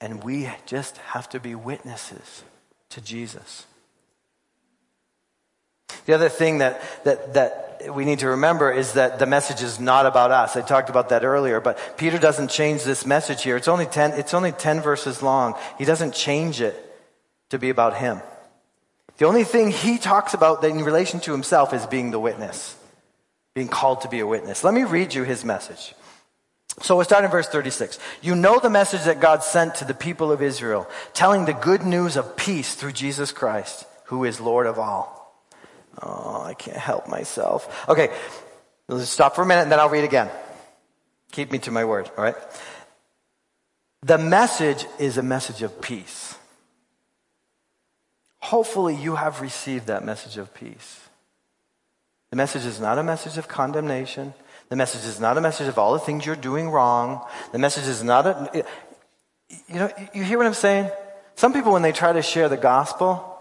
And 0.00 0.24
we 0.24 0.50
just 0.64 0.96
have 0.96 1.28
to 1.30 1.38
be 1.38 1.54
witnesses 1.54 2.44
to 2.88 3.02
Jesus. 3.02 3.66
The 6.06 6.14
other 6.14 6.30
thing 6.30 6.58
that, 6.58 6.80
that, 7.04 7.34
that 7.34 7.94
we 7.94 8.06
need 8.06 8.20
to 8.20 8.28
remember 8.28 8.72
is 8.72 8.94
that 8.94 9.18
the 9.18 9.26
message 9.26 9.62
is 9.62 9.78
not 9.78 10.06
about 10.06 10.30
us. 10.30 10.56
I 10.56 10.62
talked 10.62 10.88
about 10.88 11.10
that 11.10 11.24
earlier, 11.24 11.60
but 11.60 11.98
Peter 11.98 12.18
doesn't 12.18 12.48
change 12.48 12.84
this 12.84 13.04
message 13.04 13.42
here. 13.42 13.56
It's 13.56 13.68
only 13.68 13.86
10, 13.86 14.12
it's 14.12 14.32
only 14.32 14.52
10 14.52 14.80
verses 14.80 15.22
long. 15.22 15.56
He 15.76 15.84
doesn't 15.84 16.14
change 16.14 16.62
it 16.62 16.74
to 17.50 17.58
be 17.58 17.68
about 17.68 17.98
him. 17.98 18.22
The 19.18 19.26
only 19.26 19.44
thing 19.44 19.70
he 19.70 19.98
talks 19.98 20.32
about 20.32 20.64
in 20.64 20.84
relation 20.84 21.20
to 21.20 21.32
himself 21.32 21.74
is 21.74 21.84
being 21.86 22.12
the 22.12 22.20
witness, 22.20 22.76
being 23.54 23.68
called 23.68 24.02
to 24.02 24.08
be 24.08 24.20
a 24.20 24.26
witness. 24.26 24.64
Let 24.64 24.74
me 24.74 24.84
read 24.84 25.12
you 25.12 25.24
his 25.24 25.44
message. 25.44 25.94
So 26.80 26.94
we'll 26.94 27.04
start 27.04 27.24
in 27.24 27.30
verse 27.30 27.48
36. 27.48 27.98
You 28.22 28.36
know 28.36 28.60
the 28.60 28.70
message 28.70 29.02
that 29.04 29.20
God 29.20 29.42
sent 29.42 29.76
to 29.76 29.84
the 29.84 29.94
people 29.94 30.30
of 30.30 30.40
Israel, 30.40 30.88
telling 31.12 31.44
the 31.44 31.52
good 31.52 31.82
news 31.82 32.16
of 32.16 32.36
peace 32.36 32.76
through 32.76 32.92
Jesus 32.92 33.32
Christ, 33.32 33.84
who 34.04 34.24
is 34.24 34.40
Lord 34.40 34.66
of 34.66 34.78
all. 34.78 35.18
Oh, 36.00 36.40
I 36.40 36.54
can't 36.54 36.76
help 36.76 37.08
myself. 37.08 37.88
Okay, 37.88 38.10
let's 38.86 39.10
stop 39.10 39.34
for 39.34 39.42
a 39.42 39.46
minute 39.46 39.62
and 39.62 39.72
then 39.72 39.80
I'll 39.80 39.88
read 39.88 40.04
again. 40.04 40.30
Keep 41.32 41.50
me 41.50 41.58
to 41.60 41.72
my 41.72 41.84
word, 41.84 42.08
all 42.16 42.22
right? 42.22 42.36
The 44.02 44.18
message 44.18 44.86
is 45.00 45.18
a 45.18 45.22
message 45.24 45.62
of 45.62 45.80
peace. 45.80 46.36
Hopefully, 48.48 48.94
you 48.94 49.16
have 49.16 49.42
received 49.42 49.88
that 49.88 50.06
message 50.06 50.38
of 50.38 50.54
peace. 50.54 51.00
The 52.30 52.36
message 52.36 52.64
is 52.64 52.80
not 52.80 52.96
a 52.96 53.02
message 53.02 53.36
of 53.36 53.46
condemnation. 53.46 54.32
The 54.70 54.76
message 54.76 55.04
is 55.04 55.20
not 55.20 55.36
a 55.36 55.42
message 55.42 55.68
of 55.68 55.76
all 55.78 55.92
the 55.92 55.98
things 55.98 56.24
you're 56.24 56.34
doing 56.34 56.70
wrong. 56.70 57.20
The 57.52 57.58
message 57.58 57.86
is 57.86 58.02
not 58.02 58.26
a. 58.26 58.64
You 59.68 59.74
know, 59.74 59.90
you 60.14 60.24
hear 60.24 60.38
what 60.38 60.46
I'm 60.46 60.54
saying? 60.54 60.90
Some 61.34 61.52
people, 61.52 61.72
when 61.74 61.82
they 61.82 61.92
try 61.92 62.14
to 62.14 62.22
share 62.22 62.48
the 62.48 62.56
gospel, 62.56 63.38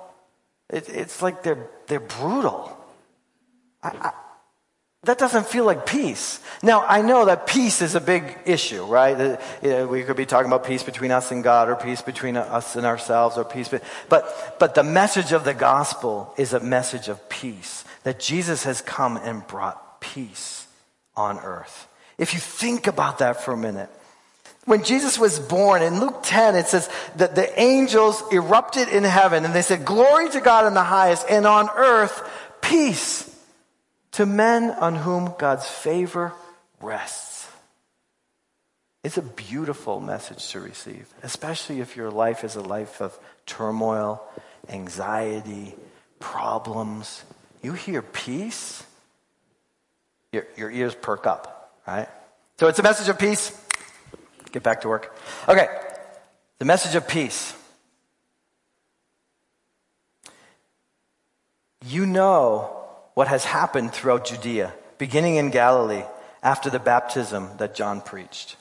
it, 0.69 0.89
it's 0.89 1.21
like 1.21 1.41
they're, 1.41 1.69
they're 1.87 2.01
brutal. 2.01 2.77
I, 3.81 4.11
that 5.03 5.17
doesn't 5.17 5.47
feel 5.47 5.63
like 5.63 5.85
peace. 5.85 6.39
Now, 6.63 6.83
I 6.85 7.01
know 7.01 7.25
that 7.25 7.47
peace 7.47 7.81
is 7.81 7.95
a 7.95 8.01
big 8.01 8.37
issue, 8.45 8.83
right? 8.83 9.39
We 9.61 10.03
could 10.03 10.17
be 10.17 10.25
talking 10.25 10.51
about 10.51 10.65
peace 10.65 10.83
between 10.83 11.11
us 11.11 11.31
and 11.31 11.43
God, 11.43 11.69
or 11.69 11.75
peace 11.75 12.01
between 12.01 12.35
us 12.35 12.75
and 12.75 12.85
ourselves, 12.85 13.37
or 13.37 13.45
peace. 13.45 13.69
But, 14.09 14.55
but 14.59 14.75
the 14.75 14.83
message 14.83 15.31
of 15.31 15.43
the 15.43 15.53
gospel 15.53 16.33
is 16.37 16.53
a 16.53 16.59
message 16.59 17.09
of 17.09 17.29
peace. 17.29 17.85
That 18.03 18.19
Jesus 18.19 18.63
has 18.63 18.81
come 18.81 19.17
and 19.17 19.45
brought 19.45 20.01
peace 20.01 20.67
on 21.15 21.37
earth. 21.39 21.87
If 22.17 22.33
you 22.33 22.39
think 22.39 22.87
about 22.87 23.19
that 23.19 23.43
for 23.43 23.53
a 23.53 23.57
minute, 23.57 23.89
when 24.65 24.83
Jesus 24.83 25.17
was 25.17 25.39
born, 25.39 25.83
in 25.83 25.99
Luke 25.99 26.19
10, 26.23 26.55
it 26.55 26.67
says 26.67 26.89
that 27.15 27.35
the 27.35 27.57
angels 27.59 28.21
erupted 28.33 28.89
in 28.89 29.03
heaven 29.03 29.45
and 29.45 29.53
they 29.53 29.61
said, 29.61 29.85
Glory 29.85 30.29
to 30.31 30.41
God 30.41 30.65
in 30.65 30.73
the 30.73 30.83
highest, 30.83 31.25
and 31.29 31.45
on 31.45 31.69
earth, 31.69 32.27
peace 32.61 33.33
to 34.18 34.26
men 34.26 34.72
on 34.72 34.95
whom 34.95 35.36
God's 35.38 35.68
favor 35.68 36.34
rests. 36.82 37.47
It's 39.03 39.20
a 39.20 39.22
beautiful 39.22 39.99
message 39.99 40.49
to 40.49 40.59
receive, 40.59 41.07
especially 41.22 41.82
if 41.82 41.95
your 41.95 42.09
life 42.09 42.43
is 42.43 42.55
a 42.55 42.61
life 42.61 42.99
of 42.99 43.15
turmoil, 43.45 44.28
anxiety, 44.70 45.76
problems. 46.20 47.24
You 47.61 47.74
hear 47.74 48.01
peace, 48.01 48.84
your, 50.32 50.47
your 50.57 50.72
ears 50.72 50.95
perk 50.95 51.28
up, 51.28 51.80
right? 51.88 52.09
So 52.59 52.70
it's 52.70 52.80
a 52.80 52.84
message 52.84 53.09
of 53.09 53.20
peace 53.20 53.55
Get 54.51 54.63
back 54.63 54.82
to 54.82 54.88
work. 54.88 55.15
Okay, 55.47 55.68
the 56.57 56.65
message 56.65 56.95
of 56.95 57.07
peace. 57.07 57.53
You 61.86 62.07
know 62.07 62.76
what 63.18 63.30
has 63.30 63.45
happened 63.45 63.91
throughout 63.91 64.26
Judea, 64.26 64.72
beginning 64.99 65.38
in 65.38 65.49
Galilee 65.49 66.03
after 66.43 66.70
the 66.70 66.78
baptism 66.78 67.49
that 67.57 67.74
John 67.74 67.99
preached. 67.99 68.57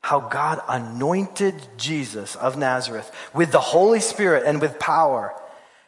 How 0.00 0.18
God 0.18 0.60
anointed 0.66 1.54
Jesus 1.76 2.34
of 2.34 2.58
Nazareth 2.58 3.08
with 3.32 3.52
the 3.52 3.60
Holy 3.60 4.00
Spirit 4.00 4.42
and 4.44 4.60
with 4.60 4.80
power, 4.80 5.32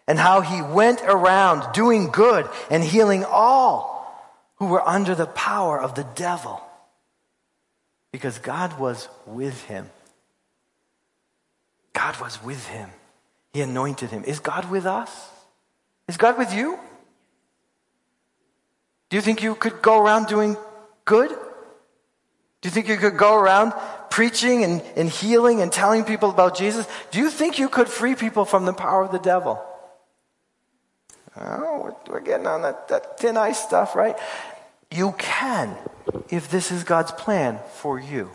and 0.07 0.17
how 0.17 0.43
he 0.43 0.63
went 0.63 1.03
around 1.03 1.73
doing 1.73 2.11
good 2.13 2.49
and 2.71 2.85
healing 2.85 3.25
all 3.25 4.33
who 4.59 4.67
were 4.67 4.89
under 4.89 5.17
the 5.17 5.27
power 5.27 5.77
of 5.81 5.97
the 5.97 6.07
devil 6.15 6.63
because 8.13 8.39
God 8.39 8.79
was 8.79 9.09
with 9.27 9.65
him. 9.65 9.91
God 11.95 12.21
was 12.21 12.41
with 12.45 12.65
him. 12.69 12.91
He 13.53 13.61
anointed 13.61 14.11
him. 14.11 14.23
Is 14.23 14.39
God 14.39 14.71
with 14.71 14.87
us? 14.87 15.31
Is 16.07 16.17
God 16.17 16.39
with 16.39 16.55
you? 16.55 16.79
Do 19.09 19.17
you 19.17 19.23
think 19.23 19.43
you 19.43 19.55
could 19.55 19.81
go 19.81 20.03
around 20.03 20.27
doing 20.27 20.57
good? 21.05 21.31
Do 21.31 22.69
you 22.69 22.71
think 22.71 22.89
you 22.89 22.97
could 22.97 23.17
go 23.17 23.35
around 23.35 23.73
preaching 24.11 24.65
and, 24.65 24.83
and 24.97 25.09
healing 25.09 25.63
and 25.63 25.73
telling 25.73 26.05
people 26.05 26.31
about 26.31 26.57
Jesus? 26.57 26.87
Do 27.11 27.19
you 27.19 27.31
think 27.31 27.59
you 27.59 27.69
could 27.69 27.89
free 27.89 28.15
people 28.15 28.45
from 28.45 28.65
the 28.65 28.73
power 28.73 29.03
of 29.03 29.13
the 29.13 29.19
devil? 29.19 29.65
Oh, 31.41 31.95
we're, 32.09 32.15
we're 32.15 32.21
getting 32.21 32.47
on 32.47 32.63
that, 32.63 32.89
that 32.89 33.19
thin 33.19 33.37
ice 33.37 33.63
stuff, 33.63 33.95
right? 33.95 34.17
You 34.91 35.15
can 35.19 35.77
if 36.31 36.51
this 36.51 36.73
is 36.73 36.85
God's 36.85 37.13
plan 37.13 37.61
for 37.75 37.99
you. 37.99 38.31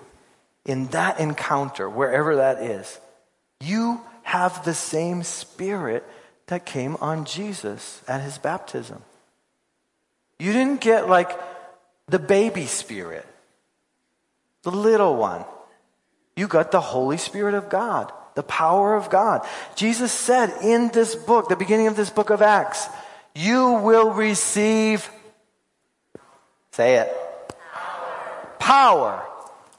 In 0.65 0.87
that 0.87 1.19
encounter, 1.19 1.89
wherever 1.89 2.37
that 2.37 2.61
is, 2.61 2.99
you 3.59 4.01
have 4.23 4.63
the 4.63 4.73
same 4.73 5.23
spirit 5.23 6.07
that 6.47 6.65
came 6.65 6.95
on 7.01 7.25
Jesus 7.25 8.01
at 8.07 8.21
his 8.21 8.37
baptism. 8.37 9.01
You 10.43 10.51
didn't 10.51 10.81
get 10.81 11.07
like 11.07 11.39
the 12.09 12.19
baby 12.19 12.65
spirit, 12.65 13.25
the 14.63 14.71
little 14.71 15.15
one. 15.15 15.45
You 16.35 16.49
got 16.49 16.69
the 16.69 16.81
Holy 16.81 17.15
Spirit 17.15 17.53
of 17.53 17.69
God, 17.69 18.11
the 18.35 18.43
power 18.43 18.93
of 18.93 19.09
God. 19.09 19.47
Jesus 19.77 20.11
said 20.11 20.53
in 20.61 20.89
this 20.89 21.15
book, 21.15 21.47
the 21.47 21.55
beginning 21.55 21.87
of 21.87 21.95
this 21.95 22.09
book 22.09 22.29
of 22.29 22.41
Acts, 22.41 22.87
you 23.33 23.71
will 23.75 24.11
receive 24.11 25.09
Say 26.71 26.95
it. 26.95 27.15
Power. 27.79 28.57
Power 28.59 29.25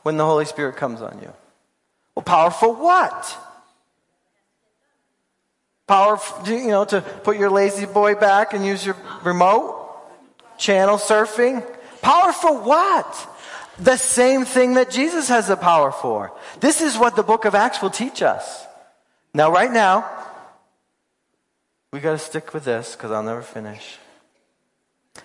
when 0.02 0.16
the 0.16 0.24
Holy 0.24 0.46
Spirit 0.46 0.76
comes 0.76 1.02
on 1.02 1.18
you. 1.20 1.30
Well, 2.14 2.22
Power 2.22 2.50
for 2.50 2.72
what? 2.72 3.36
Power, 5.86 6.18
you 6.46 6.68
know, 6.68 6.86
to 6.86 7.02
put 7.02 7.36
your 7.36 7.50
lazy 7.50 7.84
boy 7.84 8.14
back 8.14 8.54
and 8.54 8.64
use 8.64 8.86
your 8.86 8.96
remote? 9.24 9.83
Channel 10.58 10.98
surfing? 10.98 11.64
Power 12.00 12.32
for 12.32 12.58
what? 12.58 13.30
The 13.78 13.96
same 13.96 14.44
thing 14.44 14.74
that 14.74 14.90
Jesus 14.90 15.28
has 15.28 15.48
the 15.48 15.56
power 15.56 15.90
for. 15.90 16.32
This 16.60 16.80
is 16.80 16.96
what 16.96 17.16
the 17.16 17.22
book 17.22 17.44
of 17.44 17.54
Acts 17.54 17.82
will 17.82 17.90
teach 17.90 18.22
us. 18.22 18.66
Now, 19.32 19.50
right 19.50 19.72
now, 19.72 20.08
we 21.92 22.00
got 22.00 22.12
to 22.12 22.18
stick 22.18 22.54
with 22.54 22.64
this 22.64 22.94
because 22.94 23.10
I'll 23.10 23.22
never 23.22 23.42
finish. 23.42 23.98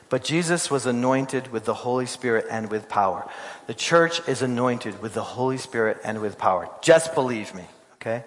But 0.09 0.23
Jesus 0.23 0.71
was 0.71 0.86
anointed 0.86 1.51
with 1.51 1.65
the 1.65 1.73
Holy 1.73 2.05
Spirit 2.05 2.45
and 2.49 2.69
with 2.71 2.89
power. 2.89 3.30
The 3.67 3.73
church 3.73 4.27
is 4.27 4.41
anointed 4.41 5.01
with 5.01 5.13
the 5.13 5.23
Holy 5.23 5.57
Spirit 5.57 5.97
and 6.03 6.21
with 6.21 6.38
power. 6.38 6.69
Just 6.82 7.13
believe 7.13 7.53
me, 7.53 7.65
okay? 7.95 8.23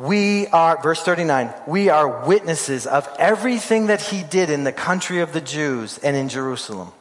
We 0.00 0.46
are, 0.48 0.80
verse 0.82 1.02
39, 1.02 1.52
we 1.66 1.90
are 1.90 2.26
witnesses 2.26 2.86
of 2.86 3.08
everything 3.18 3.86
that 3.86 4.00
he 4.00 4.22
did 4.22 4.48
in 4.50 4.64
the 4.64 4.72
country 4.72 5.20
of 5.20 5.32
the 5.32 5.40
Jews 5.40 5.98
and 5.98 6.16
in 6.16 6.28
Jerusalem. 6.28 6.92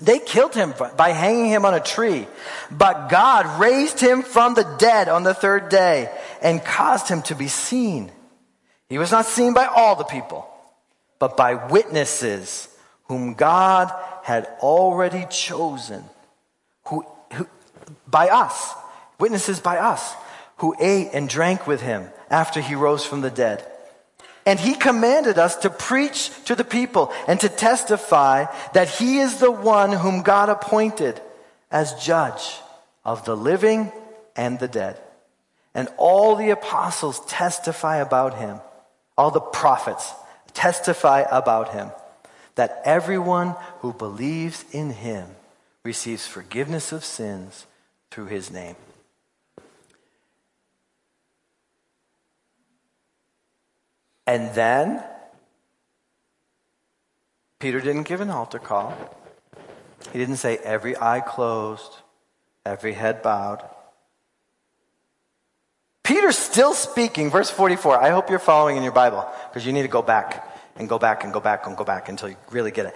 They 0.00 0.18
killed 0.18 0.54
him 0.54 0.74
by 0.96 1.10
hanging 1.10 1.50
him 1.50 1.64
on 1.64 1.74
a 1.74 1.80
tree, 1.80 2.26
but 2.70 3.08
God 3.08 3.60
raised 3.60 4.00
him 4.00 4.22
from 4.22 4.54
the 4.54 4.76
dead 4.78 5.08
on 5.08 5.22
the 5.22 5.34
third 5.34 5.68
day 5.68 6.10
and 6.42 6.64
caused 6.64 7.08
him 7.08 7.22
to 7.22 7.34
be 7.34 7.48
seen. 7.48 8.10
He 8.88 8.98
was 8.98 9.12
not 9.12 9.26
seen 9.26 9.54
by 9.54 9.66
all 9.66 9.96
the 9.96 10.04
people 10.04 10.48
but 11.24 11.38
by 11.38 11.54
witnesses 11.54 12.68
whom 13.04 13.32
God 13.32 13.90
had 14.24 14.46
already 14.60 15.26
chosen, 15.30 16.04
who, 16.86 17.02
who, 17.32 17.46
by 18.06 18.28
us, 18.28 18.74
witnesses 19.18 19.58
by 19.58 19.78
us, 19.78 20.14
who 20.58 20.74
ate 20.78 21.10
and 21.12 21.28
drank 21.28 21.66
with 21.66 21.80
him 21.80 22.08
after 22.30 22.60
he 22.60 22.74
rose 22.74 23.04
from 23.04 23.20
the 23.20 23.30
dead. 23.30 23.64
And 24.46 24.60
he 24.60 24.74
commanded 24.74 25.38
us 25.38 25.56
to 25.56 25.70
preach 25.70 26.30
to 26.44 26.54
the 26.54 26.64
people 26.64 27.12
and 27.26 27.40
to 27.40 27.48
testify 27.48 28.46
that 28.74 28.88
he 28.88 29.18
is 29.18 29.38
the 29.38 29.50
one 29.50 29.92
whom 29.92 30.22
God 30.22 30.48
appointed 30.48 31.20
as 31.70 31.94
judge 32.04 32.60
of 33.04 33.24
the 33.24 33.36
living 33.36 33.90
and 34.36 34.58
the 34.58 34.68
dead. 34.68 35.00
And 35.74 35.88
all 35.96 36.36
the 36.36 36.50
apostles 36.50 37.24
testify 37.26 37.96
about 37.96 38.38
him, 38.38 38.60
all 39.16 39.30
the 39.30 39.40
prophets 39.40 40.12
testify 40.52 41.24
about 41.30 41.72
him 41.72 41.90
that 42.54 42.80
everyone 42.84 43.54
who 43.80 43.92
believes 43.92 44.64
in 44.72 44.90
him 44.90 45.26
receives 45.82 46.26
forgiveness 46.26 46.92
of 46.92 47.04
sins 47.04 47.66
through 48.10 48.26
his 48.26 48.50
name. 48.50 48.76
And 54.26 54.54
then, 54.54 55.02
Peter 57.58 57.80
didn't 57.80 58.04
give 58.04 58.20
an 58.20 58.30
altar 58.30 58.58
call. 58.58 58.94
He 60.12 60.18
didn't 60.18 60.36
say 60.36 60.58
every 60.58 60.96
eye 60.96 61.20
closed, 61.20 61.98
every 62.64 62.92
head 62.92 63.22
bowed. 63.22 63.62
Peter's 66.02 66.36
still 66.36 66.74
speaking, 66.74 67.30
verse 67.30 67.50
44. 67.50 68.02
I 68.02 68.10
hope 68.10 68.28
you're 68.28 68.38
following 68.38 68.76
in 68.76 68.82
your 68.82 68.92
Bible 68.92 69.26
because 69.48 69.66
you 69.66 69.72
need 69.72 69.82
to 69.82 69.88
go 69.88 70.02
back 70.02 70.46
and 70.76 70.88
go 70.88 70.98
back 70.98 71.24
and 71.24 71.32
go 71.32 71.40
back 71.40 71.66
and 71.66 71.76
go 71.76 71.84
back 71.84 72.08
until 72.08 72.28
you 72.28 72.36
really 72.50 72.70
get 72.70 72.86
it. 72.86 72.94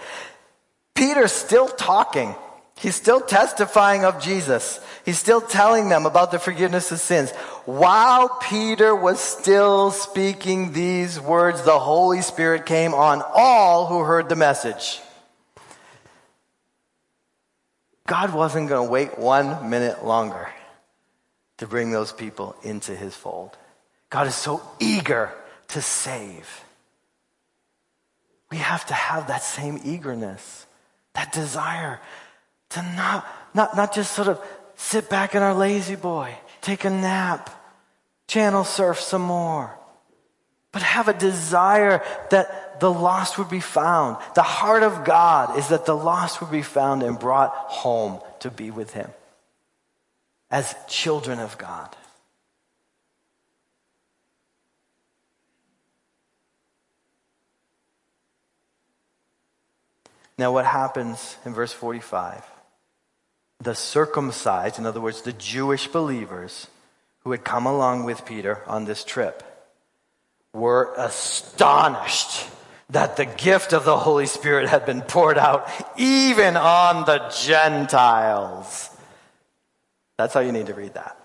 Peter's 0.93 1.31
still 1.31 1.67
talking. 1.67 2.35
He's 2.79 2.95
still 2.95 3.19
testifying 3.19 4.05
of 4.05 4.21
Jesus. 4.21 4.79
He's 5.03 5.19
still 5.19 5.41
telling 5.41 5.89
them 5.89 6.05
about 6.05 6.31
the 6.31 6.39
forgiveness 6.39 6.91
of 6.93 7.01
sins. 7.01 7.31
While 7.65 8.29
Peter 8.41 8.95
was 8.95 9.19
still 9.19 9.91
speaking 9.91 10.71
these 10.71 11.19
words, 11.19 11.63
the 11.63 11.77
Holy 11.77 12.21
Spirit 12.21 12.65
came 12.65 12.93
on 12.93 13.21
all 13.33 13.87
who 13.87 13.99
heard 13.99 14.29
the 14.29 14.37
message. 14.37 15.01
God 18.07 18.33
wasn't 18.33 18.69
going 18.69 18.87
to 18.87 18.91
wait 18.91 19.19
one 19.19 19.69
minute 19.69 20.05
longer 20.05 20.49
to 21.57 21.67
bring 21.67 21.91
those 21.91 22.13
people 22.13 22.55
into 22.63 22.95
his 22.95 23.13
fold. 23.13 23.57
God 24.09 24.25
is 24.25 24.35
so 24.35 24.61
eager 24.79 25.33
to 25.69 25.81
save. 25.81 26.63
We 28.49 28.57
have 28.57 28.85
to 28.85 28.93
have 28.93 29.27
that 29.27 29.43
same 29.43 29.81
eagerness, 29.83 30.65
that 31.13 31.33
desire 31.33 31.99
to 32.69 32.81
not, 32.95 33.27
not, 33.53 33.75
not 33.75 33.93
just 33.93 34.13
sort 34.13 34.27
of 34.27 34.41
sit 34.75 35.09
back 35.09 35.35
in 35.35 35.41
our 35.41 35.53
lazy 35.53 35.95
boy, 35.95 36.35
take 36.61 36.85
a 36.85 36.89
nap, 36.89 37.49
channel 38.27 38.63
surf 38.63 38.99
some 38.99 39.21
more, 39.21 39.77
but 40.71 40.81
have 40.81 41.07
a 41.07 41.13
desire 41.13 42.03
that 42.29 42.79
the 42.79 42.91
lost 42.91 43.37
would 43.37 43.49
be 43.49 43.59
found. 43.59 44.17
The 44.35 44.43
heart 44.43 44.83
of 44.83 45.03
God 45.03 45.57
is 45.57 45.69
that 45.69 45.85
the 45.85 45.95
lost 45.95 46.41
would 46.41 46.51
be 46.51 46.61
found 46.61 47.03
and 47.03 47.19
brought 47.19 47.51
home 47.51 48.21
to 48.39 48.51
be 48.51 48.71
with 48.71 48.93
Him 48.93 49.09
as 50.51 50.75
children 50.87 51.39
of 51.39 51.57
God. 51.57 51.95
Now, 60.37 60.53
what 60.53 60.65
happens 60.65 61.35
in 61.45 61.53
verse 61.53 61.73
45? 61.73 62.58
The 63.61 63.75
circumcised, 63.75 64.79
in 64.79 64.85
other 64.85 65.01
words, 65.01 65.21
the 65.21 65.33
Jewish 65.33 65.87
believers 65.87 66.67
who 67.23 67.31
had 67.31 67.43
come 67.43 67.65
along 67.65 68.05
with 68.05 68.25
Peter 68.25 68.63
on 68.65 68.85
this 68.85 69.03
trip, 69.03 69.43
were 70.53 70.93
astonished 70.97 72.49
that 72.89 73.17
the 73.17 73.25
gift 73.25 73.73
of 73.73 73.85
the 73.85 73.97
Holy 73.97 74.25
Spirit 74.25 74.67
had 74.67 74.85
been 74.85 75.01
poured 75.01 75.37
out 75.37 75.69
even 75.97 76.57
on 76.57 77.05
the 77.05 77.19
Gentiles. 77.43 78.89
That's 80.17 80.33
how 80.33 80.39
you 80.39 80.51
need 80.51 80.67
to 80.67 80.73
read 80.73 80.95
that. 80.95 81.17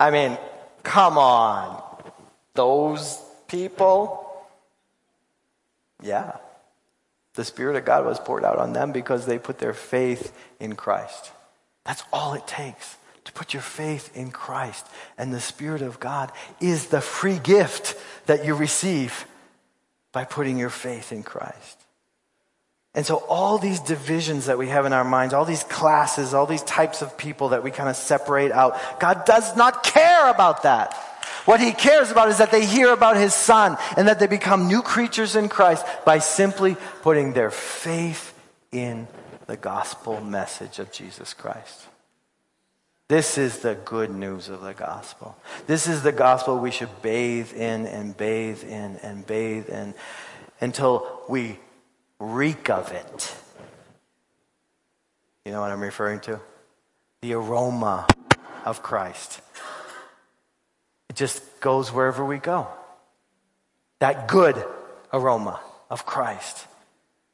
I 0.00 0.10
mean, 0.10 0.36
come 0.82 1.18
on. 1.18 1.82
Those 2.54 3.20
people? 3.46 4.26
Yeah. 6.02 6.36
The 7.36 7.44
Spirit 7.44 7.76
of 7.76 7.84
God 7.84 8.04
was 8.04 8.18
poured 8.18 8.44
out 8.44 8.58
on 8.58 8.72
them 8.72 8.92
because 8.92 9.26
they 9.26 9.38
put 9.38 9.58
their 9.58 9.74
faith 9.74 10.36
in 10.58 10.74
Christ. 10.74 11.30
That's 11.84 12.02
all 12.12 12.34
it 12.34 12.46
takes 12.46 12.96
to 13.24 13.32
put 13.32 13.52
your 13.52 13.62
faith 13.62 14.16
in 14.16 14.30
Christ. 14.30 14.86
And 15.18 15.32
the 15.32 15.40
Spirit 15.40 15.82
of 15.82 16.00
God 16.00 16.32
is 16.60 16.86
the 16.86 17.00
free 17.00 17.38
gift 17.38 17.96
that 18.26 18.44
you 18.44 18.54
receive 18.54 19.26
by 20.12 20.24
putting 20.24 20.56
your 20.56 20.70
faith 20.70 21.12
in 21.12 21.22
Christ. 21.22 21.78
And 22.94 23.04
so 23.04 23.16
all 23.28 23.58
these 23.58 23.80
divisions 23.80 24.46
that 24.46 24.56
we 24.56 24.68
have 24.68 24.86
in 24.86 24.94
our 24.94 25.04
minds, 25.04 25.34
all 25.34 25.44
these 25.44 25.64
classes, 25.64 26.32
all 26.32 26.46
these 26.46 26.62
types 26.62 27.02
of 27.02 27.18
people 27.18 27.50
that 27.50 27.62
we 27.62 27.70
kind 27.70 27.90
of 27.90 27.96
separate 27.96 28.50
out, 28.52 28.80
God 28.98 29.26
does 29.26 29.54
not 29.54 29.82
care 29.82 30.30
about 30.30 30.62
that. 30.62 30.98
What 31.44 31.60
he 31.60 31.72
cares 31.72 32.10
about 32.10 32.28
is 32.28 32.38
that 32.38 32.50
they 32.50 32.64
hear 32.64 32.92
about 32.92 33.16
his 33.16 33.34
son 33.34 33.76
and 33.96 34.08
that 34.08 34.18
they 34.18 34.26
become 34.26 34.66
new 34.66 34.82
creatures 34.82 35.36
in 35.36 35.48
Christ 35.48 35.84
by 36.04 36.18
simply 36.18 36.76
putting 37.02 37.32
their 37.32 37.50
faith 37.50 38.32
in 38.72 39.06
the 39.46 39.56
gospel 39.56 40.20
message 40.20 40.78
of 40.78 40.90
Jesus 40.90 41.34
Christ. 41.34 41.86
This 43.08 43.38
is 43.38 43.60
the 43.60 43.76
good 43.76 44.10
news 44.10 44.48
of 44.48 44.62
the 44.62 44.74
gospel. 44.74 45.36
This 45.68 45.86
is 45.86 46.02
the 46.02 46.10
gospel 46.10 46.58
we 46.58 46.72
should 46.72 47.02
bathe 47.02 47.52
in 47.52 47.86
and 47.86 48.16
bathe 48.16 48.64
in 48.64 48.96
and 48.96 49.24
bathe 49.24 49.68
in 49.68 49.94
until 50.60 51.22
we 51.28 51.60
reek 52.18 52.68
of 52.68 52.90
it. 52.90 53.36
You 55.44 55.52
know 55.52 55.60
what 55.60 55.70
I'm 55.70 55.80
referring 55.80 56.18
to? 56.20 56.40
The 57.22 57.34
aroma 57.34 58.08
of 58.64 58.82
Christ. 58.82 59.40
It 61.16 61.20
just 61.20 61.60
goes 61.60 61.90
wherever 61.90 62.22
we 62.22 62.36
go. 62.36 62.68
That 64.00 64.28
good 64.28 64.62
aroma 65.14 65.60
of 65.88 66.04
Christ. 66.04 66.66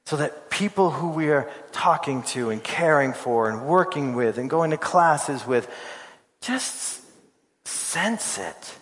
So 0.06 0.18
that 0.18 0.50
people 0.50 0.90
who 0.90 1.08
we 1.08 1.30
are 1.30 1.50
talking 1.72 2.22
to 2.34 2.50
and 2.50 2.62
caring 2.62 3.12
for 3.12 3.50
and 3.50 3.66
working 3.66 4.14
with 4.14 4.38
and 4.38 4.48
going 4.48 4.70
to 4.70 4.76
classes 4.76 5.44
with 5.44 5.68
just 6.40 7.02
sense 7.64 8.38
it. 8.38 8.78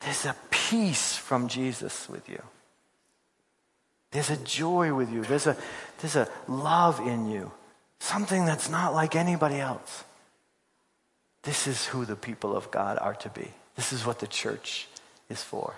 There's 0.00 0.24
a 0.24 0.34
peace 0.48 1.14
from 1.14 1.48
Jesus 1.48 2.08
with 2.08 2.26
you. 2.30 2.42
There's 4.12 4.30
a 4.30 4.38
joy 4.38 4.94
with 4.94 5.12
you. 5.12 5.24
There's 5.24 5.46
a, 5.46 5.58
there's 6.00 6.16
a 6.16 6.26
love 6.46 7.00
in 7.00 7.30
you. 7.30 7.52
Something 8.00 8.46
that's 8.46 8.70
not 8.70 8.94
like 8.94 9.14
anybody 9.14 9.60
else. 9.60 10.04
This 11.42 11.66
is 11.66 11.84
who 11.84 12.06
the 12.06 12.16
people 12.16 12.56
of 12.56 12.70
God 12.70 12.96
are 12.98 13.14
to 13.16 13.28
be. 13.28 13.52
This 13.78 13.92
is 13.92 14.04
what 14.04 14.18
the 14.18 14.26
church 14.26 14.88
is 15.30 15.40
for. 15.40 15.72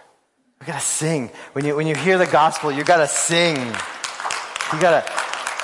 We 0.59 0.67
gotta 0.67 0.81
sing. 0.81 1.29
When 1.53 1.67
you, 1.67 1.77
when 1.77 1.87
you 1.87 1.95
hear 1.95 2.17
the 2.17 2.27
gospel, 2.27 2.73
you 2.73 2.83
gotta 2.83 3.07
sing. 3.07 3.59
You 3.59 4.81
gotta, 4.81 5.05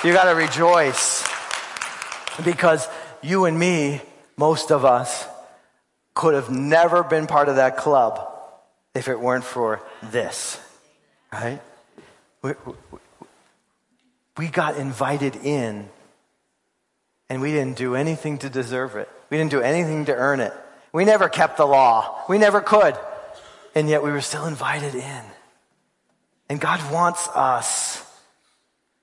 you 0.03 0.13
gotta 0.13 0.35
rejoice. 0.35 1.27
Because 2.45 2.87
you 3.23 3.45
and 3.45 3.57
me 3.57 4.03
most 4.37 4.71
of 4.71 4.85
us 4.85 5.25
could 6.13 6.35
have 6.35 6.51
never 6.51 7.01
been 7.01 7.25
part 7.25 7.49
of 7.49 7.55
that 7.55 7.75
club 7.75 8.19
if 8.93 9.07
it 9.07 9.19
weren't 9.19 9.43
for 9.43 9.81
this, 10.03 10.59
right? 11.33 11.59
We, 12.43 12.51
we 14.37 14.47
got 14.49 14.77
invited 14.77 15.37
in 15.37 15.89
and 17.31 17.41
we 17.41 17.51
didn't 17.51 17.77
do 17.77 17.95
anything 17.95 18.37
to 18.37 18.49
deserve 18.49 18.95
it. 18.95 19.09
We 19.31 19.37
didn't 19.37 19.49
do 19.49 19.61
anything 19.61 20.05
to 20.05 20.13
earn 20.13 20.39
it. 20.39 20.53
We 20.93 21.05
never 21.05 21.29
kept 21.29 21.57
the 21.57 21.65
law. 21.65 22.23
We 22.27 22.37
never 22.37 22.61
could. 22.61 22.97
And 23.75 23.89
yet 23.89 24.03
we 24.03 24.11
were 24.11 24.21
still 24.21 24.45
invited 24.45 24.95
in. 24.95 25.23
And 26.49 26.59
God 26.59 26.91
wants 26.91 27.27
us 27.29 28.03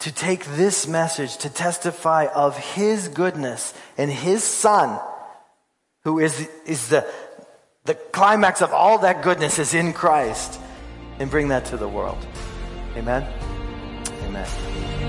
to 0.00 0.12
take 0.12 0.44
this 0.44 0.86
message 0.86 1.36
to 1.38 1.50
testify 1.50 2.26
of 2.26 2.56
His 2.58 3.08
goodness 3.08 3.72
and 3.96 4.10
His 4.10 4.42
Son, 4.42 5.00
who 6.02 6.18
is, 6.18 6.48
is 6.66 6.88
the, 6.88 7.06
the 7.84 7.94
climax 7.94 8.60
of 8.60 8.72
all 8.72 8.98
that 8.98 9.22
goodness 9.22 9.58
is 9.58 9.74
in 9.74 9.92
Christ, 9.92 10.60
and 11.18 11.30
bring 11.30 11.48
that 11.48 11.66
to 11.66 11.76
the 11.76 11.88
world. 11.88 12.18
Amen? 12.96 13.22
Amen. 14.24 15.03